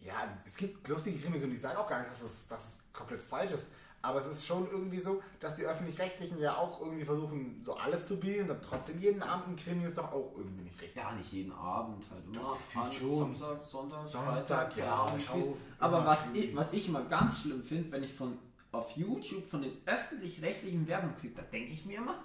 Ja, 0.00 0.14
es 0.46 0.54
gibt 0.56 0.86
lustige 0.88 1.18
Krimis 1.18 1.42
und 1.42 1.52
ich 1.52 1.60
sage 1.60 1.78
auch 1.78 1.88
gar 1.88 1.98
nicht, 2.00 2.10
dass 2.10 2.22
es, 2.22 2.46
dass 2.46 2.68
es 2.68 2.78
komplett 2.92 3.22
falsch 3.22 3.52
ist. 3.52 3.68
Aber 4.04 4.20
es 4.20 4.26
ist 4.26 4.46
schon 4.46 4.70
irgendwie 4.70 4.98
so, 4.98 5.22
dass 5.40 5.56
die 5.56 5.62
Öffentlich-Rechtlichen 5.62 6.38
ja 6.38 6.56
auch 6.56 6.78
irgendwie 6.80 7.06
versuchen, 7.06 7.62
so 7.64 7.74
alles 7.74 8.06
zu 8.06 8.20
bieten. 8.20 8.50
Und 8.50 8.62
trotzdem 8.62 9.00
jeden 9.00 9.22
Abend 9.22 9.48
ein 9.48 9.56
Krimi 9.56 9.86
ist 9.86 9.96
doch 9.96 10.12
auch 10.12 10.32
irgendwie 10.36 10.64
nicht 10.64 10.80
richtig. 10.80 10.96
Ja, 10.96 11.12
nicht 11.12 11.32
jeden 11.32 11.52
Abend 11.52 12.04
halt 12.10 12.22
immer. 12.26 12.34
Doch, 12.34 12.60
viel 12.60 12.92
schon. 12.92 13.34
Samstag, 13.34 13.62
Sonntag, 13.62 14.08
Sonntag, 14.08 14.46
Freitag, 14.46 14.76
ja, 14.76 15.16
schau, 15.26 15.34
viel. 15.34 15.56
Aber 15.78 16.04
was 16.04 16.24
Krimi. 16.24 16.38
ich, 16.38 16.56
was 16.56 16.72
ich 16.74 16.88
immer 16.88 17.02
ganz 17.04 17.40
schlimm 17.40 17.62
finde, 17.62 17.92
wenn 17.92 18.02
ich 18.02 18.12
von 18.12 18.38
auf 18.72 18.94
YouTube 18.96 19.48
von 19.48 19.62
den 19.62 19.72
öffentlich-rechtlichen 19.86 20.86
Werbung 20.86 21.14
kriege, 21.18 21.34
da 21.34 21.42
denke 21.42 21.72
ich 21.72 21.86
mir 21.86 21.98
immer, 21.98 22.22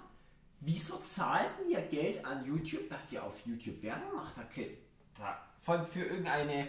wieso 0.60 0.98
zahlt 1.06 1.50
ihr 1.68 1.80
Geld 1.82 2.24
an 2.26 2.44
YouTube, 2.44 2.90
dass 2.90 3.10
ihr 3.12 3.24
auf 3.24 3.40
YouTube 3.46 3.82
Werbung 3.82 4.16
macht? 4.16 4.36
Da, 4.36 4.42
da, 5.18 5.38
vor 5.62 5.76
allem 5.76 5.86
für 5.86 6.04
irgendeine, 6.04 6.68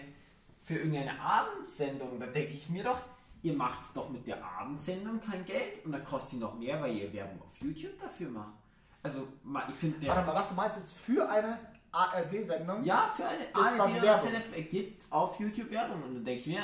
für 0.62 0.76
irgendeine 0.76 1.20
Abendsendung, 1.20 2.18
da 2.18 2.26
denke 2.26 2.54
ich 2.54 2.70
mir 2.70 2.84
doch, 2.84 3.00
ihr 3.42 3.54
macht 3.54 3.96
doch 3.96 4.08
mit 4.08 4.26
der 4.26 4.44
Abendsendung 4.44 5.20
kein 5.20 5.44
Geld 5.44 5.84
und 5.84 5.92
dann 5.92 6.04
kostet 6.04 6.30
sie 6.30 6.36
noch 6.38 6.58
mehr, 6.58 6.80
weil 6.80 6.96
ihr 6.96 7.12
Werbung 7.12 7.42
auf 7.42 7.56
YouTube 7.58 7.98
dafür 8.00 8.30
macht. 8.30 8.54
Also, 9.02 9.26
ich 9.68 9.74
finde 9.74 9.98
der. 9.98 10.10
Warte 10.10 10.26
mal, 10.26 10.34
was 10.34 10.48
du 10.50 10.54
meinst 10.54 10.76
jetzt 10.76 10.96
für 10.96 11.28
eine 11.28 11.58
ARD-Sendung? 11.90 12.84
Ja, 12.84 13.12
für 13.14 13.26
eine 13.26 13.46
quasi 13.46 13.78
ARD 13.80 13.92
oder 13.92 14.02
Werbung. 14.02 14.30
ZDF 14.30 14.70
gibt 14.70 15.00
es 15.00 15.12
auf 15.12 15.38
YouTube 15.40 15.70
Werbung. 15.70 16.02
Und 16.02 16.14
dann 16.14 16.24
denke 16.24 16.40
ich 16.40 16.46
mir, 16.46 16.62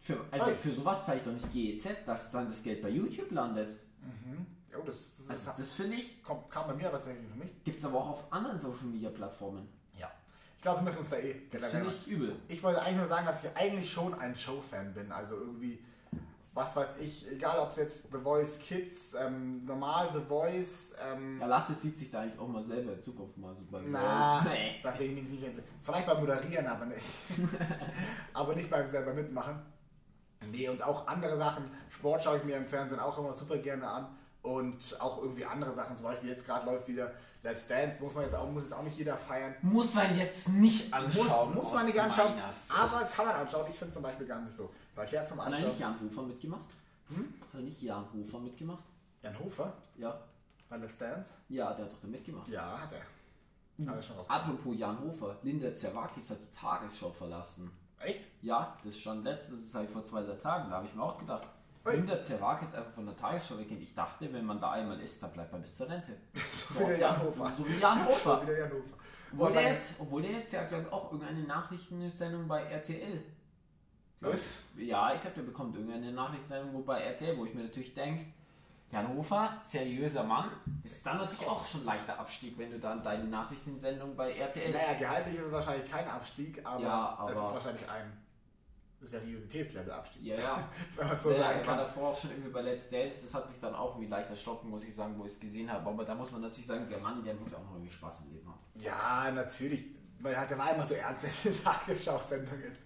für, 0.00 0.24
also 0.30 0.50
für 0.52 0.72
sowas 0.72 1.04
zahle 1.04 1.18
ich 1.18 1.24
doch 1.24 1.32
nicht 1.32 1.52
GEZ, 1.52 2.04
dass 2.06 2.30
dann 2.30 2.48
das 2.48 2.62
Geld 2.62 2.80
bei 2.80 2.88
YouTube 2.90 3.30
landet. 3.32 3.76
Oh, 4.78 4.82
das, 4.86 5.16
das, 5.16 5.30
Also 5.30 5.46
das, 5.46 5.56
das 5.56 5.72
finde 5.72 5.96
ich, 5.96 6.22
kommt, 6.22 6.48
kam 6.50 6.68
bei 6.68 6.74
mir 6.74 6.86
aber 6.86 6.98
tatsächlich 6.98 7.28
noch 7.28 7.36
nicht. 7.36 7.64
gibt 7.64 7.78
es 7.78 7.84
aber 7.84 7.98
auch 7.98 8.10
auf 8.10 8.32
anderen 8.32 8.60
Social 8.60 8.84
Media 8.84 9.10
Plattformen. 9.10 9.66
Ich 10.58 10.62
glaube, 10.62 10.80
wir 10.80 10.84
müssen 10.86 10.98
uns 10.98 11.10
da 11.10 11.16
eh 11.18 11.36
Das 11.52 11.66
finde 11.66 11.88
ich 11.90 12.08
übel. 12.08 12.34
Ich 12.48 12.60
wollte 12.64 12.82
eigentlich 12.82 12.96
nur 12.96 13.06
sagen, 13.06 13.24
dass 13.26 13.44
ich 13.44 13.50
eigentlich 13.56 13.88
schon 13.92 14.12
ein 14.14 14.34
Show-Fan 14.36 14.92
bin. 14.92 15.12
Also 15.12 15.36
irgendwie, 15.36 15.78
was 16.52 16.74
weiß 16.74 16.96
ich, 16.98 17.30
egal 17.30 17.60
ob 17.60 17.70
es 17.70 17.76
jetzt 17.76 18.10
The 18.10 18.18
Voice 18.18 18.58
Kids, 18.58 19.14
ähm, 19.14 19.64
normal 19.64 20.10
The 20.12 20.20
Voice, 20.28 20.96
ähm, 21.00 21.38
Ja, 21.40 21.46
Lasse 21.46 21.74
sieht 21.74 21.96
sich 21.96 22.10
da 22.10 22.22
eigentlich 22.22 22.40
auch 22.40 22.48
mal 22.48 22.64
selber 22.64 22.94
in 22.94 23.00
Zukunft 23.00 23.38
mal 23.38 23.54
so 23.54 23.62
bei 23.70 23.80
na, 23.86 24.40
Voice. 24.40 24.52
Nee. 24.52 24.80
das 24.82 24.98
sehe 24.98 25.08
ich 25.10 25.14
mich 25.22 25.30
nicht. 25.30 25.44
jetzt- 25.44 25.60
Vielleicht 25.80 26.06
beim 26.08 26.18
Moderieren, 26.18 26.66
aber 26.66 26.86
nicht. 26.86 27.06
aber 28.34 28.54
nicht 28.56 28.68
beim 28.68 28.88
selber 28.88 29.14
mitmachen. 29.14 29.62
Nee, 30.50 30.68
und 30.68 30.82
auch 30.82 31.06
andere 31.06 31.36
Sachen. 31.36 31.70
Sport 31.88 32.24
schaue 32.24 32.38
ich 32.38 32.44
mir 32.44 32.56
im 32.56 32.66
Fernsehen 32.66 32.98
auch 32.98 33.16
immer 33.16 33.32
super 33.32 33.58
gerne 33.58 33.86
an. 33.88 34.08
und 34.42 34.96
auch 35.00 35.22
irgendwie 35.22 35.44
andere 35.44 35.72
Sachen. 35.72 35.94
Zum 35.96 36.04
Beispiel 36.06 36.30
jetzt 36.30 36.44
gerade 36.46 36.66
läuft 36.66 36.88
wieder 36.88 37.12
Let's 37.42 37.66
Dance, 37.68 38.02
muss 38.02 38.14
man 38.14 38.24
jetzt 38.24 38.34
auch, 38.34 38.50
muss 38.50 38.64
jetzt 38.64 38.72
auch 38.74 38.82
nicht 38.82 38.96
jeder 38.98 39.16
feiern. 39.16 39.54
Muss 39.62 39.94
man 39.94 40.16
jetzt 40.16 40.48
nicht 40.48 40.92
anschauen. 40.92 41.54
Muss, 41.54 41.64
muss 41.64 41.72
man 41.72 41.86
nicht 41.86 41.98
anschauen, 41.98 42.34
aber 42.68 43.04
kann 43.06 43.26
man 43.26 43.34
anschauen. 43.36 43.66
Ich 43.70 43.76
finde 43.76 43.88
es 43.88 43.94
zum 43.94 44.02
Beispiel 44.02 44.26
gar 44.26 44.40
nicht 44.40 44.52
so. 44.56 44.70
Weil 44.94 45.06
klar 45.06 45.24
zum 45.24 45.38
Hat 45.38 45.46
er 45.46 45.52
Anschauen. 45.52 45.68
nicht 45.68 45.78
Jan 45.80 46.00
Hofer 46.00 46.22
mitgemacht? 46.22 46.70
Hm? 47.08 47.34
Hat 47.40 47.54
er 47.54 47.60
nicht 47.60 47.80
Jan 47.82 48.04
Hofer 48.12 48.38
mitgemacht? 48.40 48.82
Jan 49.22 49.38
Hofer 49.38 49.72
Ja. 49.96 50.20
bei 50.68 50.76
Let's 50.78 50.98
Dance? 50.98 51.30
Ja, 51.48 51.72
der 51.74 51.84
hat 51.84 51.92
doch 51.92 52.00
da 52.00 52.08
mitgemacht. 52.08 52.48
Ja, 52.48 52.80
hat 52.80 52.92
er. 52.92 53.02
Mhm. 53.76 53.88
Hat 53.90 53.96
er 53.96 54.02
schon. 54.02 54.16
Apropos 54.26 54.76
Jan 54.76 54.98
Hofer, 55.00 55.36
Linda 55.44 55.72
Zerwakis 55.72 56.30
hat 56.30 56.38
die 56.40 56.58
Tagesschau 56.60 57.10
verlassen. 57.10 57.70
Echt? 58.00 58.20
Ja, 58.42 58.76
das 58.84 58.98
stand 58.98 59.24
letztes, 59.24 59.54
das 59.56 59.60
ist 59.64 59.74
halt 59.74 59.90
vor 59.90 60.02
zwei 60.04 60.22
drei 60.22 60.34
Tagen, 60.34 60.70
da 60.70 60.76
habe 60.76 60.86
ich 60.86 60.94
mir 60.94 61.02
auch 61.02 61.18
gedacht. 61.18 61.46
Ui. 61.88 61.96
Linda 61.96 62.22
Zerwakis 62.22 62.74
einfach 62.74 62.92
von 62.92 63.06
der 63.06 63.16
Tagesschau 63.16 63.58
weggehen. 63.58 63.80
Ich 63.82 63.94
dachte, 63.94 64.32
wenn 64.32 64.44
man 64.44 64.60
da 64.60 64.72
einmal 64.72 65.00
ist, 65.00 65.22
dann 65.22 65.32
bleibt 65.32 65.52
man 65.52 65.62
bis 65.62 65.74
zur 65.74 65.88
Rente. 65.88 66.16
So 66.52 66.80
wie 66.80 66.84
der 66.86 66.98
Jan 66.98 67.22
Hofer. 67.22 67.52
So 67.56 67.68
wie 67.68 67.78
Jan 67.78 67.98
So 68.00 68.04
Hofer. 68.06 68.42
wie 68.42 68.46
der 68.46 68.58
Jan 68.58 68.70
Hofer. 68.72 68.94
Obwohl 69.32 69.52
der, 69.52 69.62
jetzt, 69.72 70.00
obwohl 70.00 70.22
der 70.22 70.30
jetzt 70.32 70.52
ja, 70.52 70.64
glaube 70.64 70.84
ich, 70.84 70.92
auch 70.92 71.12
irgendeine 71.12 71.42
Nachrichtensendung 71.42 72.48
bei 72.48 72.62
RTL. 72.62 73.22
Was? 74.20 74.40
Ja, 74.76 75.14
ich 75.14 75.20
glaube, 75.20 75.36
der 75.36 75.42
bekommt 75.42 75.76
irgendeine 75.76 76.12
Nachrichtensendung 76.12 76.72
wo 76.74 76.78
bei 76.80 77.00
RTL, 77.00 77.36
wo 77.36 77.44
ich 77.44 77.54
mir 77.54 77.64
natürlich 77.64 77.94
denke, 77.94 78.24
Jan 78.90 79.06
Hofer, 79.14 79.58
seriöser 79.62 80.24
Mann, 80.24 80.50
das 80.82 80.92
ist 80.92 81.06
dann 81.06 81.18
natürlich 81.18 81.46
auch 81.46 81.64
schon 81.66 81.82
ein 81.82 81.86
leichter 81.86 82.18
Abstieg, 82.18 82.56
wenn 82.58 82.70
du 82.70 82.78
dann 82.80 83.02
deine 83.02 83.24
Nachrichtensendung 83.24 84.16
bei 84.16 84.32
RTL. 84.32 84.72
Naja, 84.72 84.94
gehaltlich 84.98 85.34
ist 85.36 85.44
es 85.44 85.52
wahrscheinlich 85.52 85.90
kein 85.90 86.08
Abstieg, 86.08 86.64
aber, 86.66 86.82
Ja, 86.82 87.16
aber- 87.18 87.30
es 87.32 87.38
ist 87.38 87.52
wahrscheinlich 87.54 87.88
ein 87.90 88.12
Seriositätslevel-Abstieg. 89.06 90.22
Ja, 90.22 90.36
ja. 90.36 90.68
Wenn 90.96 91.06
man 91.08 91.18
so 91.18 91.30
Ja, 91.30 91.38
sagen 91.38 91.60
er 91.60 91.66
war 91.66 91.76
kann. 91.76 91.78
davor 91.86 92.08
auch 92.10 92.18
schon 92.18 92.30
irgendwie 92.30 92.50
bei 92.50 92.62
Let's 92.62 92.90
Dance, 92.90 93.20
das 93.22 93.34
hat 93.34 93.48
mich 93.50 93.58
dann 93.60 93.74
auch 93.74 93.94
irgendwie 93.94 94.08
leicht 94.08 94.30
erschrocken, 94.30 94.70
muss 94.70 94.84
ich 94.84 94.94
sagen, 94.94 95.14
wo 95.18 95.24
ich 95.24 95.32
es 95.32 95.40
gesehen 95.40 95.70
habe. 95.72 95.88
Aber 95.88 96.04
da 96.04 96.14
muss 96.14 96.30
man 96.32 96.40
natürlich 96.40 96.66
sagen, 96.66 96.88
der 96.88 96.98
Mann, 96.98 97.22
der 97.24 97.34
muss 97.34 97.54
auch 97.54 97.62
noch 97.64 97.72
irgendwie 97.74 97.92
Spaß 97.92 98.22
im 98.26 98.32
Leben 98.32 98.48
haben. 98.48 98.58
Ja, 98.74 99.30
natürlich. 99.30 99.86
Weil 100.20 100.34
er 100.34 100.46
der 100.46 100.58
war 100.58 100.74
immer 100.74 100.84
so 100.84 100.94
ernst 100.94 101.24
in 101.44 101.52
den 101.52 101.62
Tagesschau-Sendungen. 101.64 102.76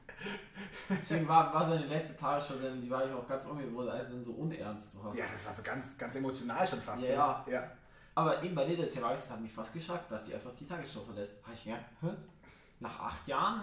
Deswegen 0.89 1.27
war, 1.27 1.53
war 1.53 1.65
seine 1.65 1.87
letzte 1.87 2.17
Tagesschau-Sendung, 2.19 2.81
die 2.83 2.91
war 2.91 3.07
ich 3.07 3.13
auch 3.13 3.27
ganz 3.27 3.45
ungewohnt, 3.47 3.89
als 3.89 4.07
er 4.07 4.13
dann 4.13 4.23
so 4.25 4.33
unernst 4.33 4.95
war. 5.03 5.15
Ja, 5.17 5.25
das 5.33 5.45
war 5.47 5.55
so 5.55 5.63
ganz, 5.63 5.97
ganz 5.99 6.15
emotional 6.15 6.67
schon 6.67 6.81
fast. 6.81 7.03
Ja, 7.05 7.43
gell? 7.45 7.55
ja. 7.55 7.73
Aber 8.15 8.43
eben 8.43 8.55
bei 8.55 8.65
Leda 8.67 8.87
Zerweiß 8.87 9.31
hat 9.31 9.41
mich 9.41 9.53
fast 9.53 9.73
geschockt, 9.73 10.11
dass 10.13 10.27
sie 10.27 10.35
einfach 10.35 10.51
die 10.59 10.67
Tagesschau 10.67 11.01
verlässt. 11.01 11.43
Habe 11.43 11.55
ich 11.55 11.65
gedacht, 11.65 11.85
hä? 12.03 12.09
Nach 12.81 13.01
acht 13.01 13.27
Jahren? 13.27 13.63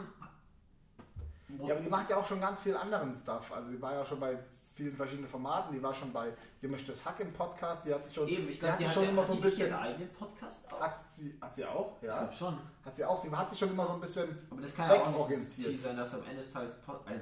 Ja, 1.58 1.74
aber 1.74 1.84
die 1.84 1.90
macht 1.90 2.10
ja 2.10 2.18
auch 2.18 2.28
schon 2.28 2.40
ganz 2.40 2.62
viel 2.62 2.76
anderen 2.76 3.14
Stuff. 3.14 3.52
Also 3.52 3.72
die 3.72 3.82
war 3.82 3.94
ja 3.94 4.06
schon 4.06 4.20
bei 4.20 4.38
vielen 4.76 4.96
verschiedenen 4.96 5.28
Formaten. 5.28 5.74
Die 5.74 5.82
war 5.82 5.94
schon 5.94 6.14
bei 6.14 6.32
Gemischtes 6.62 7.04
Hack 7.06 7.20
im 7.20 7.34
Podcast. 7.34 7.86
Die 7.86 7.94
hat 7.94 8.04
sich 8.04 8.14
schon, 8.14 8.28
eben, 8.28 8.48
ich 8.48 8.56
die 8.56 8.60
glaube, 8.60 8.74
hat 8.74 8.80
die, 8.80 8.84
sich 8.84 8.88
hat 8.90 8.94
schon 8.94 9.04
ja- 9.04 9.10
immer 9.10 9.22
hat 9.22 9.28
so 9.28 9.34
die 9.34 9.40
ein 9.40 9.44
bisschen. 9.44 9.68
ihren 9.70 9.80
eigenen 9.80 10.10
Podcast 10.14 10.72
auch. 10.72 10.80
Hat 10.82 11.00
sie, 11.12 11.38
hat 11.42 11.56
sie 11.56 11.66
auch, 11.66 11.98
Ich 12.02 12.08
ja. 12.08 12.18
glaube 12.18 12.34
schon. 12.34 12.58
Hat 12.86 12.96
sie 12.96 13.04
auch. 13.06 13.18
Sie 13.18 13.32
hat 13.36 13.50
sich 13.50 13.60
schon 13.60 13.70
immer 13.72 13.86
so 13.88 13.94
ein 13.94 14.02
bisschen. 14.02 14.48
Aber 14.50 14.62
das 14.62 14.76
kann 14.76 14.90
ja 14.90 15.02
auch 15.04 15.28
nicht 15.30 15.42
das. 15.42 15.52
Ziel 15.56 15.78
sein, 15.78 15.98
dass 15.98 16.14
am 16.14 16.24
Ende 16.24 16.38
des 16.38 16.52
Tages... 16.54 16.78
Also, 16.88 17.22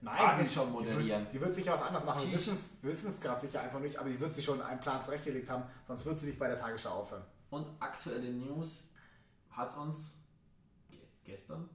Nein, 0.00 0.16
Tagesschau 0.16 0.64
sie, 0.66 0.70
moderieren. 0.70 1.00
Die 1.02 1.08
wird, 1.08 1.32
die 1.32 1.40
wird 1.40 1.54
sicher 1.54 1.72
was 1.72 1.82
anderes 1.82 2.04
machen. 2.04 2.22
Wir 2.26 2.32
wissen 2.34 3.08
es- 3.08 3.20
gerade 3.20 3.40
sicher 3.40 3.60
einfach 3.62 3.80
nicht, 3.80 3.98
aber 3.98 4.08
die 4.10 4.20
wird 4.20 4.34
sich 4.34 4.44
schon 4.44 4.60
einen 4.60 4.78
Plan 4.80 5.02
zurechtgelegt 5.02 5.48
haben, 5.48 5.62
sonst 5.86 6.04
wird 6.04 6.20
sie 6.20 6.26
nicht 6.26 6.38
bei 6.38 6.46
der 6.48 6.58
Tagesschau 6.60 6.90
aufhören. 6.90 7.24
und 7.50 7.66
aktuelle 7.80 8.30
News 8.32 8.88
hat 9.50 9.74
uns 9.78 10.18
ge- 10.90 10.98
gestern, 11.24 11.70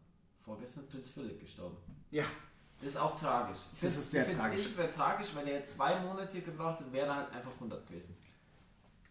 vorgestern 0.49 0.88
Prinz 0.88 1.09
Philipp 1.12 1.39
gestorben. 1.39 1.77
Ja, 2.12 2.23
Das 2.81 2.89
ist 2.91 2.97
auch 2.97 3.19
tragisch. 3.19 3.59
Ich 3.75 3.81
Das 3.81 3.95
ist 3.97 4.09
sehr 4.12 4.27
ich 4.27 4.35
tragisch. 4.38 4.59
nicht 4.62 4.77
mehr 4.77 4.91
tragisch, 4.93 5.27
weil 5.35 5.47
er 5.47 5.63
zwei 5.65 5.99
Monate 5.99 6.41
gebraucht 6.41 6.79
hat, 6.79 6.91
wäre 6.91 7.07
er 7.07 7.15
halt 7.17 7.31
einfach 7.33 7.51
100 7.53 7.85
gewesen. 7.88 8.15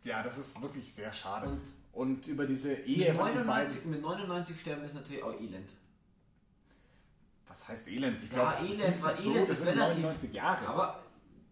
ja, 0.02 0.22
das 0.22 0.38
ist 0.38 0.60
wirklich 0.60 0.92
sehr 0.94 1.12
schade. 1.12 1.46
Und 1.48 1.60
Und 1.92 2.26
über 2.28 2.44
diese 2.46 2.68
mit 2.68 2.86
Ehe 2.88 3.06
den 3.06 3.16
99, 3.16 3.78
beiden. 3.78 3.90
mit 3.92 4.02
99 4.02 4.60
sterben 4.60 4.84
ist 4.84 4.94
natürlich 4.94 5.22
auch 5.22 5.34
elend. 5.40 5.68
Was 7.48 7.66
heißt 7.68 7.88
Elend? 7.88 8.22
Ich 8.22 8.30
Ja, 8.32 8.52
glaube, 8.52 8.66
Elend, 8.68 9.02
weil 9.02 9.10
es 9.12 9.22
so, 9.24 9.30
Elend 9.34 9.50
das 9.50 9.58
ist 9.60 9.66
relativ. 9.66 9.96
99 10.04 10.32
Jahre. 10.34 10.66
Aber 10.68 11.02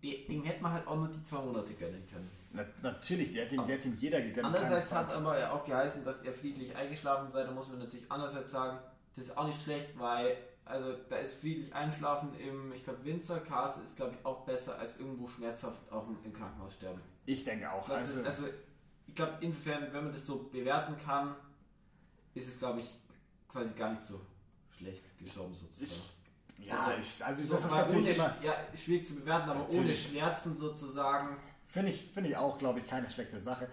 dem 0.03 0.43
hätte 0.45 0.63
man 0.63 0.73
halt 0.73 0.87
auch 0.87 0.97
nur 0.97 1.09
die 1.09 1.23
zwei 1.23 1.41
Monate 1.43 1.73
gönnen 1.75 2.07
können. 2.11 2.31
Na, 2.53 2.65
natürlich, 2.83 3.33
die 3.33 3.41
hat 3.43 3.51
ihm, 3.53 3.65
die 3.67 3.73
hat 3.73 3.85
ihm 3.85 3.97
jeder 3.97 4.21
gegönnt. 4.21 4.47
Andererseits 4.47 4.93
hat 4.93 5.07
es 5.09 5.15
aber 5.15 5.53
auch 5.53 5.65
geheißen, 5.65 6.05
dass 6.05 6.23
er 6.23 6.33
friedlich 6.33 6.75
eingeschlafen 6.77 7.31
sei. 7.31 7.45
Da 7.45 7.51
muss 7.53 7.69
man 7.69 7.79
natürlich 7.79 8.11
andererseits 8.11 8.51
sagen, 8.53 8.79
das 9.17 9.27
ist 9.27 9.37
auch 9.37 9.47
nicht 9.47 9.61
schlecht, 9.63 9.99
weil 9.99 10.37
also 10.65 10.93
da 11.09 11.17
ist 11.19 11.41
friedlich 11.41 11.73
einschlafen 11.75 12.35
im, 12.41 12.73
ich 12.73 12.83
glaube, 12.85 13.05
Winzerkase 13.05 13.83
ist 13.83 13.97
glaube 13.97 14.15
ich 14.19 14.27
auch 14.27 14.45
besser 14.45 14.79
als 14.79 14.99
irgendwo 14.99 15.29
schmerzhaft 15.29 15.79
auch 15.93 16.07
im, 16.25 16.33
Krankenhaus 16.33 16.75
sterben. 16.75 17.01
Ich 17.25 17.45
denke 17.45 17.65
Ich 17.65 17.71
auch. 17.71 17.85
glaube, 17.87 18.01
Also, 18.01 18.23
das, 18.23 18.41
also, 18.41 18.53
ich 19.07 19.15
glaube 19.15 19.35
insofern, 19.41 19.93
wenn 19.93 20.05
man 20.05 20.13
das 20.13 20.27
so 20.27 20.49
bewerten 20.53 20.97
kann, 20.99 21.35
ist 22.35 22.49
es 22.49 22.59
glaube 22.59 22.81
ich 22.81 22.93
quasi 23.49 23.75
gar 23.75 23.91
nicht 23.91 24.03
so 24.03 24.21
schlecht 24.77 25.03
gestorben 25.19 25.55
sozusagen. 25.55 26.01
ja, 26.59 26.75
also- 26.77 27.01
ich, 27.01 27.25
also 27.25 27.43
So, 27.45 27.55
das 27.55 27.65
ist 27.65 27.71
natürlich 27.71 28.19
ohne, 28.21 28.29
immer, 28.29 28.37
ja, 28.43 28.55
schwierig 28.77 29.07
zu 29.07 29.15
bewerten, 29.15 29.49
aber 29.51 29.61
ohne 29.61 29.69
Natürlich. 29.77 30.09
Schmerzen 30.09 30.57
sozusagen. 30.57 31.37
finde 31.69 31.91
ich, 31.93 32.11
finde 32.13 32.31
ich 32.31 32.37
auch, 32.37 32.59
glaube 32.59 32.81
ich, 32.81 32.87
keine 32.89 33.09
schlechte 33.09 33.39
Sache. 33.39 33.69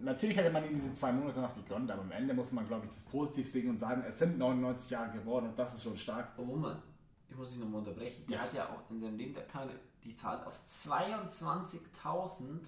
Natürlich 0.00 0.36
hätte 0.36 0.50
man 0.50 0.64
ihm 0.64 0.74
diese 0.74 0.94
zwei 0.94 1.10
Monate 1.12 1.40
noch 1.40 1.54
gegönnt, 1.54 1.90
aber 1.90 2.02
am 2.02 2.12
Ende 2.12 2.32
muss 2.34 2.52
man, 2.52 2.66
glaube 2.66 2.86
ich, 2.86 2.92
das 2.92 3.02
positiv 3.02 3.50
sehen 3.50 3.70
und 3.70 3.78
sagen, 3.78 4.04
es 4.06 4.18
sind 4.18 4.38
99 4.38 4.90
Jahre 4.90 5.10
geworden 5.12 5.46
und 5.48 5.58
das 5.58 5.74
ist 5.74 5.82
schon 5.82 5.96
stark. 5.96 6.28
Obwohl 6.36 6.58
man, 6.58 6.82
ich 7.28 7.36
muss 7.36 7.52
ihn 7.54 7.60
nochmal 7.60 7.80
unterbrechen, 7.80 8.24
der 8.28 8.36
Ja. 8.36 8.42
hat 8.42 8.54
ja 8.54 8.68
auch 8.68 8.90
in 8.90 9.00
seinem 9.00 9.16
Leben 9.16 9.34
der 9.34 9.46
keine, 9.46 9.72
die 10.04 10.14
Zahl 10.14 10.42
auf 10.44 10.60
22.000 10.68 12.60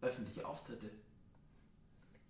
öffentliche 0.00 0.46
Auftritte. 0.46 0.90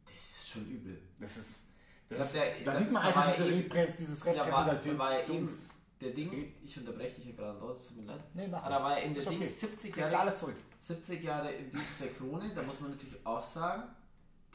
Das 0.07 0.15
ist 0.15 0.49
schon 0.51 0.67
übel. 0.67 1.01
Das 1.21 1.37
ist. 1.37 1.65
Das, 2.09 2.19
glaub, 2.19 2.33
der- 2.33 2.65
da 2.65 2.73
da- 2.73 2.79
sieht 2.79 2.91
man 2.93 3.03
einfach 3.03 3.35
diese 3.35 3.49
eben- 3.49 3.71
Reprä 3.73 3.95
dieses 3.99 4.25
war, 4.25 4.35
war 4.35 4.69
eben 4.73 5.01
Repräsentations... 5.01 5.69
der 6.01 6.11
Ding, 6.13 6.55
ich 6.65 6.79
unterbreche 6.79 7.17
dich 7.17 7.25
hier 7.25 7.35
gerade 7.35 7.59
es 7.75 7.89
tut 7.89 7.97
mir 7.99 8.05
leid. 8.05 8.21
Nee, 8.33 8.49
mach 8.49 8.63
Aber 8.63 8.71
da 8.71 8.83
war 8.83 8.99
ja 8.99 9.05
eben 9.05 9.15
der 9.15 9.25
Ding, 9.25 9.37
okay. 9.37 9.47
70 9.47 9.93
Kriegst 9.93 10.09
du 10.09 10.13
Jahre, 10.15 10.23
alles 10.29 10.41
zurück. 10.41 10.57
70 10.81 11.23
Jahre 11.23 11.53
im 11.53 11.71
Dienst 11.71 12.01
der 12.01 12.09
Krone, 12.15 12.51
da 12.55 12.63
muss 12.63 12.81
man 12.81 12.93
natürlich 12.93 13.27
auch 13.27 13.43
sagen, 13.43 13.83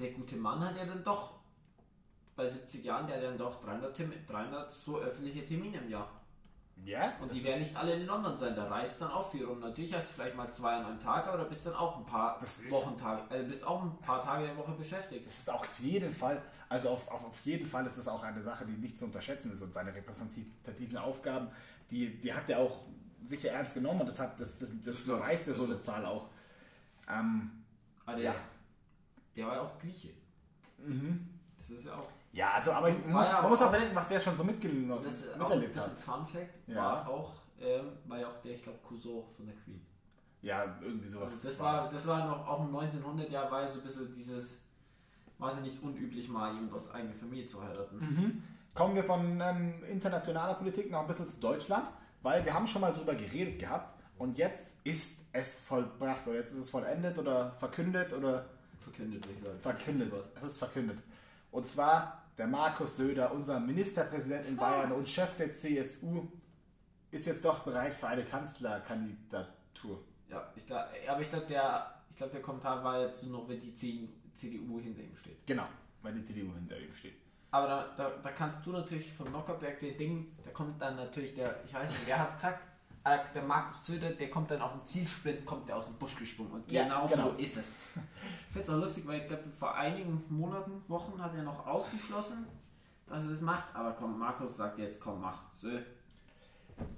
der 0.04 0.12
gute 0.12 0.36
Mann 0.36 0.60
hat 0.63 0.76
ja 0.78 0.86
dann 0.86 1.04
doch 1.04 1.34
bei 2.36 2.48
70 2.48 2.84
Jahren, 2.84 3.08
der 3.08 3.18
hat 3.18 3.24
dann 3.24 3.38
doch 3.38 3.63
300, 3.63 3.96
Termi- 3.98 4.26
300 4.28 4.72
so 4.74 4.98
öffentliche 5.00 5.46
Termine 5.46 5.78
im 5.78 5.89
Jahr. 5.89 6.10
Ja, 6.86 7.13
Und 7.22 7.30
das 7.30 7.38
die 7.38 7.44
werden 7.44 7.62
nicht 7.62 7.76
alle 7.76 7.94
in 7.94 8.06
London 8.08 8.36
sein, 8.36 8.56
da 8.56 8.66
reist 8.68 9.00
dann 9.00 9.12
auch 9.12 9.30
viel 9.30 9.46
rum. 9.46 9.60
Natürlich 9.60 9.94
hast 9.94 10.10
du 10.10 10.13
vielleicht 10.16 10.36
mal 10.36 10.52
zwei 10.52 10.74
an 10.76 10.86
einem 10.86 11.00
Tag, 11.00 11.28
aber 11.28 11.38
du 11.44 11.46
bist 11.50 11.66
dann 11.68 11.76
auch 11.76 11.98
ein 12.00 12.06
paar 12.06 12.38
Das 12.42 12.70
Wochentage, 12.72 13.22
äh, 13.34 13.44
bist 13.44 13.66
auch 13.66 13.84
ein 13.84 13.96
paar 14.00 14.24
Tage 14.24 14.48
der 14.48 14.58
Woche 14.58 14.72
beschäftigt. 14.72 15.26
Das 15.26 15.38
ist 15.38 15.50
auch 15.52 15.62
auf 15.62 15.80
jeden 15.80 16.12
Fall, 16.12 16.42
also 16.70 16.89
auf, 16.89 17.08
auf, 17.10 17.24
auf 17.26 17.39
jeden 17.46 17.66
Fall 17.68 17.86
ist 17.86 17.98
es 17.98 18.08
auch 18.08 18.24
eine 18.24 18.42
Sache, 18.42 18.66
die 18.66 18.74
nicht 18.74 18.98
zu 18.98 19.06
unterschätzen 19.06 19.52
ist 19.54 19.62
und 19.62 19.72
seine 19.74 19.94
repräsentativen 19.94 20.98
Aufgaben, 20.98 21.48
die, 21.92 22.20
die 22.20 22.34
hat 22.34 22.50
er 22.50 22.60
auch 22.60 22.80
sicher 23.28 23.52
ernst 23.52 23.76
genommen 23.76 24.02
und 24.02 24.08
das, 24.10 24.20
hat, 24.20 24.38
das, 24.39 24.58
das, 24.58 24.70
das 24.84 25.00
ich. 25.00 25.06
beweist 25.06 25.48
ja 25.48 25.54
so 25.54 25.62
Also- 25.62 25.74
eine 25.74 25.82
Zahl 25.82 26.06
auch. 26.06 26.26
Ähm, 27.08 27.52
Aber 28.06 28.20
Ja. 28.20 28.34
Der, 29.36 29.48
war 29.48 29.56
ja 29.56 29.62
auch 29.62 29.80
Grieche. 29.80 30.10
mhm. 30.78 31.30
Das 31.60 31.69
ist 31.69 31.86
ja 31.86 31.96
auch. 31.96 32.10
ja, 32.34 32.52
also 32.52 32.72
aber 32.74 32.89
ich 32.89 33.06
muss, 33.06 33.26
ja 33.26 33.41
man 33.41 33.50
muss 33.50 33.62
auch 33.62 33.67
auch- 33.67 33.72
bedenken, 33.72 33.96
was 33.96 34.10
der 34.10 34.19
schon 34.19 34.36
so 34.36 34.43
mitgenommen, 34.43 34.91
Und 34.91 35.06
das 35.06 35.13
ist 35.13 35.34
auch 35.34 35.38
miterlebt 35.38 35.74
bisschen 35.74 35.91
hat. 35.93 36.00
Fun 36.00 36.26
Fact, 36.28 36.67
Ja. 36.67 36.76
war 36.76 37.08
auch, 37.08 37.32
ähm, 37.60 37.86
war 38.06 38.19
ja 38.19 38.28
auch 38.28 38.38
der, 38.41 38.52
ich 38.54 38.63
glaube, 38.63 38.80
Cousin 38.86 39.24
von 39.38 39.46
der 39.46 39.56
Queen. 39.56 39.82
Ja, 40.41 40.78
irgendwie 40.82 41.08
sowas. 41.08 41.32
Also 41.32 41.48
das 41.48 41.60
war, 41.62 41.89
das 41.89 42.06
war 42.06 42.28
noch 42.28 42.46
auch 42.48 42.60
im 42.67 42.76
1900 42.76 43.30
Jahr 43.32 43.50
war 43.50 43.62
ja 43.62 43.69
so 43.69 43.80
ein 43.80 43.84
bisschen 43.86 44.13
dieses, 44.13 44.60
war 45.38 45.52
es 45.54 45.60
nicht 45.62 45.82
unüblich 45.82 46.28
mal 46.28 46.54
jemand 46.54 46.74
aus 46.74 46.91
eigener 46.91 47.13
Familie 47.13 47.46
zu 47.46 47.63
heiraten. 47.63 47.98
Mhm. 47.98 48.43
Kommen 48.74 48.96
wir 48.96 49.06
von 49.06 49.39
ähm, 49.39 49.82
internationaler 49.89 50.56
Politik 50.56 50.91
noch 50.91 51.00
ein 51.02 51.08
bisschen 51.08 51.30
zu 51.30 51.39
Deutschland, 51.39 51.88
weil 52.24 52.43
wir 52.43 52.54
haben 52.54 52.67
schon 52.67 52.82
mal 52.82 52.91
drüber 52.91 53.15
geredet 53.15 53.58
gehabt 53.60 53.93
und 54.17 54.38
jetzt 54.38 54.74
ist 54.84 55.22
es 55.32 55.56
vollbracht 55.60 56.28
oder 56.28 56.36
jetzt 56.38 56.52
ist 56.52 56.60
es 56.60 56.69
vollendet 56.69 57.17
oder 57.17 57.52
verkündet 57.54 58.12
oder 58.12 58.46
Verkündet, 58.84 59.26
würde 59.26 59.38
ich 59.38 59.43
sagen. 59.43 59.60
verkündet. 59.60 60.13
Das 60.13 60.22
ist 60.22 60.36
das 60.36 60.43
Es 60.43 60.52
ist 60.52 60.58
verkündet. 60.58 60.98
Und 61.52 61.67
zwar 61.67 62.24
der 62.38 62.48
Markus 62.48 62.98
Söder, 62.98 63.32
unser 63.32 63.60
Ministerpräsident 63.60 64.48
in 64.48 64.58
Bayern 64.58 64.91
und 64.91 65.08
Chef 65.08 65.36
der 65.38 65.52
CSU, 65.52 66.28
ist 67.12 67.28
jetzt 67.28 67.45
doch 67.45 67.60
bereit 67.60 67.93
für 67.93 68.08
eine 68.08 68.26
Kanzlerkandidatur. 68.26 70.03
Ja, 70.30 70.51
ich 70.55 70.66
glaub, 70.66 70.86
aber 71.08 71.22
ich 71.22 71.30
glaube, 71.30 71.45
der, 71.45 71.93
ich 72.10 72.18
glaub, 72.18 72.32
der 72.32 72.41
Kommentar 72.41 72.84
war 72.84 73.01
jetzt 73.01 73.24
nur 73.24 73.41
noch, 73.41 73.49
wenn 73.49 73.62
die 73.62 73.76
CDU 73.76 74.80
hinter 74.80 75.01
ihm 75.01 75.16
steht. 75.16 75.45
Genau, 75.45 75.68
weil 76.01 76.14
die 76.14 76.24
CDU 76.24 76.51
hinter 76.55 76.80
ihm 76.80 76.93
steht. 76.95 77.14
Aber 77.51 77.68
da, 77.68 77.93
da, 77.95 78.10
da 78.24 78.32
kannst 78.32 78.66
du 78.66 78.72
natürlich 78.72 79.14
vom 79.14 79.32
Nockerberg 79.32 79.80
den 79.80 79.95
Ding, 79.95 80.36
da 80.43 80.49
kommt 80.49 80.82
dann 80.82 80.95
natürlich 80.95 81.36
der, 81.36 81.64
ich 81.64 81.72
weiß 81.72 81.88
nicht, 81.88 82.08
wer 82.08 82.18
hat 82.18 82.30
es 82.30 82.36
gesagt, 82.36 82.64
äh, 83.04 83.18
der 83.34 83.43
Markus 83.43 83.86
Söder, 83.86 84.12
der 84.12 84.30
kommt 84.30 84.51
dann 84.51 84.62
auf 84.62 84.72
dem 84.72 84.86
Zielsprint, 84.86 85.45
kommt 85.45 85.68
der 85.68 85.78
aus 85.78 85.88
dem 85.88 85.95
Busch 85.95 86.16
gesprungen 86.16 86.51
und 86.51 86.72
Ja, 86.72 86.84
genau, 86.84 87.06
genau. 87.06 87.30
so 87.30 87.36
ist 87.38 87.58
es. 87.58 87.76
Ich 87.95 88.54
finde 88.54 88.68
es 88.68 88.70
auch 88.70 88.80
lustig, 88.80 89.08
weil 89.08 89.22
ich 89.22 89.28
glaube, 89.28 89.43
vor 89.58 89.76
einigen 89.76 90.24
Monaten, 90.30 90.84
Wochen 90.88 91.22
hat 91.22 91.36
er 91.36 91.43
noch 91.43 91.66
ausgeschlossen, 91.66 92.47
dass 93.08 93.24
er 93.24 93.32
das 93.32 93.41
macht, 93.41 93.76
aber 93.76 93.91
komm, 93.93 94.20
Markus 94.20 94.58
sagt 94.58 94.78
jetzt, 94.80 95.01
komm, 95.01 95.22
mach, 95.22 95.41
so. 95.54 95.70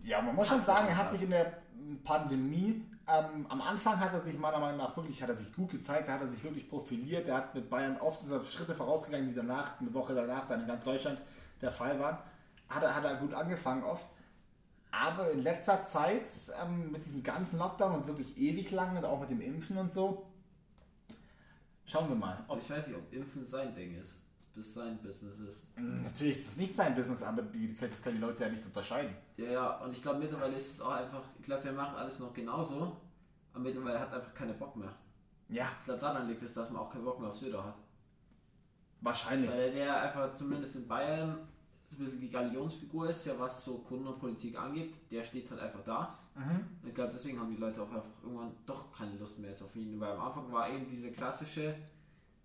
Ja, 0.04 0.22
man 0.22 0.36
muss 0.36 0.48
schon 0.48 0.62
sagen, 0.62 0.88
er 0.88 0.98
hat 0.98 1.12
sich 1.12 1.24
in 1.24 1.30
der 1.32 1.62
Pandemie, 2.04 2.86
ähm, 3.08 3.46
am 3.50 3.62
Anfang 3.62 4.00
hat 4.00 4.14
er 4.14 4.22
sich 4.22 4.38
meiner 4.38 4.60
Meinung 4.60 4.78
nach 4.78 4.96
wirklich, 4.98 5.22
hat 5.22 5.30
er 5.30 5.36
sich 5.36 5.54
gut 5.54 5.70
gezeigt, 5.70 6.08
da 6.08 6.14
hat 6.14 6.22
er 6.22 6.28
sich 6.28 6.44
wirklich 6.44 6.68
profiliert, 6.70 7.28
er 7.28 7.38
hat 7.38 7.56
mit 7.56 7.70
Bayern 7.70 7.98
oft 8.00 8.22
diese 8.22 8.44
Schritte 8.46 8.74
vorausgegangen, 8.74 9.30
die 9.30 9.36
danach, 9.36 9.80
eine 9.80 9.94
Woche 9.94 10.16
danach 10.16 10.48
dann 10.48 10.62
in 10.62 10.68
ganz 10.68 10.84
Deutschland 10.84 11.22
der 11.62 11.72
Fall 11.72 12.00
waren. 12.00 12.18
Hat 12.68 12.82
er, 12.82 12.96
hat 12.96 13.04
er 13.04 13.16
gut 13.16 13.34
angefangen 13.34 13.84
oft. 13.84 14.06
Aber 15.04 15.32
in 15.32 15.40
letzter 15.44 15.84
Zeit, 15.84 16.24
ähm, 16.62 16.92
mit 16.92 17.04
diesem 17.06 17.22
ganzen 17.24 17.58
Lockdown 17.60 17.96
und 17.96 18.08
wirklich 18.08 18.38
ewig 18.38 18.72
lang 18.72 18.96
und 18.98 19.04
auch 19.06 19.20
mit 19.20 19.30
dem 19.30 19.42
Impfen 19.42 19.78
und 19.78 19.92
so, 19.92 20.26
schauen 21.86 22.10
wir 22.10 22.16
mal. 22.16 22.44
Aber 22.48 22.58
ich 22.60 22.70
weiß 22.70 22.88
nicht, 22.88 22.98
ob 22.98 23.12
Impfen 23.12 23.44
sein 23.46 23.74
Ding 23.76 23.96
ist. 24.00 24.18
Ob 24.50 24.56
das 24.64 24.74
sein 24.74 24.98
Business 25.02 25.40
ist. 25.40 25.66
Mm, 25.78 26.04
Natürlich 26.04 26.38
ist 26.38 26.50
es 26.52 26.58
nicht 26.58 26.76
sein 26.76 26.96
Business, 26.96 27.22
aber 27.24 27.42
die, 27.42 27.76
das 27.76 28.02
können 28.02 28.16
die 28.16 28.22
Leute 28.22 28.44
ja 28.44 28.50
nicht 28.50 28.66
unterscheiden. 28.66 29.14
Ja, 29.38 29.46
ja, 29.46 29.78
und 29.80 29.92
ich 29.92 30.02
glaube 30.02 30.20
mittlerweile 30.20 30.56
ist 30.56 30.72
es 30.72 30.82
auch 30.82 30.92
einfach, 30.92 31.24
ich 31.40 31.44
glaube, 31.46 31.64
der 31.64 31.74
macht 31.74 31.96
alles 31.98 32.20
noch 32.20 32.34
genauso, 32.34 32.96
aber 33.54 33.64
mittlerweile 33.64 34.00
hat 34.00 34.12
er 34.12 34.18
einfach 34.20 34.34
keine 34.34 34.54
Bock 34.54 34.76
mehr. 34.78 34.94
Ja, 35.50 35.72
Ich 35.80 35.86
glaube, 35.86 36.00
daran 36.00 36.28
liegt 36.28 36.42
es, 36.42 36.54
dass 36.54 36.70
man 36.72 36.82
auch 36.82 36.90
keinen 36.90 37.04
Bock 37.06 37.20
mehr 37.20 37.30
auf 37.30 37.38
Söder 37.38 37.64
hat. 37.66 37.76
wahrscheinlich. 39.02 39.52
Weil 39.52 39.72
der 39.74 40.02
einfach 40.02 40.34
zumindest 40.34 40.76
in 40.78 40.88
Bayern 40.88 41.38
ein 42.00 42.06
bisschen 42.06 42.22
die 42.22 42.30
Galionsfigur 42.30 43.10
ist, 43.10 43.26
ja, 43.26 43.34
was 43.38 43.64
so 43.64 43.80
Corona-Politik 43.80 44.58
angeht. 44.58 44.94
Der 45.12 45.24
steht 45.24 45.50
halt 45.50 45.62
einfach 45.62 45.84
da. 45.84 46.20
Mhm. 46.36 46.66
Ich 46.88 46.94
glaube, 46.94 47.14
deswegen 47.14 47.40
haben 47.40 47.50
die 47.50 47.60
Leute 47.60 47.82
auch 47.82 47.92
einfach 47.92 48.10
irgendwann 48.24 48.52
doch 48.66 48.92
keine 48.92 49.18
Lust 49.18 49.40
mehr 49.40 49.52
jetzt 49.52 49.64
auf 49.64 49.76
ihn. 49.76 50.00
Weil 50.00 50.12
am 50.14 50.22
Anfang 50.22 50.52
war 50.52 50.70
eben 50.70 50.88
diese 50.90 51.12
klassische, 51.12 51.76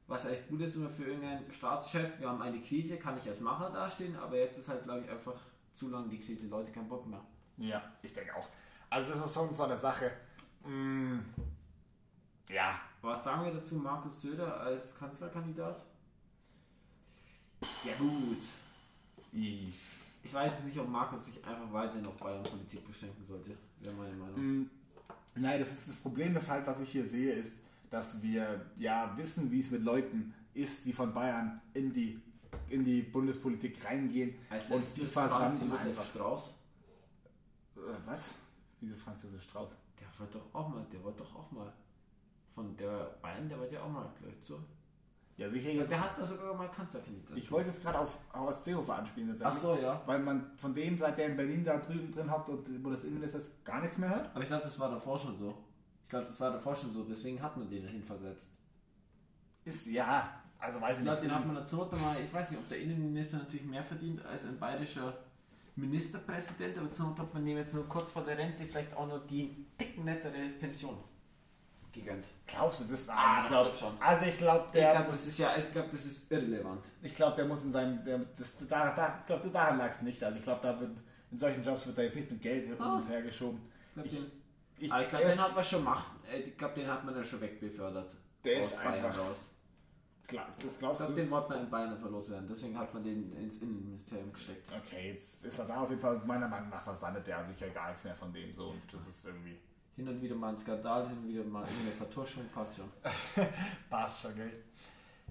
was 0.06 0.26
echt 0.26 0.48
gut 0.48 0.60
ist 0.60 0.76
immer 0.76 0.90
für 0.90 1.04
irgendeinen 1.04 1.50
Staatschef, 1.50 2.18
wir 2.18 2.28
haben 2.28 2.42
eine 2.42 2.60
Krise, 2.60 2.98
kann 2.98 3.18
ich 3.18 3.28
als 3.28 3.40
Macher 3.40 3.70
dastehen, 3.70 4.16
aber 4.16 4.36
jetzt 4.36 4.58
ist 4.58 4.68
halt, 4.68 4.84
glaube 4.84 5.00
ich, 5.00 5.10
einfach 5.10 5.36
zu 5.72 5.88
lang 5.88 6.08
die 6.08 6.20
Krise, 6.20 6.48
Leute 6.48 6.72
keinen 6.72 6.88
Bock 6.88 7.06
mehr. 7.06 7.24
Ja, 7.56 7.82
ich 8.02 8.12
denke 8.12 8.34
auch. 8.36 8.48
Also 8.88 9.12
das 9.14 9.26
ist 9.26 9.34
schon 9.34 9.52
so 9.52 9.64
eine 9.64 9.76
Sache. 9.76 10.10
Mm, 10.64 11.20
ja, 12.50 12.80
Was 13.02 13.24
sagen 13.24 13.44
wir 13.44 13.52
dazu, 13.52 13.76
Markus 13.76 14.20
Söder 14.20 14.60
als 14.60 14.98
Kanzlerkandidat? 14.98 15.84
Ja 17.84 17.94
gut. 17.98 18.42
Ich, 19.32 19.72
Ich 20.22 20.34
weiß 20.34 20.64
nicht, 20.64 20.78
ob 20.78 20.88
Markus 20.88 21.26
sich 21.26 21.44
einfach 21.44 21.72
weiterhin 21.72 22.06
auf 22.06 22.16
Bayern-Politik 22.16 22.86
beschränken 22.86 23.24
sollte, 23.26 23.56
wäre 23.80 23.94
meine 23.94 24.14
Meinung. 24.14 24.38
mm, 24.62 24.70
nein, 25.36 25.60
das 25.60 25.72
ist 25.72 25.88
das 25.88 25.98
Problem, 25.98 26.34
das 26.34 26.48
halt, 26.48 26.66
was 26.66 26.80
ich 26.80 26.90
hier 26.90 27.06
sehe, 27.06 27.32
ist, 27.32 27.58
dass 27.90 28.22
wir 28.22 28.66
ja 28.76 29.16
wissen, 29.16 29.50
wie 29.50 29.60
es 29.60 29.70
mit 29.70 29.82
Leuten 29.82 30.34
ist, 30.54 30.86
die 30.86 30.92
von 30.92 31.12
Bayern 31.14 31.60
in 31.74 31.92
die 31.92 32.20
in 32.68 32.84
die 32.84 33.02
Bundespolitik 33.02 33.84
reingehen 33.84 34.34
Als 34.48 34.68
und 34.70 34.84
die 34.96 35.06
Franz 35.06 35.62
Josef. 35.62 36.04
Strauß. 36.04 36.54
Äh, 37.76 37.80
was? 38.06 38.34
Wieso 38.80 38.96
Franz 38.96 39.22
Josef 39.22 39.42
Strauß? 39.42 39.70
Der 40.00 40.06
wollte 40.18 40.38
doch 40.38 40.54
auch 40.54 40.68
mal, 40.68 40.84
der 40.92 41.02
wollte 41.02 41.18
doch 41.22 41.34
auch 41.36 41.50
mal 41.50 41.72
von 42.54 42.76
der 42.76 43.16
Bayern, 43.22 43.48
der 43.48 43.58
wollte 43.58 43.74
ja 43.74 43.82
auch 43.82 43.90
mal 43.90 44.08
gleich 44.20 44.34
so. 44.42 44.60
Ja, 45.40 45.48
sicher 45.48 45.70
jetzt. 45.70 45.90
Der 45.90 45.98
hat 45.98 46.18
da 46.18 46.22
sogar 46.22 46.52
mal 46.52 46.68
Kanzlerkandidat. 46.68 47.34
Ich 47.34 47.50
wollte 47.50 47.70
jetzt 47.70 47.82
gerade 47.82 47.98
auf 47.98 48.18
Horst 48.34 48.62
Seehofer 48.62 48.96
anspielen, 48.96 49.34
Ach 49.42 49.54
so, 49.54 49.74
ja. 49.74 50.02
weil 50.04 50.18
man 50.18 50.50
von 50.58 50.74
dem, 50.74 50.98
seit 50.98 51.16
der 51.16 51.28
in 51.28 51.36
Berlin 51.36 51.64
da 51.64 51.78
drüben 51.78 52.10
drin 52.10 52.30
hockt 52.30 52.50
und 52.50 52.84
wo 52.84 52.90
das 52.90 53.04
Innenminister 53.04 53.38
ist, 53.38 53.64
gar 53.64 53.80
nichts 53.80 53.96
mehr 53.96 54.10
hört. 54.10 54.28
Aber 54.34 54.42
ich 54.42 54.48
glaube, 54.48 54.64
das 54.64 54.78
war 54.78 54.90
davor 54.90 55.18
schon 55.18 55.38
so. 55.38 55.56
Ich 56.02 56.10
glaube, 56.10 56.26
das 56.26 56.38
war 56.42 56.50
davor 56.50 56.76
schon 56.76 56.92
so, 56.92 57.04
deswegen 57.04 57.40
hat 57.40 57.56
man 57.56 57.70
den 57.70 57.84
dahin 57.84 58.02
versetzt. 58.02 58.50
Ist 59.64 59.86
ja, 59.86 60.42
also 60.58 60.78
weiß 60.78 60.92
Ich 60.92 60.98
ich 60.98 61.04
glaube, 61.04 61.22
den 61.22 61.34
hat 61.34 61.46
man 61.46 61.56
dazu 61.56 61.76
nochmal, 61.76 62.20
ich 62.22 62.34
weiß 62.34 62.50
nicht, 62.50 62.60
ob 62.60 62.68
der 62.68 62.78
Innenminister 62.78 63.38
natürlich 63.38 63.64
mehr 63.64 63.82
verdient 63.82 64.22
als 64.26 64.44
ein 64.44 64.58
bayerischer 64.58 65.14
Ministerpräsident, 65.74 66.76
aber 66.76 66.90
zur 66.90 67.06
Not 67.06 67.18
hat 67.18 67.32
man 67.32 67.46
dem 67.46 67.56
jetzt 67.56 67.72
nur 67.72 67.88
kurz 67.88 68.12
vor 68.12 68.24
der 68.24 68.36
Rente 68.36 68.66
vielleicht 68.66 68.94
auch 68.94 69.08
noch 69.08 69.26
die 69.26 69.64
dicken 69.80 70.04
nettere 70.04 70.50
Pension 70.58 70.98
gegönnt. 71.92 72.24
Glaubst 72.46 72.80
du 72.80 72.84
das? 72.84 73.08
Ah, 73.08 73.14
Also, 73.14 73.40
ich 73.42 73.48
glaub, 73.48 73.64
glaub 73.64 73.76
schon. 73.76 74.02
also 74.02 74.24
ich 74.26 74.38
glaube, 74.38 74.64
Ich 74.66 74.72
der, 74.72 74.90
glaube, 74.92 75.06
muss- 75.06 75.16
das 75.16 75.26
ist 75.26 75.38
ja, 75.38 75.56
ich 75.56 75.72
glaube, 75.72 75.88
das 75.90 76.04
ist 76.04 76.30
irrelevant. 76.32 76.84
ich 77.02 77.14
glaube, 77.14 77.36
der 77.36 77.44
muss 77.46 77.64
in 77.64 77.72
seinem, 77.72 78.04
der, 78.04 78.18
das, 78.18 78.56
da, 78.68 78.92
da, 78.94 79.18
ich 79.20 79.26
glaube, 79.26 79.48
daran 79.50 79.78
lag 79.78 79.90
es 79.90 80.02
nicht. 80.02 80.22
Also 80.22 80.38
ich 80.38 80.44
glaube, 80.44 80.60
da 80.62 80.78
wird 80.80 80.92
in 81.30 81.38
solchen 81.38 81.62
Jobs 81.62 81.86
wird 81.86 81.98
da 81.98 82.02
jetzt 82.02 82.16
nicht 82.16 82.30
mit 82.30 82.40
Geld 82.42 82.66
hin 82.66 82.76
Ah. 82.80 82.96
und 82.96 83.08
her 83.08 83.22
geschoben. 83.22 83.60
Ich 83.88 83.94
glaube, 83.94 84.08
Ich- 84.08 84.14
den, 84.18 84.30
Ich, 84.78 84.92
aber 84.92 85.02
ich 85.02 85.08
glaub, 85.08 85.22
er 85.22 85.28
den 85.30 85.40
hat 85.40 85.54
man 85.54 85.64
schon 85.64 85.84
macht. 85.84 86.06
Ich 86.46 86.56
glaube, 86.56 86.74
den 86.74 86.86
hat 86.88 87.04
man 87.04 87.14
ja 87.14 87.22
schon 87.24 87.40
wegbefördert. 87.40 88.16
Der 88.44 88.60
aus 88.60 88.66
ist 88.66 88.76
Bayern 88.82 89.04
einfach- 89.04 89.18
raus. 89.18 89.50
glaub, 90.26 90.46
das 90.60 90.72
Ich 90.72 90.78
glaubst 90.78 90.98
glaube, 91.02 91.12
du? 91.14 91.20
den 91.22 91.30
wollte 91.30 91.48
man 91.50 91.60
in 91.64 91.70
Bayern 91.70 91.98
verloren 91.98 92.30
werden. 92.30 92.46
Deswegen 92.48 92.78
hat 92.78 92.94
man 92.94 93.02
den 93.02 93.32
ins 93.36 93.58
Innenministerium 93.58 94.32
gesteckt. 94.32 94.70
Okay, 94.72 95.10
jetzt 95.12 95.44
ist 95.44 95.58
er 95.58 95.64
da 95.66 95.80
auf 95.82 95.90
jeden 95.90 96.00
Fall 96.00 96.18
meiner 96.24 96.48
Meinung 96.48 96.70
nach 96.70 96.82
versandet 96.84 97.26
der 97.26 97.42
sicher 97.44 97.68
gar 97.70 97.88
nichts 97.88 98.04
mehr 98.04 98.14
von 98.14 98.32
dem 98.32 98.52
so 98.52 98.68
und 98.70 98.80
das 98.92 99.06
ist 99.08 99.26
irgendwie 99.26 99.58
Hin 100.00 100.08
und 100.08 100.22
wieder 100.22 100.34
mal 100.34 100.48
ein 100.48 100.56
Skandal, 100.56 101.06
hin 101.10 101.18
und 101.18 101.28
wieder 101.28 101.44
mal 101.44 101.60
irgendeine 101.60 101.90
Vertuschung, 101.90 102.44
passt 102.54 102.74
schon. 102.76 102.88
passt 103.90 104.22
schon, 104.22 104.34
gell? 104.34 104.50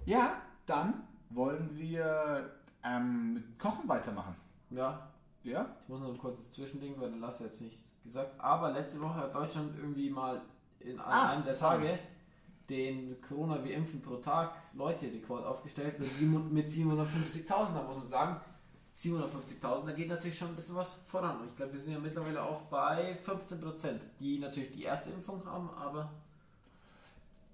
Ja, 0.04 0.40
dann 0.64 1.02
wollen 1.30 1.68
wir 1.76 2.52
ähm, 2.84 3.34
mit 3.34 3.58
Kochen 3.58 3.88
weitermachen. 3.88 4.36
Ja, 4.70 5.08
Ja? 5.42 5.66
ich 5.82 5.88
muss 5.88 5.98
noch 5.98 6.10
ein 6.10 6.18
kurzes 6.18 6.52
Zwischending, 6.52 6.94
weil 7.00 7.10
der 7.10 7.18
Lasse 7.18 7.42
jetzt 7.46 7.60
nichts 7.62 7.82
gesagt. 8.04 8.38
Aber 8.38 8.70
letzte 8.70 9.00
Woche 9.00 9.14
hat 9.16 9.34
Deutschland 9.34 9.76
irgendwie 9.76 10.08
mal 10.08 10.40
in 10.78 11.00
Ah, 11.00 11.30
einem 11.30 11.44
der 11.44 11.54
sorry. 11.54 11.78
Tage 11.78 11.98
den 12.68 13.20
Corona 13.20 13.64
wie 13.64 13.72
Impfen 13.72 14.00
pro 14.00 14.18
Tag 14.18 14.52
Leute-Rekord 14.74 15.44
aufgestellt 15.44 15.98
mit 15.98 16.68
750.000. 16.68 17.48
Da 17.74 17.82
muss 17.82 17.96
man 17.96 18.06
sagen, 18.06 18.40
750.000, 19.02 19.86
da 19.86 19.92
geht 19.92 20.08
natürlich 20.08 20.36
schon 20.36 20.48
ein 20.48 20.56
bisschen 20.56 20.76
was 20.76 20.98
voran. 21.06 21.40
Und 21.40 21.48
ich 21.48 21.56
glaube, 21.56 21.72
wir 21.72 21.80
sind 21.80 21.92
ja 21.92 21.98
mittlerweile 21.98 22.42
auch 22.42 22.60
bei 22.62 23.18
15%, 23.24 23.98
die 24.18 24.38
natürlich 24.38 24.72
die 24.72 24.82
erste 24.84 25.10
Impfung 25.10 25.44
haben, 25.46 25.70
aber 25.70 26.10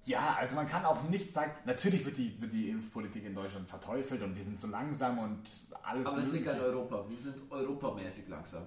Ja, 0.06 0.36
also 0.38 0.56
man 0.56 0.68
kann 0.68 0.84
auch 0.84 1.02
nicht 1.04 1.32
sagen, 1.32 1.52
natürlich 1.64 2.04
wird 2.04 2.16
die, 2.16 2.40
wird 2.40 2.52
die 2.52 2.70
Impfpolitik 2.70 3.24
in 3.24 3.34
Deutschland 3.34 3.68
verteufelt 3.68 4.22
und 4.22 4.36
wir 4.36 4.44
sind 4.44 4.60
so 4.60 4.66
langsam 4.66 5.18
und 5.18 5.42
alles 5.82 6.08
Aber 6.08 6.18
es 6.18 6.32
liegt 6.32 6.48
an. 6.48 6.60
Europa. 6.60 7.04
Wir 7.08 7.18
sind 7.18 7.36
europamäßig 7.50 8.28
langsam. 8.28 8.62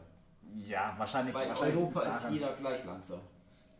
Ja, 0.67 0.95
wahrscheinlich. 0.97 1.33
Bei 1.33 1.47
wahrscheinlich 1.47 1.77
Europa 1.77 2.01
ist 2.01 2.19
daran. 2.19 2.33
jeder 2.33 2.53
gleich 2.53 2.85
langsam. 2.85 3.19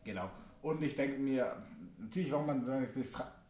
Genau. 0.03 0.29
Und 0.61 0.81
ich 0.81 0.95
denke 0.95 1.19
mir, 1.19 1.55
natürlich, 1.97 2.31
warum 2.31 2.47
man, 2.47 2.87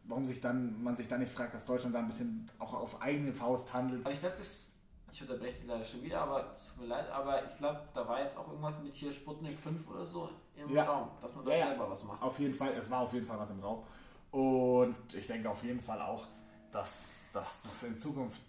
warum 0.04 0.24
sich 0.24 0.40
dann, 0.40 0.82
man 0.82 0.96
sich 0.96 1.08
dann 1.08 1.20
nicht 1.20 1.32
fragt, 1.32 1.54
dass 1.54 1.66
Deutschland 1.66 1.94
da 1.94 1.98
ein 1.98 2.06
bisschen 2.06 2.48
auch 2.58 2.72
auf 2.74 3.02
eigene 3.02 3.32
Faust 3.32 3.72
handelt. 3.72 4.04
Aber 4.04 4.14
ich 4.14 4.20
glaube, 4.20 4.36
das. 4.38 4.69
Ich 5.12 5.22
unterbreche 5.22 5.58
dich 5.58 5.66
leider 5.66 5.84
schon 5.84 6.02
wieder, 6.02 6.20
aber 6.20 6.52
es 6.52 6.68
tut 6.68 6.82
mir 6.82 6.86
leid, 6.86 7.10
aber 7.10 7.44
ich 7.44 7.56
glaube, 7.58 7.80
da 7.94 8.06
war 8.06 8.22
jetzt 8.22 8.36
auch 8.36 8.48
irgendwas 8.48 8.80
mit 8.80 8.94
hier 8.94 9.12
Sputnik 9.12 9.58
5 9.58 9.88
oder 9.88 10.04
so 10.06 10.30
im 10.56 10.72
Ja. 10.72 10.84
Raum, 10.84 11.10
dass 11.20 11.34
man 11.34 11.44
da 11.44 11.54
Ja, 11.54 11.66
selber 11.68 11.90
was 11.90 12.04
macht. 12.04 12.22
Auf 12.22 12.38
jeden 12.38 12.54
Fall, 12.54 12.72
es 12.72 12.88
war 12.90 13.00
auf 13.00 13.12
jeden 13.12 13.26
Fall 13.26 13.38
was 13.38 13.50
im 13.50 13.60
Raum. 13.60 13.82
Und 14.30 15.12
ich 15.12 15.26
denke 15.26 15.50
auf 15.50 15.62
jeden 15.64 15.80
Fall 15.80 16.00
auch, 16.00 16.26
dass, 16.70 17.24
dass 17.32 17.64
es 17.64 17.82
in 17.82 17.98
Zukunft 17.98 18.42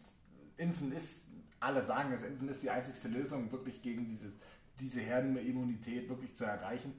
Impfen 0.57 0.91
ist, 0.91 1.25
alle 1.59 1.81
sagen 1.81 2.11
es, 2.11 2.23
Impfen 2.23 2.49
ist 2.49 2.61
die 2.61 2.69
einzigste 2.69 3.07
Lösung, 3.07 3.51
wirklich 3.51 3.81
gegen 3.81 4.05
diese, 4.07 4.31
diese 4.79 4.99
Herdenimmunität 4.99 6.07
wirklich 6.09 6.35
zu 6.35 6.45
erreichen. 6.45 6.93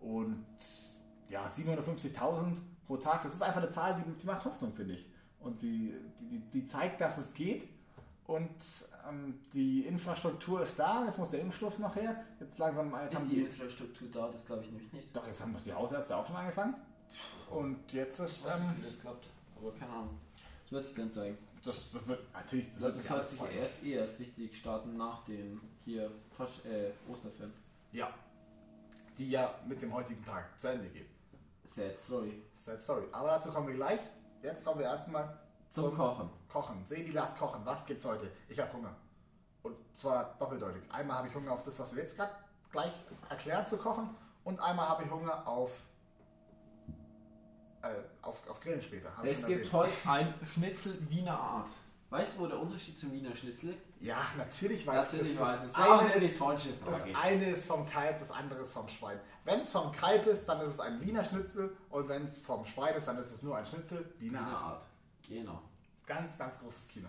Und 0.00 0.44
ja, 1.28 1.42
750.000 1.46 2.58
pro 2.86 2.96
Tag, 2.96 3.22
das 3.22 3.34
ist 3.34 3.42
einfach 3.42 3.60
eine 3.60 3.68
Zahl, 3.70 4.02
die, 4.02 4.10
die 4.20 4.26
macht 4.26 4.44
Hoffnung, 4.44 4.72
finde 4.72 4.94
ich. 4.94 5.06
Und 5.40 5.62
die, 5.62 5.94
die, 6.20 6.38
die 6.52 6.66
zeigt, 6.66 7.00
dass 7.00 7.18
es 7.18 7.34
geht. 7.34 7.68
Und 8.28 8.50
ähm, 9.08 9.40
die 9.54 9.86
Infrastruktur 9.86 10.60
ist 10.60 10.78
da, 10.78 11.06
jetzt 11.06 11.18
muss 11.18 11.30
der 11.30 11.40
Impfstoff 11.40 11.78
noch 11.78 11.96
her. 11.96 12.24
Jetzt 12.38 12.58
langsam 12.58 12.92
jetzt 12.94 13.14
Ist 13.14 13.18
haben 13.18 13.28
die 13.30 13.36
die 13.36 13.40
Infrastruktur 13.40 14.08
da? 14.12 14.28
Das 14.28 14.44
glaube 14.44 14.62
ich 14.64 14.70
nämlich 14.70 14.92
nicht. 14.92 15.16
doch, 15.16 15.26
jetzt 15.26 15.40
haben 15.42 15.54
doch 15.54 15.62
die 15.62 15.72
Hausärzte 15.72 16.14
auch 16.14 16.26
schon 16.26 16.36
angefangen. 16.36 16.74
Und 17.48 17.90
jetzt 17.90 18.18
Ich 18.18 18.26
ist, 18.26 18.44
weiß 18.44 18.60
nicht, 18.60 18.68
ähm, 18.68 18.76
wie 18.80 18.84
das 18.84 18.98
klappt, 19.00 19.28
aber 19.56 19.72
keine 19.72 19.92
Ahnung. 19.92 20.18
Das 20.64 20.72
wird 20.72 20.84
sich 20.84 20.94
dann 20.94 21.10
zeigen. 21.10 21.38
das, 21.64 21.90
das 21.90 22.06
wird 22.06 22.34
natürlich, 22.34 22.66
das 22.70 22.74
Das, 22.74 22.82
wird 22.82 22.98
das 22.98 23.10
hat 23.10 23.24
sich 23.24 23.56
erst 23.56 23.82
eh 23.82 23.92
erst 23.92 24.18
richtig 24.18 24.58
starten 24.58 24.98
nach 24.98 25.24
dem 25.24 25.62
hier 25.86 26.10
Fasch, 26.36 26.62
äh, 26.66 26.90
Osterfilm. 27.10 27.54
Ja. 27.92 28.10
Die 29.16 29.30
ja 29.30 29.54
mit 29.66 29.80
dem 29.80 29.94
heutigen 29.94 30.22
Tag 30.22 30.60
zu 30.60 30.68
Ende 30.68 30.88
geht. 30.88 31.08
Sad 31.64 31.98
Story. 31.98 32.42
Sad 32.54 32.78
Story. 32.78 33.06
Aber 33.10 33.28
dazu 33.28 33.50
kommen 33.50 33.68
wir 33.68 33.74
gleich. 33.74 34.00
Jetzt 34.42 34.62
kommen 34.66 34.80
wir 34.80 34.86
erstmal 34.86 35.47
Zum 35.70 35.94
Kochen. 35.96 36.30
Kochen. 36.50 36.84
Sebi, 36.86 37.12
lass 37.12 37.36
kochen. 37.36 37.60
Was 37.64 37.84
gibt's 37.86 38.04
heute? 38.04 38.30
Ich 38.48 38.58
habe 38.58 38.72
Hunger. 38.72 38.94
Und 39.62 39.76
zwar 39.94 40.36
doppeldeutig. 40.38 40.82
Einmal 40.90 41.18
habe 41.18 41.28
ich 41.28 41.34
Hunger 41.34 41.52
auf 41.52 41.62
das, 41.62 41.78
was 41.78 41.94
wir 41.94 42.02
jetzt 42.02 42.16
gerade 42.16 42.32
gleich 42.70 42.92
erklären 43.28 43.66
zu 43.66 43.76
kochen. 43.76 44.08
Und 44.44 44.60
einmal 44.60 44.88
habe 44.88 45.04
ich 45.04 45.10
Hunger 45.10 45.46
auf, 45.46 45.70
äh, 47.82 47.88
auf, 48.22 48.48
auf 48.48 48.60
Grillen 48.60 48.80
später. 48.82 49.10
Es 49.22 49.38
gibt 49.38 49.50
erwähnt. 49.50 49.72
heute 49.72 49.92
ein 50.06 50.34
Schnitzel 50.54 50.96
Wiener 51.10 51.38
Art. 51.38 51.68
Weißt 52.10 52.36
du, 52.36 52.40
wo 52.40 52.46
der 52.46 52.58
Unterschied 52.58 52.98
zum 52.98 53.12
Wiener 53.12 53.36
Schnitzel 53.36 53.70
liegt? 53.70 54.02
Ja, 54.02 54.16
natürlich 54.38 54.86
weiß 54.86 55.12
Natürlich 55.12 55.32
ich 55.32 55.38
das. 55.38 55.46
weiß 55.46 55.60
Das 55.60 55.70
es. 55.72 55.74
Aber 55.76 55.98
eine 56.00 56.14
ist, 56.14 56.40
Das 56.86 57.04
eine 57.22 57.50
ist 57.50 57.66
vom 57.66 57.86
Kalb, 57.86 58.18
das 58.18 58.30
andere 58.30 58.60
ist 58.60 58.72
vom 58.72 58.88
Schwein. 58.88 59.20
Wenn 59.44 59.60
es 59.60 59.70
vom 59.70 59.92
Kalb 59.92 60.26
ist, 60.26 60.48
dann 60.48 60.62
ist 60.62 60.72
es 60.72 60.80
ein 60.80 60.98
Wiener 61.02 61.22
Schnitzel 61.22 61.76
und 61.90 62.08
wenn 62.08 62.24
es 62.24 62.38
vom 62.38 62.64
Schwein 62.64 62.94
ist, 62.94 63.08
dann 63.08 63.18
ist 63.18 63.30
es 63.30 63.42
nur 63.42 63.58
ein 63.58 63.66
Schnitzel 63.66 64.10
Wiener 64.18 64.38
Wiener 64.40 64.56
Art. 64.56 64.62
Art. 64.62 64.86
Genau. 65.28 65.62
Ganz, 66.06 66.38
ganz 66.38 66.58
großes 66.60 66.88
Kino. 66.88 67.08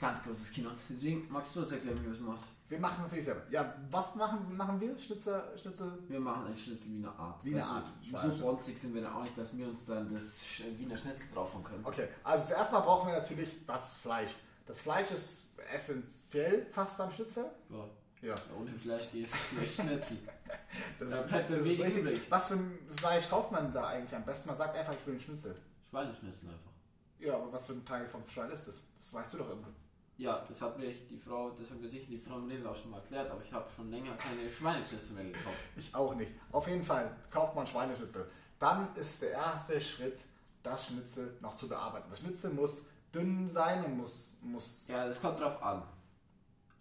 Ganz 0.00 0.22
großes 0.22 0.50
Kino. 0.50 0.70
Deswegen 0.88 1.26
magst 1.30 1.54
du 1.56 1.60
uns 1.60 1.72
erklären, 1.72 1.98
wie 2.00 2.06
wir 2.06 2.12
es 2.12 2.20
macht. 2.20 2.44
Wir 2.68 2.78
machen 2.78 2.94
es 2.98 3.02
natürlich 3.04 3.24
selber. 3.24 3.42
Ja, 3.50 3.74
was 3.90 4.14
machen, 4.14 4.56
machen 4.56 4.80
wir? 4.80 4.96
Schnitzel, 4.96 5.42
Schnitzel? 5.60 5.98
Wir 6.08 6.20
machen 6.20 6.46
ein 6.46 6.56
Schnitzel 6.56 6.90
Wiener 6.92 7.18
Art. 7.18 7.44
Wiener 7.44 7.58
Weißt 7.58 7.70
du, 7.70 8.16
Art. 8.16 8.36
So 8.36 8.44
bonzig 8.44 8.78
sind 8.78 8.94
wir 8.94 9.02
da 9.02 9.14
auch 9.14 9.22
nicht, 9.24 9.36
dass 9.36 9.56
wir 9.56 9.66
uns 9.68 9.84
dann 9.86 10.14
das 10.14 10.40
Sch- 10.44 10.78
Wiener 10.78 10.96
Schnitzel 10.96 11.26
draufhauen 11.34 11.64
können. 11.64 11.84
Okay, 11.84 12.06
also 12.22 12.46
zuerst 12.46 12.70
mal 12.72 12.80
brauchen 12.80 13.08
wir 13.10 13.18
natürlich 13.18 13.66
das 13.66 13.94
Fleisch. 13.94 14.30
Das 14.66 14.78
Fleisch 14.78 15.10
ist 15.10 15.48
essentiell 15.74 16.66
fast 16.70 16.96
beim 16.98 17.10
Schnitzel. 17.12 17.46
Ja. 17.70 17.84
Ja, 18.22 18.34
Ohne 18.58 18.70
Fleisch 18.78 19.10
geht 19.10 19.26
es 19.28 19.74
Schnitzel. 19.74 20.18
das, 21.00 21.10
Da 21.10 21.16
ist, 21.20 21.28
bleibt 21.28 21.50
das 21.50 21.58
dann 21.64 21.72
ist 21.72 21.80
richtig. 21.80 21.96
übrig. 22.02 22.20
Was 22.28 22.46
für 22.48 22.54
ein 22.54 22.78
Fleisch 22.96 23.28
kauft 23.28 23.50
man 23.50 23.72
da 23.72 23.86
eigentlich 23.88 24.14
am 24.14 24.24
besten? 24.24 24.50
Man 24.50 24.58
sagt 24.58 24.76
einfach, 24.76 24.92
ich 24.92 25.06
will 25.06 25.14
einen 25.14 25.20
Schnitzel. 25.22 25.56
Schweineschnitzel 25.88 26.48
einfach. 26.48 26.69
Ja, 27.20 27.34
aber 27.34 27.52
was 27.52 27.66
für 27.66 27.74
ein 27.74 27.84
Teil 27.84 28.06
vom 28.06 28.26
Schwein 28.26 28.50
ist 28.50 28.68
das? 28.68 28.82
Das 28.96 29.12
weißt 29.12 29.34
du 29.34 29.38
doch 29.38 29.50
immer. 29.50 29.68
Ja, 30.16 30.44
das 30.46 30.60
hat 30.60 30.78
mir 30.78 30.92
die 30.92 31.16
Frau, 31.16 31.50
das 31.50 31.70
hat 31.70 31.80
mir 31.80 31.88
sicher 31.88 32.06
die 32.08 32.18
Frau 32.18 32.36
im 32.36 32.48
Leben 32.48 32.66
auch 32.66 32.76
schon 32.76 32.90
mal 32.90 32.98
erklärt, 32.98 33.30
aber 33.30 33.42
ich 33.42 33.52
habe 33.52 33.66
schon 33.74 33.90
länger 33.90 34.14
keine 34.16 34.52
Schweineschnitzel 34.52 35.14
mehr 35.14 35.24
gekauft. 35.24 35.56
Ich 35.76 35.94
auch 35.94 36.14
nicht. 36.14 36.32
Auf 36.52 36.68
jeden 36.68 36.84
Fall 36.84 37.16
kauft 37.30 37.54
man 37.54 37.66
Schweineschnitzel. 37.66 38.30
Dann 38.58 38.94
ist 38.96 39.22
der 39.22 39.30
erste 39.30 39.80
Schritt, 39.80 40.18
das 40.62 40.86
Schnitzel 40.86 41.38
noch 41.40 41.56
zu 41.56 41.68
bearbeiten. 41.68 42.08
Das 42.10 42.18
Schnitzel 42.18 42.50
muss 42.50 42.84
dünn 43.14 43.48
sein 43.48 43.82
und 43.84 43.96
muss, 43.96 44.36
muss 44.42 44.86
Ja, 44.88 45.08
das 45.08 45.20
kommt 45.20 45.40
drauf 45.40 45.62
an. 45.62 45.82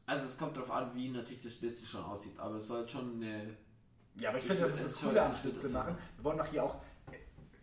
Also 0.05 0.25
es 0.25 0.37
kommt 0.37 0.57
drauf 0.57 0.71
an, 0.71 0.93
wie 0.95 1.09
natürlich 1.09 1.43
das 1.43 1.53
Schnitzel 1.53 1.87
schon 1.87 2.03
aussieht, 2.03 2.37
aber 2.37 2.55
es 2.55 2.67
soll 2.67 2.89
schon 2.89 3.15
eine 3.15 3.55
Ja, 4.15 4.29
aber 4.29 4.39
ich 4.39 4.43
finde, 4.43 4.63
das 4.63 4.73
ist 4.73 4.83
das 4.83 4.95
Coole 4.95 5.21
am 5.21 5.33
Schnitzel 5.33 5.69
machen. 5.69 5.95
Wir 6.17 6.23
wollen 6.25 6.37
doch 6.37 6.47
hier 6.47 6.63
auch 6.63 6.75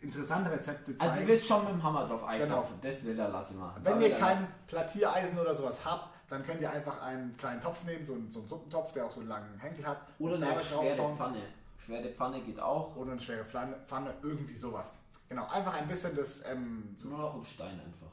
interessante 0.00 0.50
Rezepte 0.50 0.96
zeigen. 0.96 1.10
Also 1.10 1.22
du 1.22 1.28
willst 1.28 1.46
schon 1.46 1.64
mit 1.64 1.72
dem 1.72 1.82
Hammer 1.82 2.06
drauf 2.06 2.24
einklopfen, 2.24 2.76
das 2.82 3.04
will 3.04 3.16
der 3.16 3.28
Lasse 3.28 3.54
machen. 3.54 3.80
Wenn 3.84 4.00
ihr 4.00 4.10
kein 4.10 4.36
Lasse- 4.36 4.48
Platiereisen 4.66 5.38
oder 5.38 5.54
sowas 5.54 5.84
habt, 5.84 6.08
dann 6.28 6.44
könnt 6.44 6.60
ihr 6.60 6.70
einfach 6.70 7.02
einen 7.02 7.36
kleinen 7.36 7.60
Topf 7.60 7.84
nehmen, 7.84 8.04
so 8.04 8.14
einen, 8.14 8.30
so 8.30 8.40
einen 8.40 8.48
Suppentopf, 8.48 8.92
der 8.92 9.06
auch 9.06 9.10
so 9.10 9.20
einen 9.20 9.28
langen 9.28 9.58
Henkel 9.58 9.86
hat. 9.86 9.98
Oder 10.18 10.34
eine 10.36 10.60
schwere 10.60 10.96
draufhauen. 10.96 11.16
Pfanne. 11.16 11.42
Schwere 11.78 12.08
Pfanne 12.10 12.40
geht 12.40 12.58
auch. 12.60 12.96
Oder 12.96 13.12
eine 13.12 13.20
schwere 13.20 13.44
Pfanne, 13.44 13.76
Pfanne, 13.86 14.14
irgendwie 14.22 14.56
sowas. 14.56 14.96
Genau, 15.28 15.46
einfach 15.48 15.74
ein 15.74 15.86
bisschen 15.88 16.16
das, 16.16 16.44
ähm, 16.48 16.96
Nur 17.04 17.18
noch 17.18 17.34
ein 17.34 17.44
Stein 17.44 17.80
einfach. 17.80 18.06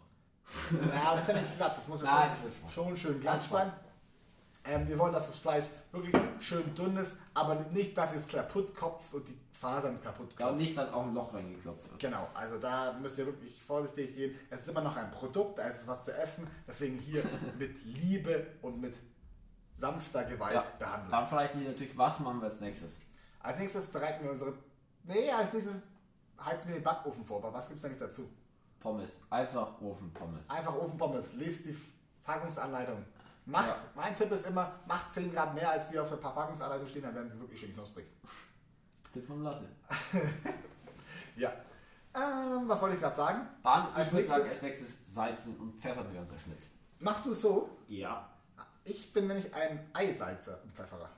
naja, 0.88 1.14
das 1.14 1.22
ist 1.24 1.28
ja 1.30 1.34
nicht 1.42 1.56
glatt, 1.58 1.78
das 1.78 1.88
muss 1.88 2.04
ja 2.04 2.34
schon, 2.36 2.70
schon 2.70 2.98
schön 2.98 3.20
glatt 3.20 3.42
sein. 3.44 3.72
Ähm, 4.66 4.88
wir 4.88 4.98
wollen, 4.98 5.14
dass 5.14 5.28
das 5.28 5.38
Fleisch 5.38 5.66
wirklich 5.92 6.16
schön 6.40 6.74
dünn 6.74 6.96
ist, 6.98 7.18
aber 7.34 7.56
nicht, 7.72 7.98
dass 7.98 8.16
es 8.16 8.28
kaputt 8.28 8.74
kopft 8.76 9.14
und 9.14 9.28
die 9.28 9.38
Fasern 9.52 10.02
kaputt 10.02 10.34
Ja, 10.40 10.50
und 10.50 10.58
nicht, 10.58 10.78
dass 10.78 10.92
auch 10.94 11.04
ein 11.04 11.14
Loch 11.14 11.34
reingeklopft 11.34 11.90
wird. 11.90 12.00
Genau, 12.00 12.28
also 12.34 12.58
da 12.58 12.94
müsst 12.94 13.18
ihr 13.18 13.26
wirklich 13.26 13.62
vorsichtig 13.62 14.16
gehen. 14.16 14.36
Es 14.50 14.62
ist 14.62 14.70
immer 14.70 14.82
noch 14.82 14.96
ein 14.96 15.12
Produkt, 15.12 15.60
da 15.60 15.68
ist 15.68 15.82
es 15.82 15.88
was 15.88 16.06
zu 16.06 16.16
essen. 16.18 16.48
Deswegen 16.68 16.98
hier 16.98 17.24
mit 17.60 17.84
Liebe 17.84 18.48
und 18.62 18.80
mit 18.80 18.96
sanfter 19.74 20.24
Gewalt 20.24 20.56
Ja, 20.56 20.66
behandeln. 20.80 21.12
Dann 21.12 21.28
frage 21.28 21.46
ich 21.46 21.60
dich 21.60 21.68
natürlich, 21.68 21.98
was 21.98 22.20
machen 22.20 22.40
wir 22.40 22.46
als 22.46 22.60
nächstes? 22.62 23.02
Als 23.40 23.60
nächstes 23.60 23.88
bereiten 23.88 24.24
wir 24.24 24.32
unsere. 24.32 24.54
Nee, 25.04 25.30
als 25.30 25.52
nächstes 25.52 25.82
heizen 26.44 26.70
wir 26.70 26.76
den 26.80 26.84
Backofen 26.84 27.26
vor. 27.26 27.40
Aber 27.44 27.54
was 27.54 27.68
gibt 27.68 27.80
es 27.80 27.86
eigentlich 27.86 28.00
dazu? 28.00 28.30
Pommes. 28.80 29.20
Einfach 29.30 29.82
Ofenpommes. 29.82 30.50
Einfach 30.50 30.76
Ofenpommes. 30.76 31.34
Lest 31.34 31.66
die 31.66 31.78
Packungsanleitung. 32.24 33.06
Macht, 33.46 33.68
Ja. 33.68 33.78
mein 33.96 34.16
Tipp 34.16 34.32
ist 34.32 34.48
immer, 34.48 34.80
macht 34.88 35.10
10 35.10 35.34
Gramm 35.34 35.54
mehr 35.56 35.70
als 35.72 35.90
die 35.90 36.00
auf 36.00 36.08
der 36.10 36.16
Packungsanleitung 36.18 36.88
stehen, 36.88 37.02
dann 37.04 37.14
werden 37.16 37.30
sie 37.30 37.40
wirklich 37.40 37.60
schön 37.60 37.74
knusprig. 37.74 38.06
Tipp 39.14 39.26
von 39.28 39.44
Lasse. 39.44 39.68
Ja. 41.36 41.52
Ähm, 42.16 42.68
was 42.70 42.80
wollte 42.80 42.96
ich 42.96 43.02
gerade 43.02 43.16
sagen? 43.16 43.48
Dann, 43.64 43.92
Als 43.94 44.12
nächstes- 44.12 44.36
als 44.36 44.62
nächstes 44.62 45.14
salzen 45.16 45.58
und 45.58 45.82
pfeffern 45.82 46.14
wir 46.14 46.20
unser 46.20 46.38
Schnitzel. 46.38 46.70
Machst 47.00 47.26
du 47.26 47.32
es 47.32 47.42
so? 47.42 47.70
Ja. 47.88 48.30
Ich 48.84 49.12
bin 49.14 49.26
nämlich 49.28 49.52
ein 49.54 49.90
Eisalzer 49.94 50.62
und 50.64 50.72
Pfefferer. 50.76 51.10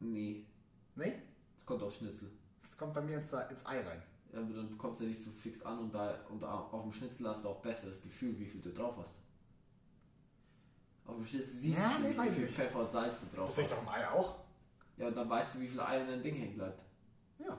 Nee. 0.00 0.46
Nee? 0.94 1.22
Es 1.58 1.66
kommt 1.66 1.82
auf 1.82 1.94
Schnitzel. 1.94 2.30
Das 2.62 2.76
kommt 2.78 2.94
bei 2.94 3.02
mir 3.02 3.18
ins, 3.18 3.30
ins 3.50 3.66
Ei 3.66 3.80
rein. 3.86 4.02
Ja, 4.32 4.38
aber 4.40 4.54
dann 4.54 4.78
kommt 4.78 4.94
es 4.94 5.02
ja 5.02 5.08
nicht 5.08 5.22
so 5.22 5.30
fix 5.30 5.62
an 5.62 5.78
und, 5.78 5.94
da, 5.94 6.14
und 6.30 6.42
auf 6.42 6.82
dem 6.82 6.92
Schnitzel 6.92 7.28
hast 7.28 7.44
du 7.44 7.48
auch 7.50 7.60
besseres 7.60 8.02
Gefühl, 8.02 8.38
wie 8.38 8.46
viel 8.46 8.62
du 8.62 8.72
drauf 8.72 8.96
hast. 8.98 9.12
Auf 11.06 11.16
dem 11.16 11.24
Schnitzel 11.24 11.54
siehst 11.54 11.78
Ja, 11.78 11.84
du 11.88 11.92
schon, 11.94 12.02
nee, 12.02 12.10
wie 12.12 12.18
weiß 12.18 12.34
viel 12.34 12.44
ich 12.44 12.50
nicht. 12.50 12.56
Pfeffer 12.56 12.78
und 12.80 12.90
Salz 12.90 13.14
du 13.20 13.36
drauf 13.36 13.46
Das 13.46 13.56
sehe 13.56 13.64
ich 13.64 13.70
hast. 13.70 13.78
doch 13.78 13.82
im 13.82 13.88
Ei 13.88 14.08
auch. 14.08 14.34
Ja, 14.96 15.06
und 15.08 15.16
dann 15.16 15.30
weißt 15.30 15.54
du, 15.54 15.60
wie 15.60 15.68
viel 15.68 15.80
Eier 15.80 16.00
in 16.02 16.06
deinem 16.08 16.22
Ding 16.22 16.34
hängen 16.36 16.54
bleibt. 16.56 16.80
Ja. 17.38 17.56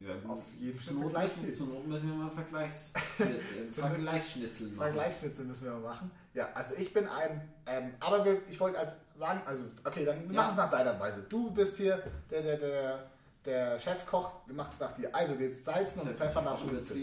Ja, 0.00 0.14
Auf 0.28 0.40
jeden 0.58 0.80
zur 0.80 0.94
Not 0.94 1.16
viel. 1.28 1.54
zur 1.54 1.66
Not 1.68 1.86
müssen 1.86 2.08
wir 2.08 2.16
mal 2.16 2.30
Vergleichs 2.30 2.92
äh, 3.20 3.68
Vergleichsschnitzel 3.70 4.66
machen. 4.68 4.78
Vergleichsschnitzel 4.78 5.44
müssen 5.44 5.64
wir 5.64 5.72
mal 5.74 5.80
machen. 5.80 6.10
Ja, 6.34 6.48
also 6.54 6.74
ich 6.74 6.92
bin 6.92 7.06
ein, 7.06 7.48
ähm, 7.66 7.94
aber 8.00 8.24
wir, 8.24 8.42
ich 8.50 8.58
wollte 8.58 8.78
als 8.80 8.94
sagen, 9.16 9.42
also, 9.46 9.62
okay, 9.84 10.04
dann 10.04 10.26
wir 10.28 10.34
Ja. 10.34 10.40
machen 10.42 10.50
es 10.52 10.56
nach 10.56 10.70
deiner 10.70 10.98
Weise. 10.98 11.22
Du 11.28 11.52
bist 11.52 11.76
hier 11.76 12.02
der, 12.30 12.42
der, 12.42 12.56
der, 12.56 13.10
der 13.44 13.78
Chefkoch, 13.78 14.32
wir 14.46 14.54
machen 14.56 14.70
es 14.72 14.80
nach 14.80 14.92
dir. 14.92 15.14
Also, 15.14 15.38
wir 15.38 15.48
salzen 15.50 16.00
und 16.00 16.10
Das 16.10 16.18
heißt, 16.20 16.32
pfeffern 16.32 16.44
nach 16.46 16.58
Schnitzel. 16.58 16.96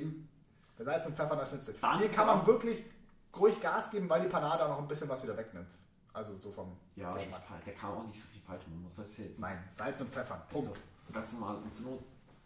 Wir 0.75 0.85
salzen 0.85 1.07
und 1.11 1.15
pfeffern 1.15 1.37
nach 1.37 1.47
Schnitzel. 1.47 1.75
Hier 1.99 2.09
kann 2.11 2.27
man 2.27 2.45
wirklich 2.47 2.83
ruhig 3.37 3.59
Gas 3.59 3.89
geben, 3.91 4.09
weil 4.09 4.21
die 4.21 4.27
Panade 4.27 4.63
auch 4.65 4.69
noch 4.69 4.79
ein 4.79 4.87
bisschen 4.87 5.09
was 5.09 5.21
wieder 5.23 5.35
wegnimmt. 5.37 5.71
Also 6.13 6.35
so 6.35 6.51
vom 6.51 6.75
Ja, 6.95 7.13
Geschmack. 7.13 7.41
der 7.65 7.73
kann 7.73 7.91
auch 7.91 8.03
nicht 8.03 8.19
so 8.19 8.27
viel 8.27 8.41
falsch 8.41 8.63
machen. 8.67 8.83
Muss 8.83 8.95
das 8.95 9.17
jetzt 9.17 9.39
Nein, 9.39 9.63
Salz 9.75 10.01
und 10.01 10.11
Pfeffern. 10.11 10.41
Punkt. 10.49 10.73
Punkt. 10.73 11.13
ganz 11.13 11.33
normal. 11.33 11.57
Und 11.57 11.73
zur 11.73 11.85
Not 11.91 11.99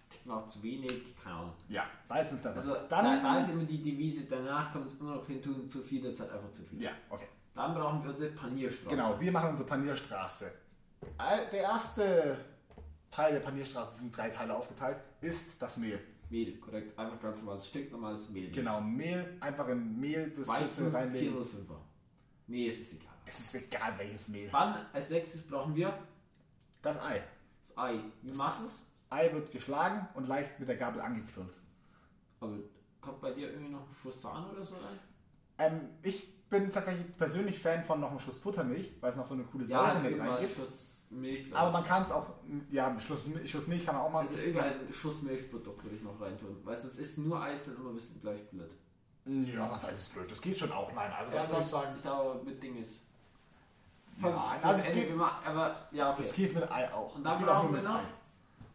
ticken 0.10 0.32
auch 0.32 0.46
zu 0.48 0.62
wenig. 0.62 1.16
Keine 1.24 1.36
Ahnung. 1.38 1.54
Ja, 1.70 1.86
Salz 2.04 2.32
und 2.34 2.42
Pfeffer. 2.42 2.56
Also 2.56 2.74
dann, 2.90 3.24
da, 3.24 3.24
da 3.34 3.38
ist 3.40 3.50
immer 3.52 3.64
die 3.64 3.82
Devise, 3.82 4.26
danach 4.30 4.74
man 4.74 4.86
es 4.86 4.96
immer 4.96 5.16
noch 5.16 5.26
hin 5.26 5.42
tun, 5.42 5.68
zu 5.70 5.82
viel, 5.82 6.04
das 6.04 6.16
ist 6.16 6.20
halt 6.22 6.34
einfach 6.34 6.52
zu 6.52 6.64
viel. 6.64 6.82
ja, 6.82 6.92
okay. 7.10 7.28
Dann 7.56 7.74
brauchen 7.76 8.04
wir 8.04 8.10
unsere 8.12 8.32
Panierstraße. 8.32 8.96
Genau, 8.96 9.20
wir 9.20 9.32
machen 9.32 9.50
unsere 9.50 9.68
Panierstraße. 9.70 10.52
Der 11.20 11.54
erste 11.62 12.38
Teil 13.12 13.34
der 13.34 13.42
Panierstraße 13.42 13.98
sind 14.00 14.16
drei 14.16 14.30
Teile 14.30 14.56
aufgeteilt, 14.56 14.98
ist 15.22 15.62
das 15.62 15.78
Mehl. 15.78 16.00
Mehl, 16.34 16.58
korrekt. 16.58 16.98
Einfach 16.98 17.22
ganz 17.22 17.40
normales 17.42 17.68
Stück, 17.68 17.92
normales 17.92 18.30
Mehl. 18.30 18.52
Genau, 18.52 18.82
Mehl, 18.82 19.38
einfach 19.40 19.68
in 19.70 20.00
Mehl 20.00 20.32
das 20.32 20.48
Weizen 20.48 20.94
reinlegen. 20.94 21.36
405er. 21.36 21.78
Nee, 22.48 22.68
es 22.68 22.80
ist 22.82 22.94
egal. 22.94 23.14
Es 23.26 23.40
ist 23.40 23.56
egal, 23.56 23.94
welches 23.98 24.28
Mehl. 24.30 24.50
Dann 24.50 24.86
als 24.92 25.10
nächstes 25.12 25.44
brauchen 25.48 25.76
wir 25.76 25.98
Das 26.82 27.02
Ei. 27.02 27.22
das 27.62 27.78
Ei. 27.78 28.00
Wie 28.24 28.34
machst 28.36 28.62
du 28.62 28.66
es? 28.66 28.86
Ei 29.10 29.32
wird 29.32 29.52
geschlagen 29.52 30.08
und 30.16 30.28
leicht 30.28 30.60
mit 30.60 30.68
der 30.68 30.76
Gabel 30.78 31.02
angequirlt. 31.02 31.54
Aber 32.40 32.58
kommt 33.00 33.22
bei 33.22 33.32
dir 33.32 33.52
irgendwie 33.52 33.72
noch 33.72 33.88
ein 33.88 33.96
Schuss 34.02 34.22
Sahne 34.22 34.50
oder 34.50 34.64
so 34.64 34.76
rein? 34.76 35.00
Ähm, 35.60 35.82
ich 36.02 36.42
bin 36.50 36.72
tatsächlich 36.72 37.16
persönlich 37.16 37.60
Fan 37.60 37.84
von 37.84 38.00
noch 38.02 38.10
einem 38.10 38.20
Schuss 38.20 38.40
Buttermilch, 38.40 38.92
weil 39.00 39.12
es 39.12 39.16
noch 39.18 39.26
so 39.28 39.36
eine 39.36 39.44
coole 39.44 39.66
Ja, 39.66 39.92
Säure 39.94 40.10
mit 40.10 40.20
reingibt. 40.20 40.56
Schuss 40.56 40.93
Milch. 41.22 41.46
Aber 41.56 41.72
man 41.72 41.84
kann 41.84 42.04
es 42.04 42.12
auch, 42.12 42.26
ja, 42.70 43.00
Schuss, 43.00 43.22
Schuss 43.46 43.68
Milch 43.68 43.86
kann 43.86 43.96
man 43.96 44.04
auch 44.06 44.12
mal. 44.12 44.20
Also 44.20 44.36
irgendein 44.36 44.74
Schuss 44.92 45.22
Milchprodukt 45.22 45.84
würde 45.84 45.96
ich 45.96 46.04
noch 46.04 46.20
reintun. 46.20 46.58
Weil 46.64 46.74
es 46.74 46.86
ist 46.86 47.18
nur 47.20 47.42
Eis 47.42 47.66
dann 47.66 47.76
immer 47.78 47.90
ein 47.90 47.96
bisschen 47.96 48.20
gleich 48.22 48.42
blöd. 48.50 48.72
Ja, 49.26 49.72
was 49.72 49.84
heißt 49.86 49.94
es 49.94 50.10
blöd? 50.10 50.30
Das 50.30 50.42
geht 50.42 50.58
schon 50.60 50.72
auch. 50.72 50.92
Nein, 50.94 51.12
also 51.18 51.32
Ja, 51.34 51.44
da 51.44 51.50
würde 51.50 51.62
ich 51.62 51.68
sagen, 51.68 51.94
ich 51.96 52.02
glaube, 52.04 52.44
mit 52.44 52.62
Ding 52.62 52.76
ist. 52.78 53.02
Ja, 54.22 54.30
fürs 54.60 54.64
also 54.64 54.82
es 54.88 54.94
geht- 54.94 55.16
machen- 55.16 55.46
aber 55.46 55.88
ja, 55.92 56.12
okay. 56.12 56.22
das 56.22 56.34
geht 56.34 56.54
mit 56.54 56.72
Ei 56.72 56.94
auch. 56.94 57.16
Und 57.16 57.24
Das 57.24 57.36
dann 57.38 57.46
brauchen 57.46 57.74
wir 57.74 57.82
noch-. 57.82 58.00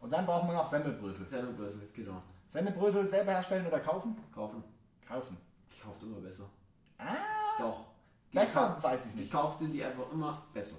Und 0.00 0.10
dann 0.10 0.26
brauchen 0.26 0.48
wir 0.48 0.54
noch 0.54 0.66
Sendebrösel. 0.66 1.26
Semmelbrösel, 1.26 1.88
genau. 1.94 2.22
Sendebrösel 2.48 3.06
selber 3.06 3.32
herstellen 3.32 3.66
oder 3.66 3.78
kaufen? 3.80 4.16
Kaufen. 4.34 4.64
Kaufen. 5.06 5.36
Gekauft 5.70 6.02
immer 6.02 6.18
besser. 6.20 6.44
Ah, 6.98 7.14
Doch. 7.58 7.84
besser 8.32 8.60
Gekauft- 8.68 8.82
weiß 8.84 9.06
ich 9.06 9.14
nicht. 9.16 9.30
Gekauft 9.30 9.58
sind 9.58 9.72
die 9.72 9.84
einfach 9.84 10.10
immer 10.12 10.42
besser. 10.52 10.76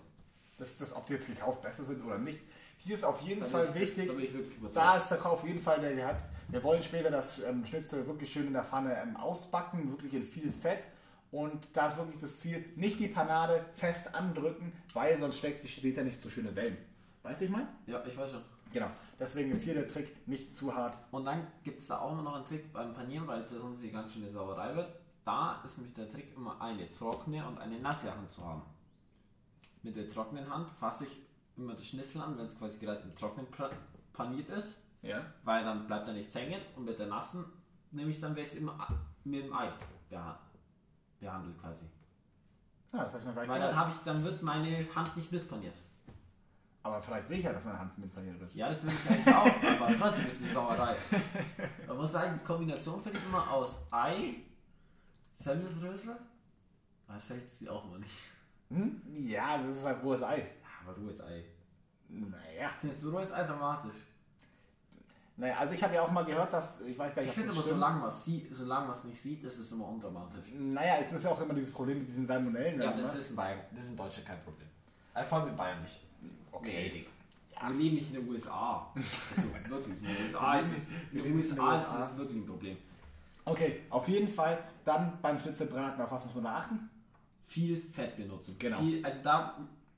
Das, 0.60 0.76
das, 0.78 0.96
ob 0.96 1.06
die 1.08 1.14
jetzt 1.14 1.28
gekauft 1.28 1.62
besser 1.62 1.84
sind 1.84 2.06
oder 2.06 2.18
nicht. 2.18 2.40
Hier 2.78 2.96
ist 2.96 3.04
auf 3.04 3.20
jeden 3.22 3.42
Da 3.42 3.48
Fall 3.48 3.70
ich- 3.74 3.82
wichtig, 3.82 4.12
Da 4.74 4.96
ist 4.98 5.10
der 5.10 5.18
Kauf 5.18 5.40
auf 5.42 5.48
jeden 5.48 5.62
Fall 5.62 5.80
der 5.82 6.06
hat. 6.08 6.24
Wir 6.50 6.64
wollen 6.64 6.82
später 6.84 7.10
das 7.10 7.42
ähm, 7.44 7.66
Schnitzel 7.66 8.06
wirklich 8.08 8.32
schön 8.32 8.48
in 8.48 8.54
der 8.54 8.64
Pfanne 8.64 8.96
ähm, 9.02 9.18
ausbacken, 9.18 9.90
wirklich 9.92 10.14
in 10.14 10.24
viel 10.24 10.52
Fett. 10.52 10.84
Und 11.32 11.68
da 11.74 11.88
ist 11.88 11.98
wirklich 11.98 12.20
das 12.20 12.40
Ziel, 12.40 12.66
nicht 12.76 13.00
die 13.00 13.08
Panade 13.08 13.64
fest 13.76 14.16
andrücken, 14.16 14.72
weil 14.94 15.18
sonst 15.18 15.38
schlägt 15.38 15.60
sich 15.60 15.76
später 15.76 16.04
nicht 16.04 16.20
so 16.22 16.30
schöne 16.30 16.56
Wellen. 16.56 16.78
Weißt 17.24 17.42
du, 17.42 17.46
ich 17.46 17.52
meine? 17.52 17.68
Ja, 17.86 18.04
ich 18.06 18.18
weiß 18.18 18.32
schon. 18.32 18.42
Genau. 18.74 18.88
Deswegen 19.20 19.52
ist 19.52 19.64
hier 19.64 19.74
der 19.76 19.88
Trick, 19.88 20.28
nicht 20.28 20.56
zu 20.56 20.74
hart. 20.76 20.98
Und 21.12 21.26
dann 21.26 21.46
gibt 21.64 21.80
es 21.80 21.88
da 21.88 22.00
auch 22.00 22.14
immer 22.14 22.24
noch 22.24 22.36
einen 22.36 22.46
Trick 22.46 22.72
beim 22.74 22.94
Panieren, 22.94 23.28
weil 23.28 23.42
es 23.42 23.52
ja 23.52 23.60
sonst 23.60 23.82
die 23.84 23.92
ganz 23.92 24.14
schöne 24.14 24.32
Sauerei 24.32 24.76
wird. 24.76 24.94
Da 25.26 25.62
ist 25.66 25.78
nämlich 25.78 25.94
der 25.94 26.10
Trick, 26.10 26.34
immer 26.36 26.60
eine 26.62 26.90
trockene 26.90 27.46
und 27.48 27.60
eine 27.60 27.80
nasse 27.80 28.12
Hand 28.16 28.32
zu 28.32 28.44
haben. 28.44 28.64
Mit 29.82 29.96
der 29.96 30.10
trockenen 30.10 30.50
Hand 30.50 30.70
fasse 30.80 31.06
ich 31.06 31.18
immer 31.58 31.74
das 31.74 31.88
Schnitzel 31.88 32.22
an, 32.22 32.38
wenn 32.38 32.46
es 32.46 32.58
quasi 32.58 32.80
gerade 32.80 33.02
im 33.02 33.16
Trocknen 33.16 33.48
pra- 33.48 33.72
paniert 34.14 34.50
ist, 34.50 34.80
Ja? 35.02 35.22
weil 35.44 35.64
dann 35.64 35.88
bleibt 35.88 36.08
er 36.08 36.14
nichts 36.14 36.36
hängen. 36.36 36.62
Und 36.76 36.86
mit 36.86 37.00
der 37.00 37.08
nassen 37.08 37.46
nehme 37.92 38.12
ich 38.12 38.20
dann, 38.20 38.36
wenn 38.36 38.44
ich 38.44 38.50
es 38.52 38.56
immer 38.58 38.78
mit 39.24 39.46
dem 39.46 39.54
Ei 39.54 39.70
beha 40.10 40.38
behandelt 41.20 41.58
quasi. 41.60 41.86
Ja, 42.94 43.04
das 43.04 43.10
habe 43.14 43.20
ich 43.20 43.26
noch 43.28 43.36
gar 43.36 43.42
nicht 43.42 43.52
Weil 43.52 43.60
dann, 43.62 43.76
habe 43.76 43.92
ich, 43.92 43.98
dann 44.04 44.24
wird 44.24 44.42
meine 44.42 44.96
Hand 44.96 45.16
nicht 45.16 45.32
mitpaniert. 45.32 45.78
Aber 46.82 47.02
vielleicht 47.02 47.30
will 47.30 47.38
ich 47.40 47.44
ja, 47.44 47.52
dass 47.54 47.66
meine 47.66 47.78
Hand 47.80 47.98
mit 47.98 48.14
paniert 48.14 48.40
wird. 48.40 48.56
Ja, 48.56 48.70
das 48.70 48.84
will 48.84 48.92
ich 48.94 49.10
eigentlich 49.10 49.36
auch, 49.36 49.46
aber 49.82 49.98
trotzdem 49.98 50.28
ist 50.28 50.42
es 50.42 50.54
Sauerei. 50.54 50.96
Man 51.88 51.98
muss 51.98 52.12
sagen, 52.14 52.40
die 52.42 52.46
Kombination 52.46 53.02
finde 53.04 53.20
ich 53.20 53.26
immer 53.26 53.50
aus 53.52 53.86
Ei, 53.92 54.36
Semmelbrösel, 55.32 56.16
Das 57.08 57.28
schmeckt 57.28 57.50
sie 57.50 57.70
auch 57.70 57.86
immer 57.86 58.00
nicht. 58.00 58.14
Hm? 58.70 59.02
Ja, 59.26 59.58
das 59.58 59.78
ist 59.78 59.86
halt 59.86 60.04
rohes 60.04 60.24
Ei. 60.24 60.38
Ja, 60.38 60.88
aber 60.88 60.98
rohes 60.98 61.22
Ei. 61.22 61.44
Naja. 62.10 62.70
Findest 62.82 63.04
du 63.04 63.12
rohes 63.12 63.32
Ei 63.32 63.44
dramatisch? 63.44 63.96
Naja, 65.38 65.56
also 65.58 65.74
ich 65.74 65.82
habe 65.82 65.96
ja 65.96 66.02
auch 66.02 66.12
mal 66.12 66.26
gehört, 66.26 66.52
dass, 66.52 66.82
ich 66.82 67.00
weiß 67.00 67.16
gar 67.16 67.22
nicht, 67.22 67.30
Ich 67.30 67.36
finde 67.36 67.54
aber, 67.54 67.64
solange 67.64 68.00
man 68.00 68.10
es 68.10 68.26
sieht, 68.26 68.54
solange 68.54 68.88
man 68.88 68.92
es 68.92 69.06
nicht 69.06 69.22
sieht, 69.22 69.42
ist 69.46 69.58
es 69.60 69.72
immer 69.72 69.88
undramatisch. 69.88 70.48
Naja, 70.54 70.98
es 70.98 71.14
ist 71.14 71.24
ja 71.24 71.32
auch 71.32 71.40
immer 71.40 71.54
dieses 71.54 71.72
Problem 71.72 72.00
mit 72.00 72.08
diesen 72.10 72.26
Salmonellen. 72.26 72.82
Ja, 72.82 72.92
das 72.92 73.16
ist 73.16 73.30
in 73.30 73.36
Bayern, 73.38 73.60
das 73.72 73.86
ist 73.86 73.92
in 73.92 73.98
Deutschland 73.98 74.28
kein 74.28 74.42
Problem. 74.42 74.68
Äh, 75.14 75.24
vor 75.24 75.40
allem 75.40 75.50
in 75.50 75.56
Bayern 75.56 75.82
nicht. 75.82 76.02
Okay. 76.52 76.90
Digga. 76.90 77.70
Wir 77.70 77.76
leben 77.78 77.96
nicht 77.96 78.14
in 78.14 78.22
den 78.22 78.30
USA. 78.30 78.92
Also 78.94 79.54
wirklich, 79.70 79.98
in 79.98 80.04
den 80.04 80.26
USA 80.26 80.60
ist 80.60 80.72
es, 80.78 80.88
in 81.12 81.24
den 81.24 81.38
nicht 81.38 81.50
in 81.50 81.56
den 81.56 81.64
USA 81.64 82.00
ist 82.02 82.12
es 82.12 82.18
wirklich 82.18 82.38
ein 82.38 82.46
Problem. 82.46 82.78
Okay, 83.46 83.82
auf 83.90 84.08
jeden 84.10 84.28
Fall 84.28 84.60
dann 84.84 85.20
beim 85.22 85.40
Schnitzelbraten, 85.40 86.02
auf 86.02 86.12
was 86.12 86.26
muss 86.26 86.36
man 86.36 86.44
da 86.44 86.58
achten? 86.58 86.90
Viel 87.50 87.82
Fett 87.92 88.16
benutzen. 88.16 88.56
Genau. 88.60 88.78
Viel, 88.78 89.04
also 89.04 89.20
da, 89.24 89.58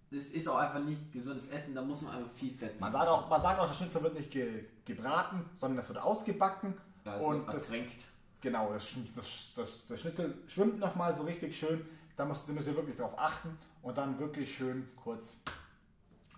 das 0.09 0.25
ist 0.27 0.47
auch 0.47 0.55
einfach 0.57 0.79
nicht 0.79 1.11
gesundes 1.11 1.47
Essen, 1.47 1.75
da 1.75 1.81
muss 1.81 2.01
man 2.01 2.15
einfach 2.15 2.31
viel 2.31 2.53
Fett 2.53 2.79
Man 2.79 2.91
benutzen. 2.91 3.09
sagt 3.09 3.23
auch, 3.25 3.29
man 3.29 3.41
sagt 3.41 3.59
auch 3.59 3.67
der 3.67 3.73
Schnitzel 3.73 4.03
wird 4.03 4.13
nicht 4.17 4.31
ge 4.31 4.65
gebraten, 4.85 5.45
sondern 5.53 5.79
es 5.79 5.89
wird 5.89 5.99
ausgebacken. 5.99 6.73
ja, 7.05 7.17
es 7.17 7.23
und 7.23 7.45
wird 7.45 7.53
das, 7.53 7.63
ertränkt. 7.69 8.05
genau, 8.41 8.71
das, 8.73 8.93
das, 9.13 9.53
das, 9.55 9.85
der 9.87 9.97
Schnitzel 9.97 10.37
schwimmt 10.47 10.79
nochmal 10.79 11.13
so 11.13 11.23
richtig 11.23 11.57
schön. 11.59 11.85
Da 12.15 12.25
müsst, 12.25 12.47
da 12.47 12.53
müsst 12.53 12.67
ihr 12.69 12.75
wirklich 12.75 12.95
drauf 12.97 13.13
achten 13.17 13.57
und 13.81 13.97
dann 13.97 14.17
wirklich 14.19 14.53
schön 14.55 14.87
kurz 14.95 15.37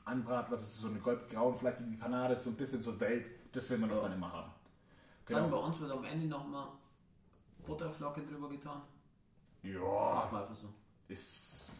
anbraten. 0.05 0.51
Das 0.55 0.63
ist 0.63 0.79
so 0.81 0.87
eine 0.87 0.99
goldgrauen, 0.99 1.55
vielleicht 1.55 1.79
die 1.81 1.95
Panade 1.97 2.33
ist 2.33 2.43
so 2.43 2.49
ein 2.49 2.55
bisschen 2.55 2.81
so 2.81 2.99
Welt. 2.99 3.25
Das 3.51 3.69
will 3.69 3.77
man 3.77 3.89
doch 3.89 3.97
Ja. 3.97 4.03
dann 4.03 4.13
immer 4.13 4.31
haben. 4.31 4.51
Dann 5.27 5.43
bei 5.43 5.47
Genau. 5.57 5.65
uns 5.67 5.79
wird 5.79 5.91
am 5.91 6.03
Ende 6.03 6.27
nochmal 6.27 6.67
Butterflocke 7.65 8.21
drüber 8.23 8.49
getan. 8.49 8.81
Ja, 9.61 9.79
Mach 9.79 10.31
mal 10.31 10.41
einfach 10.41 10.55
so. 10.55 10.67
Ist 11.13 11.71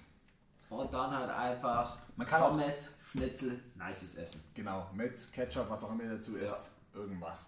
Und 0.69 0.91
dann 0.93 1.11
halt 1.11 1.29
einfach 1.29 1.97
Man 2.15 2.25
kann 2.27 2.41
auch- 2.41 2.51
Pommes, 2.51 2.89
Schnitzel, 3.11 3.59
nices 3.75 4.15
Essen. 4.15 4.43
Genau, 4.53 4.89
mit 4.93 5.31
Ketchup, 5.31 5.69
was 5.69 5.83
auch 5.83 5.91
immer 5.91 6.05
dazu 6.05 6.35
ist, 6.37 6.71
irgendwas. 6.93 7.45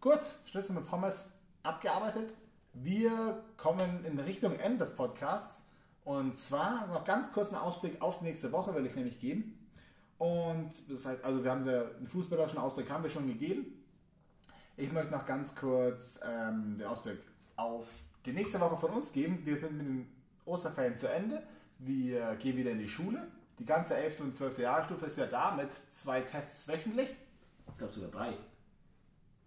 Gut, 0.00 0.20
Schnitzel 0.44 0.74
mit 0.76 0.86
Pommes 0.86 1.30
abgearbeitet. 1.62 2.32
Wir 2.72 3.42
kommen 3.56 4.04
in 4.04 4.18
Richtung 4.20 4.54
Ende 4.54 4.78
des 4.84 4.94
Podcasts. 4.94 5.62
Und 6.04 6.36
zwar 6.36 6.86
noch 6.86 7.04
ganz 7.04 7.32
kurz 7.32 7.52
einen 7.52 7.60
Ausblick 7.62 8.00
auf 8.00 8.18
die 8.20 8.24
nächste 8.24 8.50
Woche 8.52 8.74
will 8.74 8.86
ich 8.86 8.94
nämlich 8.94 9.20
geben. 9.20 9.56
Und 10.18 10.70
das 10.90 11.04
heißt, 11.06 11.24
also 11.24 11.42
wir 11.42 11.50
haben 11.50 11.64
ja 11.66 11.82
einen 11.82 12.06
fußballerischen 12.08 12.58
Ausblick 12.58 12.90
haben 12.90 13.02
wir 13.02 13.10
schon 13.10 13.26
gegeben. 13.26 13.66
Ich 14.76 14.90
möchte 14.92 15.10
noch 15.12 15.26
ganz 15.26 15.54
kurz 15.54 16.20
ähm, 16.24 16.76
den 16.78 16.86
Ausblick 16.86 17.18
auf 17.56 17.86
die 18.24 18.32
nächste 18.32 18.60
Woche 18.60 18.76
von 18.76 18.90
uns 18.92 19.12
geben. 19.12 19.44
Wir 19.44 19.58
sind 19.58 19.76
mit 19.76 19.86
den 19.86 20.19
Osterferien 20.50 20.96
zu 20.96 21.08
Ende. 21.08 21.42
Wir 21.78 22.34
gehen 22.36 22.56
wieder 22.56 22.70
in 22.72 22.78
die 22.78 22.88
Schule. 22.88 23.26
Die 23.58 23.64
ganze 23.64 23.94
11. 23.96 24.20
und 24.20 24.34
12. 24.36 24.58
Jahrstufe 24.58 25.06
ist 25.06 25.18
ja 25.18 25.26
da 25.26 25.54
mit 25.54 25.68
zwei 25.92 26.20
Tests 26.22 26.66
wöchentlich. 26.68 27.14
Ich 27.72 27.78
glaube 27.78 27.92
sogar 27.92 28.10
drei. 28.10 28.34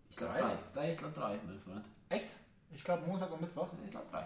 Ich 0.10 0.16
glaube 0.16 0.34
Drei? 0.39 0.58
drei. 0.74 0.91
Ich 0.91 0.97
glaube 0.97 1.14
drei, 1.16 1.39
mein 1.45 1.60
Freund. 1.60 1.86
Echt? 2.10 2.28
Ich 2.72 2.84
glaube 2.84 3.06
Montag 3.08 3.32
und 3.32 3.41
Mittwoch. 3.41 3.68
Ich 3.84 3.91
glaube 3.91 4.06
drei. 4.12 4.26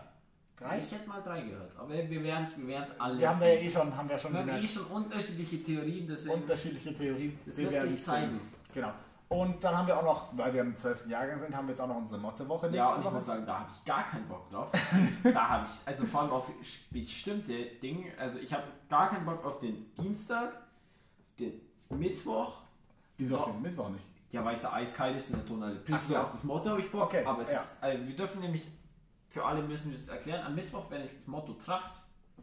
Drei? 0.57 0.80
Ich 0.80 0.91
hätte 0.91 1.07
mal 1.07 1.21
drei 1.21 1.41
gehört. 1.41 1.71
Aber 1.78 1.89
wir 1.93 2.23
werden 2.23 2.45
es 2.49 2.57
wir 2.57 2.67
werden's 2.67 2.91
alles 2.99 3.19
Wir 3.19 3.30
haben 3.30 3.39
ja 3.41 3.45
sehen. 3.47 3.67
eh 3.67 3.71
schon, 3.71 3.95
haben 3.97 4.09
wir 4.09 4.19
schon 4.19 4.34
Wir 4.34 4.39
haben 4.39 4.49
eh 4.49 4.67
schon 4.67 4.86
unterschiedliche 4.88 5.63
Theorien, 5.63 6.07
deswegen 6.07 6.36
unterschiedliche 6.41 6.93
Theorien. 6.95 7.39
das 7.45 7.57
wir 7.57 7.71
wird 7.71 7.82
sich 7.84 7.91
sehen. 7.93 8.03
zeigen. 8.03 8.41
Genau. 8.73 8.91
Und 9.30 9.61
dann 9.61 9.78
haben 9.78 9.88
wir 9.88 9.97
auch 9.97 10.03
noch, 10.03 10.38
weil 10.38 10.53
wir 10.53 10.61
im 10.61 10.75
12. 10.78 11.07
Jahrgang 11.09 11.38
sind, 11.38 11.53
haben 11.55 11.67
wir 11.67 11.73
jetzt 11.73 11.82
auch 11.82 11.88
noch 11.88 11.97
unsere 11.97 12.19
Mottowoche 12.21 12.67
Ja, 12.67 12.71
nächste 12.71 12.93
und 12.95 12.99
ich 13.01 13.05
Woche. 13.07 13.13
muss 13.15 13.25
sagen, 13.25 13.45
da 13.45 13.59
habe 13.59 13.69
ich 13.75 13.84
gar 13.86 14.09
keinen 14.09 14.28
Bock 14.28 14.49
drauf. 14.49 14.69
da 15.34 15.49
habe 15.49 15.65
ich, 15.65 15.88
also 15.88 16.05
vor 16.05 16.21
allem 16.21 16.32
auf 16.32 16.49
bestimmte 16.91 17.65
Dinge, 17.82 18.11
also 18.17 18.39
ich 18.39 18.53
habe 18.53 18.63
gar 18.89 19.09
keinen 19.09 19.25
Bock 19.25 19.43
auf 19.43 19.59
den 19.59 19.93
Dienstag, 19.95 20.53
den 21.39 21.59
Mittwoch, 21.89 22.53
Wieso 23.17 23.38
auf 23.38 23.47
Ja. 23.47 23.53
den 23.53 23.61
Mittwoch 23.63 23.89
nicht? 23.89 24.05
ja, 24.32 24.43
weil 24.45 24.55
es 24.55 24.61
da 24.61 24.73
eiskalt 24.73 25.17
ist 25.17 25.30
in 25.32 25.38
der 25.38 25.45
Tonale. 25.45 25.82
Ach 25.91 26.01
so. 26.01 26.17
auf 26.17 26.32
das 26.32 26.43
Motto 26.43 26.69
habe 26.69 26.80
ich 26.82 26.91
Bock, 26.91 27.03
Okay, 27.03 27.25
aber 27.25 27.41
es 27.41 27.51
ja. 27.82 27.88
äh, 27.89 28.05
wir 28.07 28.15
dürfen 28.15 28.39
nämlich, 28.41 28.67
für 29.30 29.43
alle 29.43 29.61
müssen 29.61 29.89
wir 29.91 29.95
es 29.95 30.07
erklären, 30.07 30.45
am 30.45 30.55
Mittwoch 30.55 30.89
werde 30.89 31.05
ich 31.05 31.11
das 31.17 31.28
Motto 31.28 31.53
Tracht. 31.53 31.99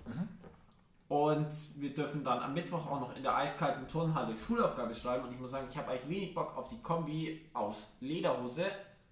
Mhm. 0.07 0.28
Und 1.09 1.50
wir 1.76 1.92
dürfen 1.92 2.24
dann 2.24 2.40
am 2.40 2.55
Mittwoch 2.55 2.86
auch 2.86 3.00
noch 3.00 3.14
in 3.14 3.22
der 3.22 3.36
eiskalten 3.36 3.86
Turnhalle 3.86 4.34
Schulaufgabe 4.36 4.94
schreiben. 4.94 5.26
Und 5.26 5.34
ich 5.34 5.38
muss 5.38 5.50
sagen, 5.50 5.66
ich 5.70 5.76
habe 5.76 5.90
eigentlich 5.90 6.09
wenig 6.09 6.34
Bock 6.34 6.57
auf 6.57 6.68
die 6.68 6.80
Kombi 6.80 7.44
aus 7.52 7.88
Lederhose, 8.00 8.66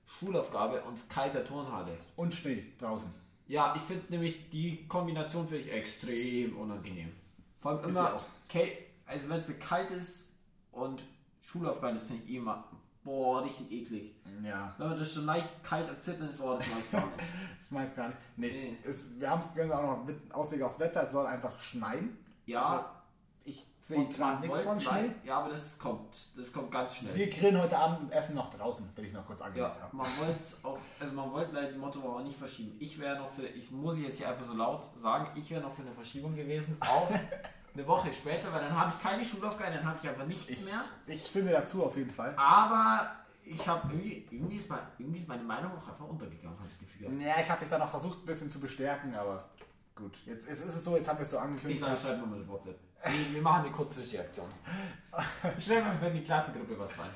Schulaufgabe 0.07 0.83
und 0.83 1.09
kalter 1.11 1.45
Turnhalle. 1.45 1.97
Und 2.17 2.35
Schnee 2.35 2.65
draußen. 2.79 3.13
Ja, 3.47 3.75
ich 3.77 3.83
finde 3.83 4.05
nämlich 4.09 4.49
die 4.51 4.87
Kombination 4.89 5.47
finde 5.47 5.65
ich 5.65 5.73
extrem 5.73 6.57
unangenehm. 6.57 7.13
Vor 7.61 7.73
allem 7.73 7.85
immer, 7.89 8.21
käl- 8.51 8.73
also 9.07 9.29
wenn 9.29 9.39
es 9.39 9.49
mir 9.49 9.59
kalt 9.59 9.91
ist 9.91 10.35
und 10.73 11.05
Schulaufgabe, 11.43 11.93
das 11.93 12.05
finde 12.05 12.23
ich 12.25 12.31
eh 12.31 12.37
immer, 12.39 12.65
boah, 13.05 13.43
richtig 13.45 13.71
eklig. 13.73 14.15
Ja, 14.43 14.75
Wenn 14.79 14.89
man 14.91 14.99
das 14.99 15.13
schon 15.15 15.27
leicht 15.27 15.63
kalt 15.63 15.89
am 15.89 16.01
Zittern 16.01 16.29
ist, 16.29 16.41
oh, 16.41 16.55
das 16.59 16.67
mag 16.69 16.79
ich 16.85 16.91
gar 16.93 17.07
nicht. 17.07 17.19
das 17.59 17.71
meinst 17.71 17.97
gar 17.97 18.09
nicht. 18.09 18.19
Nee, 18.37 18.49
Nee. 18.51 18.77
Es, 18.89 19.19
wir 19.21 19.31
haben 19.31 19.43
es 19.43 19.71
auch 19.71 19.83
noch 19.83 20.05
mit 20.05 20.33
Ausblick 20.35 20.63
aufs 20.63 20.79
Wetter. 20.79 21.03
Es 21.03 21.13
soll 21.13 21.27
einfach 21.27 21.59
schneien. 21.61 22.17
Ja, 22.47 22.61
Also, 22.63 22.85
Ich 23.45 23.67
sehe 23.81 24.07
gerade 24.07 24.41
nichts 24.41 24.63
von 24.63 24.81
Schnee. 24.81 24.93
nein, 24.93 25.15
Ja, 25.25 25.39
aber 25.41 25.51
das 25.51 25.77
kommt, 25.79 26.39
das 26.39 26.53
kommt 26.53 26.71
ganz 26.71 26.95
schnell. 26.97 27.15
Wir 27.15 27.29
grillen 27.29 27.61
heute 27.61 27.77
Abend 27.77 28.01
und 28.03 28.13
essen 28.13 28.37
noch 28.37 28.49
draußen, 28.55 28.89
will 28.95 29.05
ich 29.05 29.13
noch 29.13 29.27
kurz 29.27 29.41
angemerkt 29.41 29.77
Ja, 29.77 29.83
haben. 29.83 29.97
man 29.97 30.07
wollte 30.19 30.41
auch, 30.63 30.79
also 31.01 31.13
man 31.15 31.33
wollte 31.33 31.53
leider 31.53 31.73
die 31.73 31.79
Mottowoche 31.79 32.23
nicht 32.23 32.39
verschieben. 32.39 32.77
Ich 32.79 32.99
wäre 33.01 33.19
noch 33.19 33.31
für, 33.31 33.47
ich 33.47 33.71
muss 33.73 33.99
jetzt 33.99 34.19
hier 34.19 34.29
einfach 34.29 34.47
so 34.47 34.53
laut 34.55 34.89
sagen, 34.97 35.27
ich 35.35 35.51
wäre 35.51 35.61
noch 35.63 35.73
für 35.75 35.83
eine 35.83 35.93
Verschiebung 35.93 36.35
gewesen 36.37 36.77
auf 36.81 37.09
eine 37.75 37.87
Woche 37.87 38.13
später, 38.13 38.53
weil 38.53 38.63
dann 38.63 38.77
habe 38.77 38.93
ich 38.95 39.03
keine 39.03 39.25
Schulaufgabe, 39.25 39.73
dann 39.75 39.87
habe 39.87 39.99
ich 40.03 40.09
einfach 40.09 40.27
nichts 40.27 40.49
Ich, 40.49 40.65
mehr. 40.65 40.83
ich 41.07 41.27
stimme 41.27 41.51
dazu 41.53 41.85
auf 41.85 41.97
jeden 41.97 42.11
Fall. 42.11 42.35
Aber 42.37 43.11
ich 43.45 43.67
habe 43.67 43.89
irgendwie, 43.93 44.27
irgendwie 44.31 44.57
ist, 44.57 44.69
mein, 44.69 44.81
irgendwie 44.99 45.19
ist 45.19 45.29
meine 45.29 45.43
Meinung 45.43 45.73
auch 45.73 45.89
einfach 45.89 46.07
untergegangen, 46.07 46.57
habe 46.59 46.69
ich 46.69 46.75
das 46.79 46.81
Gefühl. 46.81 47.09
gehabt. 47.09 47.21
Ja, 47.23 47.41
ich 47.43 47.51
habe 47.51 47.61
dich 47.61 47.69
dann 47.71 47.81
noch 47.81 47.91
versucht, 47.91 48.23
ein 48.23 48.27
bisschen 48.27 48.51
zu 48.51 48.61
bestärken, 48.61 49.15
aber 49.15 49.49
gut. 49.97 50.17
Jetzt 50.27 50.47
ist, 50.47 50.61
ist 50.65 50.75
es 50.75 50.85
so, 50.85 50.97
jetzt 50.97 51.09
haben 51.09 51.19
wir 51.19 51.23
es 51.23 51.31
so 51.31 51.37
Ich 51.39 51.43
angekündigt. 51.43 51.83
glaube, 51.83 51.97
schreibt 51.99 52.21
mal 52.27 52.39
mit 52.39 52.49
WhatsApp. 52.49 52.79
Nee, 53.07 53.35
wir 53.35 53.43
machen 53.43 53.65
eine 53.65 53.73
Kurzreaktion. 53.73 54.47
Stell 55.59 55.83
mal 55.85 55.97
in 56.07 56.15
die 56.15 56.23
Klassengruppe 56.23 56.79
was 56.79 56.99
rein. 56.99 57.11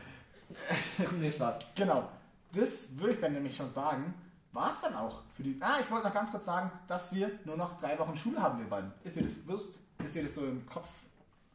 nee, 1.20 1.30
Spaß. 1.30 1.58
Genau. 1.76 2.08
Das 2.52 2.96
würde 2.98 3.12
ich 3.12 3.20
dann 3.20 3.32
nämlich 3.34 3.56
schon 3.56 3.70
sagen. 3.72 4.14
War 4.56 4.70
es 4.70 4.80
dann 4.80 4.94
auch 4.96 5.20
für 5.36 5.42
die. 5.42 5.58
Ah, 5.60 5.76
ich 5.80 5.90
wollte 5.90 6.06
noch 6.06 6.14
ganz 6.14 6.30
kurz 6.30 6.46
sagen, 6.46 6.70
dass 6.88 7.14
wir 7.14 7.30
nur 7.44 7.58
noch 7.58 7.78
drei 7.78 7.98
Wochen 7.98 8.16
Schule 8.16 8.40
haben, 8.40 8.58
wir 8.58 8.66
beiden. 8.66 8.90
Ist 9.04 9.16
dir 9.16 9.22
das 9.22 9.34
bewusst? 9.34 9.80
Ist 10.02 10.14
dir 10.14 10.22
das 10.22 10.34
so 10.34 10.46
im 10.46 10.64
Kopf? 10.66 10.88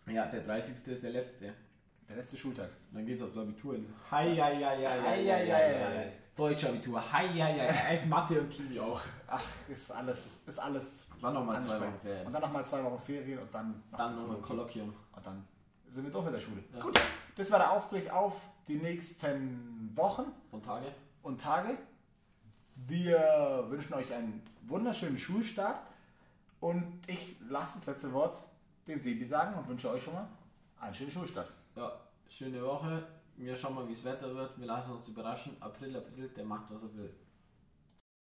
Ja, 0.06 0.28
der 0.28 0.41
30. 0.41 0.86
ist 0.86 1.04
der 1.04 1.10
letzte. 1.10 1.52
Der 2.08 2.16
letzte 2.16 2.38
Schultag. 2.38 2.70
Dann 2.91 3.04
geht's 3.04 3.24
aufs 3.24 3.36
Abitur 3.36 3.74
hin. 3.74 3.91
Hei, 4.12 4.36
hei, 4.36 4.56
hei, 4.56 4.78
hei, 4.78 4.88
hei, 4.88 5.02
Hei, 5.02 5.26
hei, 5.26 5.26
hei, 5.26 5.47
hei, 5.47 5.80
hei, 5.80 5.97
hei. 5.97 6.14
Deutsch 6.36 6.64
Abitur. 6.66 7.02
Hei, 7.12 7.28
hei, 7.30 7.54
hei, 7.58 7.74
hei. 7.74 8.06
Mathe 8.06 8.39
und 8.39 8.54
Chemie 8.54 8.80
auch. 8.80 9.02
Ach, 9.26 9.41
ist 9.68 9.91
alles, 9.91 10.38
ist 10.45 10.60
alles. 10.60 11.06
Dann 11.20 11.34
nochmal 11.34 11.60
zwei. 11.60 11.80
Wochen 11.80 11.99
Ferien. 12.04 12.28
Und 12.28 12.34
dann 12.34 12.41
nochmal 12.43 12.66
zwei 12.66 12.84
Wochen 12.84 12.99
Ferien 13.02 13.39
und 13.39 13.52
dann. 13.52 13.84
noch 13.91 13.97
Dann 13.97 14.16
nochmal 14.16 14.36
ein. 14.36 14.41
Kolloquium. 14.43 14.93
Und 15.16 15.26
dann 15.26 15.43
sind 15.88 16.04
wir 16.04 16.12
durch 16.12 16.26
mit 16.26 16.36
der 16.36 16.39
Schule. 16.39 16.64
Ja. 16.72 16.80
Gut, 16.82 16.99
das 17.36 17.49
war 17.49 17.58
der 17.58 17.72
Ausblick 17.72 18.12
auf 18.14 18.36
die 18.68 18.76
nächsten 18.78 19.91
Wochen 19.95 20.26
Und 20.52 20.64
Tage? 20.64 20.86
und 21.24 21.41
Tage. 21.41 21.78
Wir 22.92 23.68
wünschen 23.70 23.94
euch 23.94 24.14
einen 24.14 24.44
wunderschönen 24.64 25.18
Schulstart 25.18 25.80
und 26.60 27.00
ich 27.08 27.38
lasse 27.48 27.78
das 27.78 27.86
letzte 27.86 28.12
Wort 28.12 28.36
den 28.86 29.00
Sebi 29.00 29.24
sagen 29.24 29.58
und 29.58 29.66
wünsche 29.70 29.89
euch 29.89 30.04
schon 30.04 30.14
mal 30.14 30.28
einen 30.78 30.94
schönen 30.94 31.10
Schulstart. 31.10 31.50
Ja, 31.78 31.94
schöne 32.28 32.62
Woche. 32.62 33.08
Wir 33.38 33.56
schauen 33.56 33.76
mal, 33.76 33.88
wie 33.88 33.94
das 33.94 34.04
Wetter 34.04 34.36
wird. 34.36 34.60
Wir 34.60 34.68
lassen 34.68 34.92
uns 34.92 35.08
überraschen. 35.08 35.56
April, 35.62 35.96
April, 35.96 36.28
der 36.36 36.44
macht, 36.44 36.70
was 36.70 36.84
er 36.84 36.94
will. 36.98 37.14